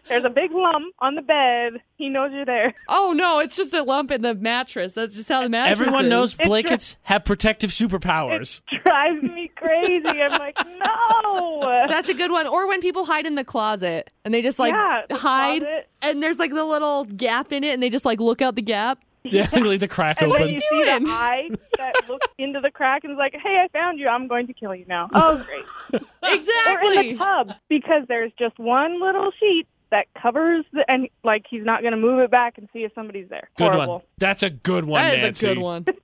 there's 0.07 0.23
a 0.23 0.29
big 0.29 0.51
lump 0.53 0.95
on 0.99 1.15
the 1.15 1.21
bed. 1.21 1.81
He 1.99 2.09
knows 2.09 2.31
you're 2.33 2.45
there. 2.45 2.73
oh 2.89 3.13
no, 3.15 3.37
it's 3.39 3.55
just 3.55 3.73
a 3.75 3.83
lump 3.83 4.09
in 4.09 4.21
the 4.23 4.33
mattress. 4.33 4.93
That's 4.93 5.13
just 5.15 5.29
how 5.29 5.43
the 5.43 5.49
mattress 5.49 5.79
Everyone 5.79 6.05
is. 6.05 6.09
knows 6.09 6.33
blankets 6.33 6.95
have 7.03 7.25
protective 7.25 7.69
superpowers. 7.71 8.61
It 8.71 8.83
drives 8.85 9.21
me 9.21 9.51
crazy. 9.55 10.07
I'm 10.07 10.31
like, 10.39 10.57
no. 10.79 11.85
That's 11.87 12.09
a 12.09 12.13
good 12.13 12.31
one. 12.31 12.47
Or 12.47 12.67
when 12.67 12.79
people 12.81 13.05
hide 13.05 13.25
in 13.27 13.35
the 13.35 13.43
closet 13.43 14.09
and 14.25 14.33
they 14.33 14.41
just 14.41 14.57
like 14.59 14.71
Yeah, 14.71 15.01
hide 15.11 15.61
closet. 15.61 15.89
and 16.01 16.23
there's 16.23 16.39
like 16.39 16.51
the 16.51 16.63
little 16.65 17.03
gap 17.03 17.51
in 17.51 17.63
it 17.63 17.73
and 17.73 17.83
they 17.83 17.89
just 17.89 18.05
like 18.05 18.19
look 18.19 18.41
out 18.41 18.55
the 18.55 18.61
gap. 18.61 19.03
Yeah, 19.25 19.49
leave 19.53 19.81
the 19.81 19.87
crack 19.89 20.21
And 20.21 20.31
open. 20.31 20.43
when 20.45 20.53
you 20.53 20.59
see 20.59 20.65
doing? 20.83 21.03
the 21.03 21.11
eye 21.11 21.49
that 21.77 21.93
looks 22.07 22.27
into 22.37 22.61
the 22.61 22.71
crack 22.71 23.03
and 23.03 23.11
is 23.11 23.17
like, 23.17 23.33
"Hey, 23.33 23.61
I 23.61 23.67
found 23.77 23.99
you. 23.99 24.07
I'm 24.07 24.29
going 24.29 24.47
to 24.47 24.53
kill 24.53 24.73
you 24.73 24.85
now." 24.87 25.09
Oh, 25.13 25.43
great. 25.45 26.01
Exactly. 26.23 26.97
Or 26.97 27.01
in 27.01 27.07
the 27.09 27.17
tub 27.17 27.51
because 27.67 28.03
there's 28.07 28.31
just 28.39 28.57
one 28.57 29.01
little 29.01 29.31
sheet 29.37 29.67
that 29.91 30.05
covers 30.21 30.65
the 30.73 30.83
and 30.87 31.07
like 31.23 31.45
he's 31.49 31.63
not 31.65 31.81
going 31.81 31.91
to 31.91 31.97
move 31.97 32.19
it 32.19 32.29
back 32.31 32.57
and 32.57 32.67
see 32.73 32.79
if 32.79 32.91
somebody's 32.93 33.27
there. 33.29 33.49
Good 33.57 33.71
Horrible. 33.71 33.93
one. 33.95 34.01
That's 34.17 34.43
a 34.43 34.49
good 34.49 34.85
one, 34.85 35.01
That 35.01 35.15
is 35.15 35.21
Nancy. 35.23 35.45
a 35.47 35.49
good 35.55 35.61
one. 35.61 35.85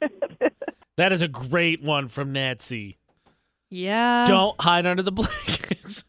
That 0.98 1.12
is 1.12 1.22
a 1.22 1.28
great 1.28 1.82
one 1.82 2.08
from 2.08 2.32
Nancy. 2.32 2.98
Yeah. 3.70 4.24
Don't 4.26 4.56
hide 4.62 4.86
under 4.86 5.04
the 5.04 5.12
blankets. 5.12 6.06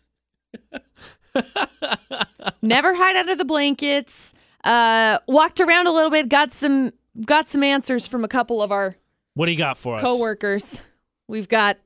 Never 2.62 2.94
hide 2.94 3.16
under 3.16 3.34
the 3.34 3.44
blankets. 3.44 4.32
Uh, 4.64 5.18
walked 5.26 5.60
around 5.60 5.86
a 5.86 5.92
little 5.92 6.10
bit. 6.10 6.28
Got 6.28 6.52
some 6.52 6.92
got 7.24 7.48
some 7.48 7.62
answers 7.62 8.06
from 8.06 8.24
a 8.24 8.28
couple 8.28 8.62
of 8.62 8.70
our 8.72 8.96
What 9.34 9.46
do 9.46 9.52
you 9.52 9.58
got 9.58 9.76
for 9.76 9.96
us? 9.96 10.00
coworkers. 10.02 10.80
We've 11.28 11.48
got 11.48 11.78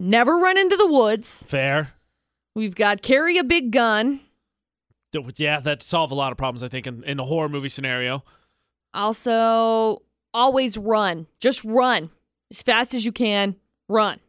never 0.00 0.36
run 0.38 0.58
into 0.58 0.76
the 0.76 0.86
woods. 0.88 1.44
Fair. 1.46 1.92
We've 2.54 2.74
got 2.74 3.02
carry 3.02 3.38
a 3.38 3.44
big 3.44 3.70
gun. 3.70 4.20
Yeah, 5.36 5.60
that 5.60 5.82
solve 5.82 6.10
a 6.10 6.14
lot 6.14 6.32
of 6.32 6.38
problems. 6.38 6.62
I 6.62 6.68
think 6.68 6.86
in, 6.86 7.02
in 7.04 7.18
a 7.18 7.24
horror 7.24 7.48
movie 7.48 7.68
scenario. 7.68 8.24
Also, 8.94 10.02
always 10.34 10.76
run. 10.76 11.26
Just 11.40 11.64
run 11.64 12.10
as 12.50 12.62
fast 12.62 12.94
as 12.94 13.04
you 13.04 13.12
can. 13.12 13.56
Run. 13.88 14.20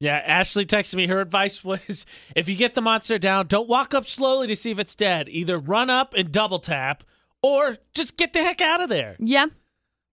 Yeah, 0.00 0.16
Ashley 0.16 0.64
texted 0.64 0.96
me. 0.96 1.06
Her 1.06 1.20
advice 1.20 1.62
was 1.64 2.06
if 2.34 2.48
you 2.48 2.56
get 2.56 2.74
the 2.74 2.80
monster 2.80 3.18
down, 3.18 3.46
don't 3.46 3.68
walk 3.68 3.94
up 3.94 4.06
slowly 4.06 4.46
to 4.48 4.56
see 4.56 4.70
if 4.70 4.78
it's 4.78 4.94
dead. 4.94 5.28
Either 5.28 5.58
run 5.58 5.90
up 5.90 6.14
and 6.14 6.32
double 6.32 6.58
tap 6.58 7.04
or 7.42 7.76
just 7.94 8.16
get 8.16 8.32
the 8.32 8.42
heck 8.42 8.60
out 8.60 8.80
of 8.80 8.88
there. 8.88 9.16
Yeah. 9.18 9.46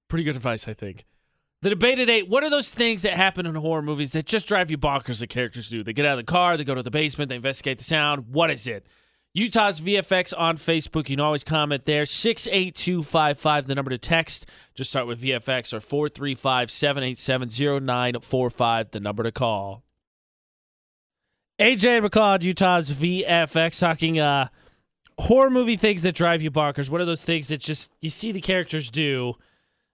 Pretty 0.09 0.23
good 0.23 0.35
advice, 0.35 0.67
I 0.67 0.73
think. 0.73 1.05
The 1.63 1.71
debate 1.71 1.97
at 1.97 2.09
eight 2.09 2.29
what 2.29 2.43
are 2.43 2.51
those 2.51 2.69
things 2.69 3.01
that 3.01 3.13
happen 3.13 3.47
in 3.47 3.55
horror 3.55 3.81
movies 3.81 4.11
that 4.11 4.25
just 4.25 4.47
drive 4.47 4.69
you 4.69 4.77
bonkers 4.77 5.19
the 5.19 5.27
characters 5.27 5.69
do? 5.69 5.83
They 5.83 5.93
get 5.93 6.05
out 6.05 6.19
of 6.19 6.25
the 6.25 6.31
car, 6.31 6.55
they 6.55 6.63
go 6.63 6.75
to 6.75 6.83
the 6.83 6.91
basement, 6.91 7.29
they 7.29 7.35
investigate 7.35 7.79
the 7.79 7.83
sound. 7.83 8.27
What 8.29 8.51
is 8.51 8.67
it? 8.67 8.85
Utah's 9.37 9.79
VFX 9.79 10.33
on 10.35 10.57
Facebook. 10.57 11.09
You 11.09 11.15
can 11.15 11.19
always 11.19 11.43
comment 11.43 11.85
there. 11.85 12.07
68255, 12.07 13.67
the 13.67 13.75
number 13.75 13.91
to 13.91 13.99
text. 13.99 14.47
Just 14.73 14.89
start 14.89 15.05
with 15.05 15.21
VFX 15.21 15.73
or 15.73 15.79
435 15.79 16.71
787 16.71 17.49
0945, 17.85 18.89
the 18.89 18.99
number 18.99 19.21
to 19.21 19.31
call. 19.31 19.83
AJ 21.59 22.03
McCall, 22.03 22.41
Utah's 22.41 22.91
VFX, 22.91 23.79
talking 23.79 24.19
uh, 24.19 24.47
horror 25.19 25.51
movie 25.51 25.77
things 25.77 26.01
that 26.01 26.15
drive 26.15 26.41
you 26.41 26.49
bonkers. 26.49 26.89
What 26.89 26.99
are 27.01 27.05
those 27.05 27.23
things 27.23 27.49
that 27.49 27.59
just 27.59 27.91
you 28.01 28.09
see 28.09 28.31
the 28.31 28.41
characters 28.41 28.89
do 28.89 29.35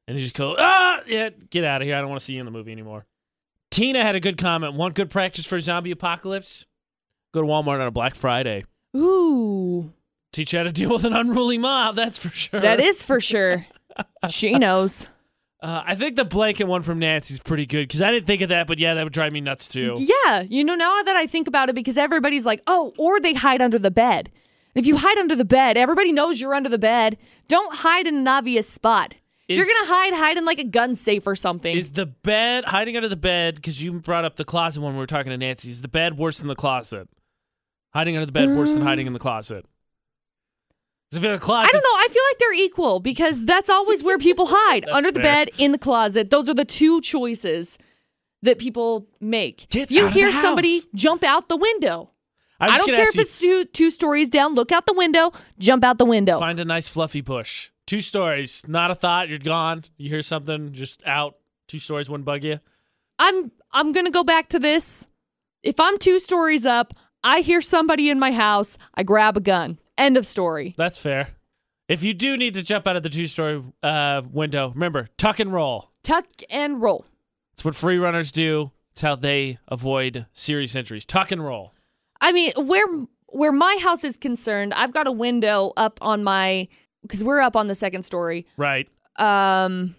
and 0.07 0.17
you 0.17 0.23
just 0.23 0.37
go, 0.37 0.55
ah, 0.57 1.01
yeah, 1.05 1.31
get 1.49 1.65
out 1.65 1.81
of 1.81 1.85
here. 1.85 1.97
I 1.97 1.99
don't 1.99 2.09
want 2.09 2.21
to 2.21 2.25
see 2.25 2.33
you 2.33 2.39
in 2.39 2.45
the 2.45 2.51
movie 2.51 2.71
anymore. 2.71 3.07
Tina 3.71 4.03
had 4.03 4.15
a 4.15 4.21
good 4.21 4.37
comment. 4.37 4.75
One 4.75 4.93
good 4.93 5.09
practice 5.09 5.45
for 5.45 5.59
zombie 5.59 5.91
apocalypse? 5.91 6.65
Go 7.33 7.41
to 7.41 7.47
Walmart 7.47 7.81
on 7.81 7.87
a 7.87 7.91
Black 7.91 8.15
Friday. 8.15 8.63
Ooh. 8.95 9.93
Teach 10.31 10.53
you 10.53 10.59
how 10.59 10.63
to 10.63 10.71
deal 10.71 10.89
with 10.89 11.05
an 11.05 11.13
unruly 11.13 11.57
mob, 11.57 11.95
that's 11.95 12.17
for 12.17 12.29
sure. 12.29 12.59
That 12.59 12.79
is 12.79 13.03
for 13.03 13.19
sure. 13.19 13.65
she 14.29 14.53
knows. 14.57 15.05
Uh, 15.61 15.81
I 15.85 15.95
think 15.95 16.17
the 16.17 16.25
blanket 16.25 16.65
one 16.65 16.81
from 16.81 16.99
Nancy's 16.99 17.39
pretty 17.39 17.65
good 17.65 17.87
because 17.87 18.01
I 18.01 18.11
didn't 18.11 18.27
think 18.27 18.41
of 18.41 18.49
that, 18.49 18.67
but 18.67 18.79
yeah, 18.79 18.95
that 18.95 19.03
would 19.03 19.13
drive 19.13 19.31
me 19.31 19.39
nuts 19.39 19.67
too. 19.67 19.95
Yeah, 19.97 20.41
you 20.41 20.63
know, 20.63 20.75
now 20.75 21.01
that 21.03 21.15
I 21.15 21.25
think 21.25 21.47
about 21.47 21.69
it, 21.69 21.75
because 21.75 21.97
everybody's 21.97 22.45
like, 22.45 22.61
oh, 22.67 22.93
or 22.97 23.21
they 23.21 23.33
hide 23.33 23.61
under 23.61 23.79
the 23.79 23.91
bed. 23.91 24.29
If 24.75 24.85
you 24.85 24.97
hide 24.97 25.17
under 25.17 25.35
the 25.35 25.45
bed, 25.45 25.77
everybody 25.77 26.11
knows 26.11 26.41
you're 26.41 26.55
under 26.55 26.67
the 26.67 26.79
bed. 26.79 27.17
Don't 27.47 27.75
hide 27.77 28.07
in 28.07 28.15
an 28.15 28.27
obvious 28.27 28.67
spot. 28.67 29.13
If 29.47 29.57
you're 29.57 29.65
gonna 29.65 29.87
hide, 29.87 30.13
hide 30.13 30.37
in 30.37 30.45
like 30.45 30.59
a 30.59 30.63
gun 30.63 30.95
safe 30.95 31.27
or 31.27 31.35
something. 31.35 31.75
Is 31.75 31.91
the 31.91 32.07
bed 32.07 32.65
hiding 32.65 32.95
under 32.95 33.09
the 33.09 33.15
bed? 33.15 33.55
Because 33.55 33.83
you 33.83 33.93
brought 33.93 34.25
up 34.25 34.35
the 34.35 34.45
closet 34.45 34.81
when 34.81 34.93
we 34.93 34.99
were 34.99 35.07
talking 35.07 35.29
to 35.29 35.37
Nancy. 35.37 35.69
Is 35.69 35.81
the 35.81 35.87
bed 35.87 36.17
worse 36.17 36.39
than 36.39 36.47
the 36.47 36.55
closet? 36.55 37.07
Hiding 37.93 38.15
under 38.15 38.25
the 38.25 38.31
bed 38.31 38.49
worse 38.49 38.73
than 38.73 38.81
um, 38.81 38.87
hiding 38.87 39.07
in 39.07 39.13
the 39.13 39.19
closet? 39.19 39.65
if 41.15 41.21
the 41.21 41.37
closet, 41.37 41.69
I 41.69 41.71
don't 41.71 41.83
know. 41.83 41.99
I 41.99 42.07
feel 42.09 42.23
like 42.29 42.39
they're 42.39 42.53
equal 42.53 42.99
because 42.99 43.45
that's 43.45 43.69
always 43.69 44.03
where 44.03 44.17
people 44.17 44.47
hide 44.49 44.87
under 44.91 45.11
the 45.11 45.21
fair. 45.21 45.45
bed, 45.45 45.51
in 45.57 45.71
the 45.71 45.77
closet. 45.77 46.29
Those 46.29 46.49
are 46.49 46.53
the 46.53 46.65
two 46.65 47.01
choices 47.01 47.77
that 48.41 48.57
people 48.57 49.07
make. 49.19 49.69
Get 49.69 49.83
if 49.83 49.91
you 49.91 50.01
out 50.01 50.07
of 50.07 50.13
the 50.13 50.19
hear 50.19 50.31
somebody 50.31 50.81
jump 50.95 51.23
out 51.23 51.49
the 51.49 51.57
window, 51.57 52.09
I, 52.59 52.67
was 52.67 52.73
I 52.73 52.77
just 52.77 52.79
don't 52.79 52.87
gonna 52.87 52.97
care 52.97 53.03
ask 53.03 53.13
if 53.13 53.15
you, 53.15 53.21
it's 53.21 53.39
two 53.39 53.65
two 53.65 53.91
stories 53.91 54.29
down. 54.29 54.55
Look 54.55 54.71
out 54.71 54.85
the 54.85 54.93
window, 54.93 55.31
jump 55.59 55.83
out 55.83 55.97
the 55.97 56.05
window. 56.05 56.39
Find 56.39 56.59
a 56.59 56.65
nice 56.65 56.87
fluffy 56.87 57.21
bush. 57.21 57.69
Two 57.85 58.01
stories, 58.01 58.63
not 58.67 58.91
a 58.91 58.95
thought. 58.95 59.29
You're 59.29 59.39
gone. 59.39 59.85
You 59.97 60.09
hear 60.09 60.21
something, 60.21 60.73
just 60.73 61.01
out. 61.05 61.35
Two 61.67 61.79
stories 61.79 62.09
wouldn't 62.09 62.25
bug 62.25 62.43
you. 62.43 62.59
I'm 63.19 63.51
I'm 63.71 63.91
gonna 63.91 64.11
go 64.11 64.23
back 64.23 64.49
to 64.49 64.59
this. 64.59 65.07
If 65.61 65.79
I'm 65.79 65.97
two 65.97 66.19
stories 66.19 66.65
up, 66.65 66.93
I 67.23 67.39
hear 67.41 67.61
somebody 67.61 68.09
in 68.09 68.19
my 68.19 68.31
house, 68.31 68.77
I 68.95 69.03
grab 69.03 69.37
a 69.37 69.39
gun. 69.41 69.79
End 69.97 70.17
of 70.17 70.25
story. 70.25 70.73
That's 70.77 70.97
fair. 70.97 71.29
If 71.87 72.03
you 72.03 72.13
do 72.13 72.37
need 72.37 72.53
to 72.55 72.63
jump 72.63 72.87
out 72.87 72.95
of 72.95 73.03
the 73.03 73.09
two-story 73.09 73.63
uh, 73.81 74.21
window, 74.31 74.69
remember 74.73 75.09
tuck 75.17 75.39
and 75.39 75.53
roll. 75.53 75.91
Tuck 76.03 76.25
and 76.49 76.81
roll. 76.81 77.05
It's 77.53 77.63
what 77.63 77.75
free 77.75 77.97
runners 77.97 78.31
do. 78.31 78.71
It's 78.91 79.01
how 79.01 79.15
they 79.15 79.59
avoid 79.67 80.25
serious 80.33 80.75
injuries. 80.75 81.05
Tuck 81.05 81.31
and 81.31 81.43
roll. 81.43 81.73
I 82.21 82.31
mean, 82.31 82.53
where 82.57 82.85
where 83.27 83.51
my 83.51 83.77
house 83.81 84.03
is 84.03 84.17
concerned, 84.17 84.73
I've 84.73 84.93
got 84.93 85.07
a 85.07 85.11
window 85.11 85.73
up 85.75 85.97
on 86.01 86.23
my 86.23 86.67
because 87.01 87.23
we're 87.23 87.41
up 87.41 87.55
on 87.55 87.67
the 87.67 87.75
second 87.75 88.03
story. 88.03 88.45
Right. 88.57 88.87
Um, 89.17 89.95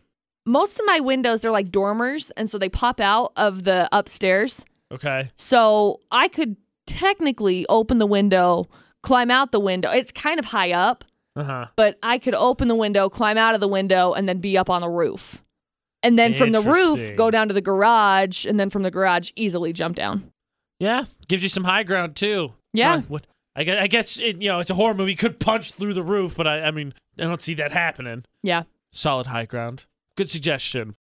most 0.47 0.79
of 0.79 0.87
my 0.87 1.01
windows 1.01 1.41
they're 1.41 1.51
like 1.51 1.71
dormers, 1.71 2.31
and 2.33 2.49
so 2.49 2.59
they 2.59 2.69
pop 2.69 3.01
out 3.01 3.33
of 3.37 3.65
the 3.65 3.89
upstairs. 3.93 4.65
Okay. 4.93 5.31
So 5.37 6.01
I 6.11 6.29
could 6.29 6.57
technically 6.99 7.67
open 7.69 7.99
the 7.99 8.07
window, 8.07 8.69
climb 9.03 9.31
out 9.31 9.53
the 9.53 9.61
window. 9.61 9.91
It's 9.91 10.13
kind 10.13 10.39
of 10.39 10.47
high 10.47 10.73
up, 10.73 11.05
Uh 11.37 11.45
huh. 11.45 11.67
but 11.77 11.99
I 12.03 12.19
could 12.19 12.35
open 12.35 12.69
the 12.69 12.75
window, 12.75 13.09
climb 13.09 13.37
out 13.39 13.55
of 13.55 13.61
the 13.61 13.69
window, 13.69 14.13
and 14.13 14.29
then 14.29 14.39
be 14.39 14.57
up 14.57 14.71
on 14.71 14.81
the 14.81 14.89
roof. 14.89 15.43
And 16.03 16.19
then 16.19 16.35
from 16.35 16.53
the 16.53 16.61
roof, 16.61 17.17
go 17.17 17.31
down 17.31 17.49
to 17.49 17.55
the 17.55 17.63
garage, 17.63 18.45
and 18.45 18.61
then 18.61 18.69
from 18.71 18.83
the 18.83 18.91
garage, 18.91 19.31
easily 19.37 19.73
jump 19.73 19.97
down. 19.97 20.31
Yeah. 20.79 21.05
Gives 21.29 21.43
you 21.43 21.49
some 21.49 21.65
high 21.65 21.83
ground 21.83 22.15
too. 22.15 22.53
Yeah. 22.75 22.95
Uh, 22.97 23.01
what? 23.03 23.27
I 23.57 23.63
guess, 23.65 23.83
I 23.83 23.87
guess 23.87 24.19
it, 24.19 24.43
you 24.43 24.49
know 24.49 24.59
it's 24.59 24.69
a 24.71 24.75
horror 24.75 24.95
movie. 24.95 25.15
Could 25.15 25.39
punch 25.41 25.73
through 25.73 25.95
the 25.95 26.03
roof, 26.03 26.35
but 26.37 26.47
I, 26.47 26.63
I 26.65 26.71
mean 26.73 26.93
I 27.19 27.23
don't 27.23 27.41
see 27.41 27.55
that 27.55 27.73
happening. 27.73 28.25
Yeah. 28.43 28.65
Solid 28.93 29.29
high 29.29 29.47
ground. 29.47 29.87
Good 30.17 30.29
suggestion. 30.29 30.95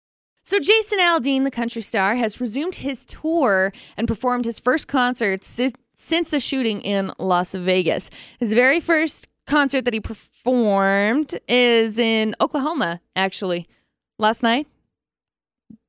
So 0.44 0.58
Jason 0.60 0.98
Aldean, 0.98 1.44
the 1.44 1.50
country 1.50 1.82
star, 1.82 2.14
has 2.16 2.40
resumed 2.40 2.76
his 2.76 3.04
tour 3.06 3.72
and 3.96 4.06
performed 4.06 4.44
his 4.44 4.58
first 4.60 4.86
concert 4.88 5.44
si- 5.44 5.72
since 6.02 6.30
the 6.30 6.40
shooting 6.40 6.80
in 6.82 7.12
Las 7.18 7.52
Vegas. 7.52 8.10
His 8.40 8.52
very 8.52 8.80
first 8.80 9.28
concert 9.46 9.84
that 9.84 9.94
he 9.94 10.00
performed 10.00 11.38
is 11.46 11.98
in 11.98 12.34
Oklahoma, 12.40 13.00
actually, 13.14 13.68
last 14.18 14.42
night. 14.42 14.66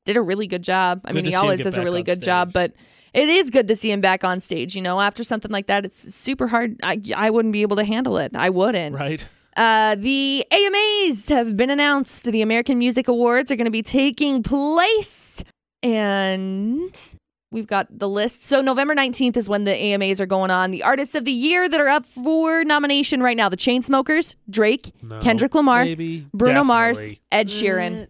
Did 0.05 0.15
a 0.15 0.21
really 0.21 0.47
good 0.47 0.61
job. 0.61 1.01
I 1.05 1.09
Good 1.09 1.23
mean, 1.23 1.25
he 1.25 1.35
always 1.35 1.61
does 1.61 1.77
a 1.77 1.81
really 1.81 2.03
good 2.03 2.21
job, 2.21 2.53
but 2.53 2.73
it 3.13 3.27
is 3.27 3.49
good 3.49 3.67
to 3.69 3.75
see 3.75 3.89
him 3.89 4.01
back 4.01 4.23
on 4.23 4.39
stage. 4.39 4.75
You 4.75 4.81
know, 4.81 5.01
after 5.01 5.23
something 5.23 5.51
like 5.51 5.67
that, 5.67 5.83
it's 5.83 6.13
super 6.13 6.47
hard. 6.47 6.79
I, 6.83 7.01
I 7.15 7.29
wouldn't 7.29 7.53
be 7.53 7.61
able 7.61 7.77
to 7.77 7.85
handle 7.85 8.17
it. 8.17 8.35
I 8.35 8.49
wouldn't. 8.49 8.95
Right. 8.95 9.25
Uh, 9.55 9.95
the 9.95 10.45
AMAs 10.51 11.27
have 11.29 11.55
been 11.57 11.69
announced. 11.69 12.25
The 12.25 12.41
American 12.41 12.77
Music 12.77 13.07
Awards 13.07 13.51
are 13.51 13.55
going 13.55 13.65
to 13.65 13.71
be 13.71 13.83
taking 13.83 14.43
place, 14.43 15.43
and 15.81 17.15
we've 17.53 17.67
got 17.67 17.87
the 17.97 18.09
list. 18.09 18.43
So 18.43 18.61
November 18.61 18.93
nineteenth 18.95 19.37
is 19.37 19.47
when 19.47 19.63
the 19.63 19.73
AMAs 19.73 20.19
are 20.19 20.25
going 20.25 20.51
on. 20.51 20.71
The 20.71 20.83
artists 20.83 21.15
of 21.15 21.23
the 21.23 21.31
year 21.31 21.69
that 21.69 21.79
are 21.79 21.87
up 21.87 22.05
for 22.05 22.63
nomination 22.65 23.21
right 23.23 23.37
now: 23.37 23.47
the 23.47 23.55
Chainsmokers, 23.57 24.35
Drake, 24.49 24.91
No. 25.01 25.19
Kendrick 25.19 25.55
Lamar, 25.55 25.85
Maybe. 25.85 26.27
Bruno 26.33 26.63
Mars, 26.63 27.13
Ed 27.31 27.47
Sheeran. 27.47 28.03
Eh, 28.03 28.05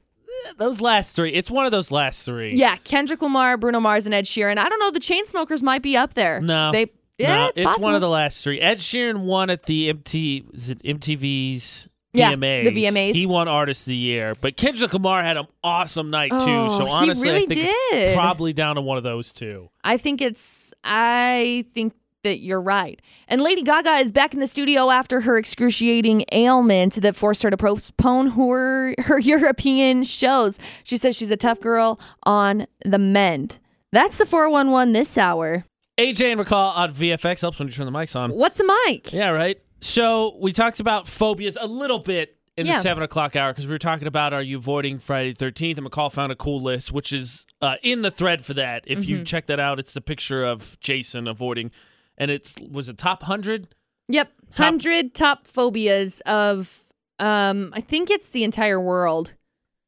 Those 0.58 0.82
last 0.82 1.16
three. 1.16 1.32
It's 1.34 1.52
one 1.52 1.66
of 1.66 1.72
those 1.72 1.92
last 1.92 2.26
three. 2.26 2.54
Yeah, 2.56 2.78
Kendrick 2.78 3.22
Lamar, 3.22 3.58
Bruno 3.58 3.80
Mars, 3.80 4.06
and 4.06 4.16
Ed 4.16 4.26
Sheeran. 4.26 4.58
I 4.58 4.68
don't 4.70 4.80
know. 4.80 4.92
The 4.92 5.00
Chainsmokers 5.00 5.62
might 5.62 5.82
be 5.84 5.96
up 5.96 6.16
there. 6.16 6.42
No. 6.42 6.72
they. 6.72 6.88
Yeah, 7.20 7.36
no, 7.36 7.46
it's, 7.50 7.60
it's 7.60 7.80
one 7.80 7.94
of 7.94 8.02
the 8.02 8.10
last 8.10 8.44
three. 8.44 8.60
Ed 8.60 8.80
Sheeran 8.80 9.20
won 9.26 9.52
at 9.52 9.64
the 9.64 9.90
MT, 9.90 10.46
is 10.52 11.88
MTV's 12.14 12.20
Yeah, 12.20 12.64
the 12.64 12.72
VMAs. 12.72 13.14
He 13.14 13.26
won 13.26 13.48
Artist 13.48 13.82
of 13.82 13.92
the 13.92 13.98
Year, 13.98 14.34
but 14.40 14.58
Kendrick 14.58 14.94
Lamar 14.94 15.24
had 15.24 15.38
an 15.38 15.48
awesome 15.64 16.10
night 16.10 16.32
too. 16.32 16.38
Oh, 16.40 16.78
so 16.78 16.88
honestly, 16.88 17.30
really 17.30 17.44
I 17.44 17.46
think 17.48 17.60
it's 17.92 18.16
probably 18.16 18.54
down 18.54 18.76
to 18.76 18.82
one 18.82 18.98
of 18.98 19.04
those 19.04 19.32
two. 19.34 19.70
I 19.84 19.98
think 19.98 20.22
it's. 20.22 20.74
I 20.84 21.66
think 21.74 21.94
that 22.24 22.40
you're 22.40 22.62
right. 22.62 23.02
And 23.28 23.42
Lady 23.42 23.62
Gaga 23.62 23.96
is 23.98 24.12
back 24.12 24.34
in 24.34 24.40
the 24.40 24.48
studio 24.48 24.90
after 24.90 25.22
her 25.22 25.38
excruciating 25.38 26.26
ailment 26.32 26.96
that 27.02 27.16
forced 27.16 27.44
her 27.44 27.50
to 27.50 27.58
postpone 27.58 28.32
her 28.32 28.96
her 29.00 29.20
European 29.20 30.04
shows. 30.04 30.58
She 30.84 30.98
says 30.98 31.16
she's 31.16 31.32
a 31.32 31.38
tough 31.38 31.60
girl 31.60 32.00
on 32.24 32.68
the 32.86 33.00
mend. 33.00 33.58
That's 33.92 34.18
the 34.18 34.26
411 34.26 34.94
this 34.94 35.18
hour. 35.18 35.66
AJ 36.00 36.32
and 36.32 36.42
McCall 36.42 36.76
on 36.76 36.92
VFX 36.92 37.42
helps 37.42 37.60
when 37.60 37.68
you 37.68 37.74
turn 37.74 37.86
the 37.86 37.92
mics 37.92 38.16
on. 38.16 38.32
What's 38.32 38.60
a 38.60 38.64
mic? 38.88 39.14
Yeah, 39.14 39.30
right. 39.30 39.60
So 39.84 40.38
we 40.40 40.54
talked 40.54 40.80
about 40.80 41.08
phobias 41.10 41.58
a 41.60 41.68
little 41.68 42.00
bit 42.00 42.38
in 42.56 42.66
Yeah. 42.66 42.74
the 42.74 42.80
seven 42.80 43.04
o'clock 43.04 43.36
hour 43.36 43.52
because 43.52 43.68
we 43.68 43.74
were 43.74 43.78
talking 43.80 44.08
about 44.08 44.32
are 44.32 44.42
you 44.42 44.58
avoiding 44.58 44.98
Friday 44.98 45.34
the 45.34 45.38
Thirteenth, 45.40 45.78
and 45.78 45.86
McCall 45.90 46.10
found 46.12 46.32
a 46.32 46.36
cool 46.36 46.62
list, 46.62 46.92
which 46.94 47.12
is 47.12 47.46
uh, 47.62 47.76
in 47.84 48.02
the 48.02 48.10
thread 48.12 48.46
for 48.46 48.54
that. 48.54 48.84
If 48.88 49.00
Mm-hmm. 49.00 49.10
you 49.10 49.24
check 49.26 49.48
that 49.48 49.60
out, 49.60 49.80
it's 49.80 49.94
the 49.94 50.00
picture 50.02 50.44
of 50.44 50.80
Jason 50.80 51.28
avoiding, 51.28 51.72
and 52.18 52.32
it's 52.32 52.56
was 52.72 52.88
it 52.88 52.98
top 52.98 53.24
hundred. 53.24 53.76
Yep. 54.08 54.32
100 54.56 55.14
top 55.14 55.48
phobias 55.48 56.22
of 56.26 56.84
um 57.20 57.72
I 57.76 57.82
think 57.82 58.10
it's 58.10 58.30
the 58.30 58.44
entire 58.46 58.80
world. 58.80 59.34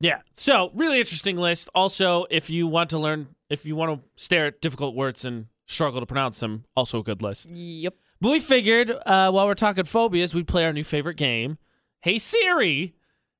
Yeah. 0.01 0.21
So 0.33 0.71
really 0.73 0.99
interesting 0.99 1.37
list. 1.37 1.69
Also, 1.73 2.25
if 2.29 2.49
you 2.49 2.67
want 2.67 2.89
to 2.89 2.97
learn, 2.99 3.27
if 3.49 3.65
you 3.65 3.75
want 3.77 3.93
to 4.01 4.09
stare 4.21 4.47
at 4.47 4.59
difficult 4.59 4.93
words 4.95 5.23
and 5.23 5.45
struggle 5.67 5.99
to 6.01 6.05
pronounce 6.05 6.39
them, 6.41 6.65
also 6.75 6.99
a 6.99 7.03
good 7.03 7.21
list. 7.21 7.49
Yep. 7.49 7.95
But 8.21 8.31
we 8.31 8.39
figured 8.39 8.91
uh, 8.91 9.31
while 9.31 9.45
we're 9.45 9.55
talking 9.55 9.83
phobias, 9.83 10.33
we'd 10.33 10.47
play 10.47 10.65
our 10.65 10.73
new 10.73 10.83
favorite 10.83 11.17
game, 11.17 11.57
Hey 12.01 12.17
Siri, 12.17 12.95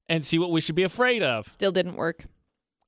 and 0.09 0.25
see 0.25 0.37
what 0.37 0.51
we 0.51 0.61
should 0.61 0.75
be 0.75 0.83
afraid 0.83 1.23
of. 1.23 1.47
Still 1.47 1.71
didn't 1.71 1.95
work. 1.95 2.25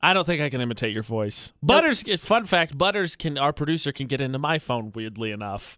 I 0.02 0.14
don't 0.14 0.26
think 0.26 0.42
I 0.42 0.50
can 0.50 0.62
imitate 0.62 0.94
your 0.94 1.04
voice. 1.04 1.54
Butters, 1.64 2.04
fun 2.20 2.46
fact, 2.46 2.78
Butters 2.78 3.16
can, 3.16 3.38
our 3.38 3.52
producer 3.52 3.92
can 3.92 4.06
get 4.08 4.22
into 4.22 4.38
my 4.38 4.60
phone 4.60 4.92
weirdly 4.94 5.32
enough. 5.32 5.78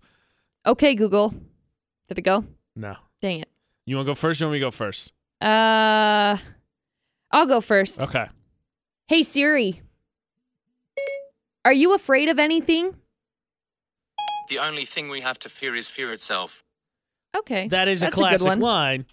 Okay, 0.65 0.93
Google. 0.93 1.33
Did 2.09 2.17
it 2.17 2.23
go? 2.23 2.43
No. 2.75 2.95
Dang 3.21 3.41
it. 3.41 3.49
You 3.85 3.95
want 3.95 4.07
to 4.07 4.11
go 4.11 4.15
first 4.15 4.41
or 4.41 4.45
you 4.45 4.47
want 4.47 4.53
me 4.53 4.59
to 4.59 4.65
go 4.65 4.71
first? 4.71 5.13
Uh 5.41 6.37
I'll 7.31 7.45
go 7.45 7.61
first. 7.61 8.01
Okay. 8.01 8.27
Hey 9.07 9.23
Siri. 9.23 9.81
Are 11.63 11.73
you 11.73 11.93
afraid 11.93 12.27
of 12.29 12.39
anything? 12.39 12.95
The 14.49 14.59
only 14.59 14.85
thing 14.85 15.09
we 15.09 15.21
have 15.21 15.39
to 15.39 15.49
fear 15.49 15.75
is 15.75 15.87
fear 15.87 16.11
itself. 16.11 16.63
Okay. 17.37 17.67
That 17.67 17.87
is 17.87 18.01
That's 18.01 18.13
a 18.13 18.19
good 18.19 18.21
classic 18.29 18.47
one. 18.47 18.59
line. 18.59 19.05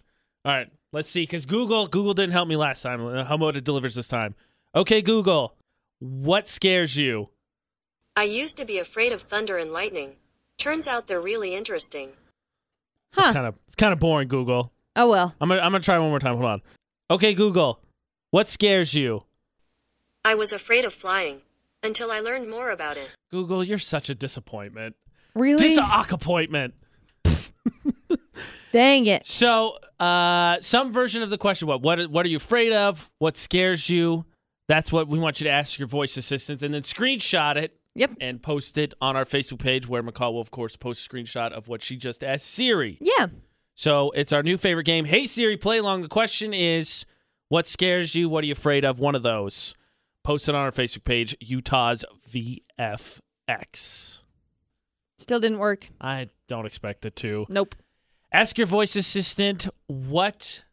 All 0.44 0.52
right, 0.52 0.70
let's 0.92 1.08
see, 1.10 1.22
because 1.24 1.44
Google 1.44 1.86
Google 1.88 2.14
didn't 2.14 2.32
help 2.32 2.48
me 2.48 2.56
last 2.56 2.82
time. 2.82 3.04
Uh, 3.04 3.24
How 3.24 3.34
about 3.34 3.56
it 3.56 3.64
delivers 3.64 3.94
this 3.94 4.08
time? 4.08 4.34
Okay, 4.74 5.02
Google, 5.02 5.54
what 5.98 6.46
scares 6.48 6.96
you? 6.96 7.30
I 8.16 8.22
used 8.24 8.56
to 8.58 8.64
be 8.64 8.78
afraid 8.78 9.12
of 9.12 9.22
thunder 9.22 9.58
and 9.58 9.72
lightning. 9.72 10.16
Turns 10.56 10.86
out 10.86 11.06
they're 11.06 11.20
really 11.20 11.54
interesting. 11.54 12.10
Huh. 13.12 13.22
It's 13.26 13.34
kind 13.34 13.46
of 13.46 13.54
it's 13.66 13.74
kind 13.74 13.92
of 13.92 13.98
boring. 13.98 14.28
Google. 14.28 14.72
oh 14.94 15.10
well. 15.10 15.34
I'm 15.40 15.48
gonna 15.48 15.60
I'm 15.60 15.72
gonna 15.72 15.80
try 15.82 15.98
one 15.98 16.10
more 16.10 16.20
time. 16.20 16.36
Hold 16.36 16.46
on. 16.50 16.62
Okay, 17.10 17.34
Google, 17.34 17.80
what 18.30 18.48
scares 18.48 18.94
you? 18.94 19.24
I 20.24 20.34
was 20.34 20.52
afraid 20.52 20.84
of 20.84 20.94
flying 20.94 21.42
until 21.82 22.10
I 22.10 22.20
learned 22.20 22.48
more 22.48 22.70
about 22.70 22.96
it. 22.96 23.10
Google, 23.30 23.62
you're 23.62 23.78
such 23.78 24.08
a 24.08 24.14
disappointment. 24.14 24.96
Really? 25.36 25.68
Disappointment. 25.68 26.74
Dang 28.72 29.06
it. 29.06 29.24
So, 29.26 29.78
uh, 30.00 30.56
some 30.60 30.92
version 30.92 31.22
of 31.22 31.30
the 31.30 31.38
question: 31.38 31.68
What 31.68 31.80
what 31.82 32.10
what 32.10 32.26
are 32.26 32.28
you 32.28 32.36
afraid 32.36 32.72
of? 32.72 33.10
What 33.18 33.36
scares 33.36 33.88
you? 33.88 34.24
That's 34.68 34.90
what 34.90 35.08
we 35.08 35.18
want 35.18 35.40
you 35.40 35.44
to 35.44 35.50
ask 35.50 35.78
your 35.78 35.88
voice 35.88 36.16
assistants, 36.16 36.62
and 36.62 36.74
then 36.74 36.82
screenshot 36.82 37.56
it 37.56 37.78
Yep. 37.94 38.10
and 38.20 38.42
post 38.42 38.76
it 38.76 38.92
on 39.00 39.16
our 39.16 39.24
Facebook 39.24 39.60
page, 39.60 39.88
where 39.88 40.02
McCall 40.02 40.32
will, 40.34 40.40
of 40.40 40.50
course, 40.50 40.76
post 40.76 41.06
a 41.06 41.08
screenshot 41.08 41.52
of 41.52 41.68
what 41.68 41.80
she 41.82 41.96
just 41.96 42.22
asked 42.24 42.46
Siri. 42.46 42.98
Yeah. 43.00 43.28
So 43.74 44.10
it's 44.10 44.32
our 44.32 44.42
new 44.42 44.58
favorite 44.58 44.84
game. 44.84 45.04
Hey 45.06 45.26
Siri, 45.26 45.56
play 45.56 45.78
along. 45.78 46.02
The 46.02 46.08
question 46.08 46.52
is, 46.52 47.06
what 47.48 47.66
scares 47.66 48.14
you? 48.14 48.28
What 48.28 48.42
are 48.42 48.46
you 48.46 48.52
afraid 48.52 48.84
of? 48.84 48.98
One 49.00 49.14
of 49.14 49.22
those. 49.22 49.74
Post 50.24 50.48
it 50.48 50.54
on 50.54 50.60
our 50.62 50.72
Facebook 50.72 51.04
page, 51.04 51.36
Utah's 51.40 52.04
VFX. 52.30 54.22
Still 55.18 55.40
didn't 55.40 55.58
work. 55.58 55.88
I 56.00 56.28
don't 56.48 56.66
expect 56.66 57.06
it 57.06 57.16
to. 57.16 57.46
Nope. 57.48 57.74
Ask 58.32 58.58
your 58.58 58.66
voice 58.66 58.96
assistant 58.96 59.66
what 59.86 60.64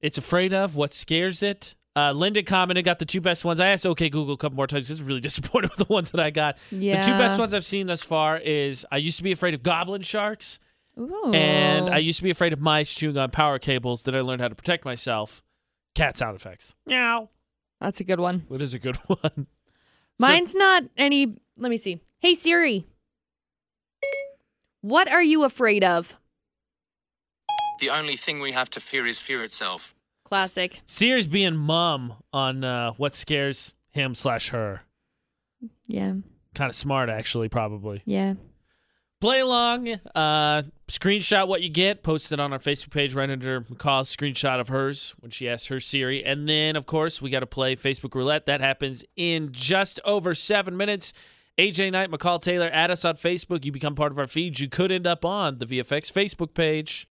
it's 0.00 0.18
afraid 0.18 0.52
of, 0.52 0.76
what 0.76 0.92
scares 0.92 1.42
it. 1.42 1.74
Uh, 1.96 2.12
Linda 2.12 2.42
commented, 2.42 2.84
got 2.84 2.98
the 2.98 3.04
two 3.04 3.20
best 3.20 3.44
ones. 3.44 3.58
I 3.58 3.68
asked 3.68 3.84
OK 3.86 4.08
Google 4.10 4.34
a 4.34 4.36
couple 4.36 4.56
more 4.56 4.66
times. 4.66 4.88
This 4.88 4.98
is 4.98 5.02
really 5.02 5.20
disappointed 5.30 5.70
with 5.76 5.86
the 5.88 5.92
ones 5.92 6.10
that 6.10 6.20
I 6.20 6.30
got. 6.30 6.56
Yeah. 6.70 7.00
The 7.04 7.12
two 7.12 7.18
best 7.18 7.38
ones 7.38 7.54
I've 7.54 7.64
seen 7.64 7.86
thus 7.86 8.02
far 8.02 8.38
is 8.38 8.86
I 8.92 8.98
used 8.98 9.16
to 9.18 9.22
be 9.24 9.32
afraid 9.32 9.54
of 9.54 9.62
goblin 9.62 10.02
sharks, 10.02 10.58
Ooh. 10.98 11.32
and 11.32 11.88
I 11.90 11.98
used 11.98 12.18
to 12.18 12.22
be 12.22 12.30
afraid 12.30 12.52
of 12.52 12.60
mice 12.60 12.94
chewing 12.94 13.16
on 13.16 13.30
power 13.30 13.58
cables. 13.58 14.02
Then 14.02 14.14
I 14.14 14.20
learned 14.20 14.40
how 14.42 14.48
to 14.48 14.54
protect 14.54 14.84
myself. 14.84 15.42
Cat 15.94 16.16
sound 16.18 16.36
effects. 16.36 16.74
Meow. 16.86 17.28
That's 17.80 18.00
a 18.00 18.04
good 18.04 18.20
one. 18.20 18.46
It 18.50 18.62
is 18.62 18.74
a 18.74 18.78
good 18.78 18.96
one. 19.06 19.46
Mine's 20.18 20.54
not 20.54 20.84
any. 20.96 21.34
Let 21.56 21.70
me 21.70 21.76
see. 21.76 22.00
Hey 22.18 22.34
Siri. 22.34 22.86
What 24.80 25.08
are 25.08 25.22
you 25.22 25.44
afraid 25.44 25.84
of? 25.84 26.16
The 27.80 27.90
only 27.90 28.16
thing 28.16 28.40
we 28.40 28.52
have 28.52 28.70
to 28.70 28.80
fear 28.80 29.06
is 29.06 29.18
fear 29.20 29.42
itself. 29.42 29.94
Classic. 30.24 30.80
Siri's 30.86 31.26
being 31.26 31.56
mum 31.56 32.14
on 32.32 32.62
uh, 32.62 32.92
what 32.92 33.14
scares 33.14 33.74
him 33.90 34.14
slash 34.14 34.50
her. 34.50 34.82
Yeah. 35.86 36.14
Kind 36.54 36.70
of 36.70 36.74
smart, 36.76 37.08
actually, 37.08 37.48
probably. 37.48 38.02
Yeah. 38.04 38.34
Play 39.20 39.40
along. 39.40 39.88
Uh, 40.14 40.62
screenshot 40.88 41.46
what 41.46 41.62
you 41.62 41.68
get. 41.68 42.02
Post 42.02 42.32
it 42.32 42.40
on 42.40 42.52
our 42.52 42.58
Facebook 42.58 42.90
page 42.90 43.12
right 43.12 43.28
under 43.28 43.60
McCall's 43.62 44.14
screenshot 44.14 44.60
of 44.60 44.68
hers 44.68 45.14
when 45.20 45.30
she 45.30 45.48
asks 45.48 45.66
her 45.68 45.80
Siri. 45.80 46.24
And 46.24 46.48
then, 46.48 46.76
of 46.76 46.86
course, 46.86 47.20
we 47.20 47.28
got 47.28 47.40
to 47.40 47.46
play 47.46 47.76
Facebook 47.76 48.14
Roulette. 48.14 48.46
That 48.46 48.60
happens 48.60 49.04
in 49.16 49.52
just 49.52 50.00
over 50.04 50.34
seven 50.34 50.76
minutes. 50.76 51.12
AJ 51.60 51.92
Knight, 51.92 52.10
McCall 52.10 52.40
Taylor, 52.40 52.70
add 52.72 52.90
us 52.90 53.04
on 53.04 53.16
Facebook. 53.16 53.66
You 53.66 53.70
become 53.70 53.94
part 53.94 54.12
of 54.12 54.18
our 54.18 54.26
feed. 54.26 54.60
You 54.60 54.66
could 54.66 54.90
end 54.90 55.06
up 55.06 55.26
on 55.26 55.58
the 55.58 55.66
VFX 55.66 56.10
Facebook 56.10 56.54
page. 56.54 57.06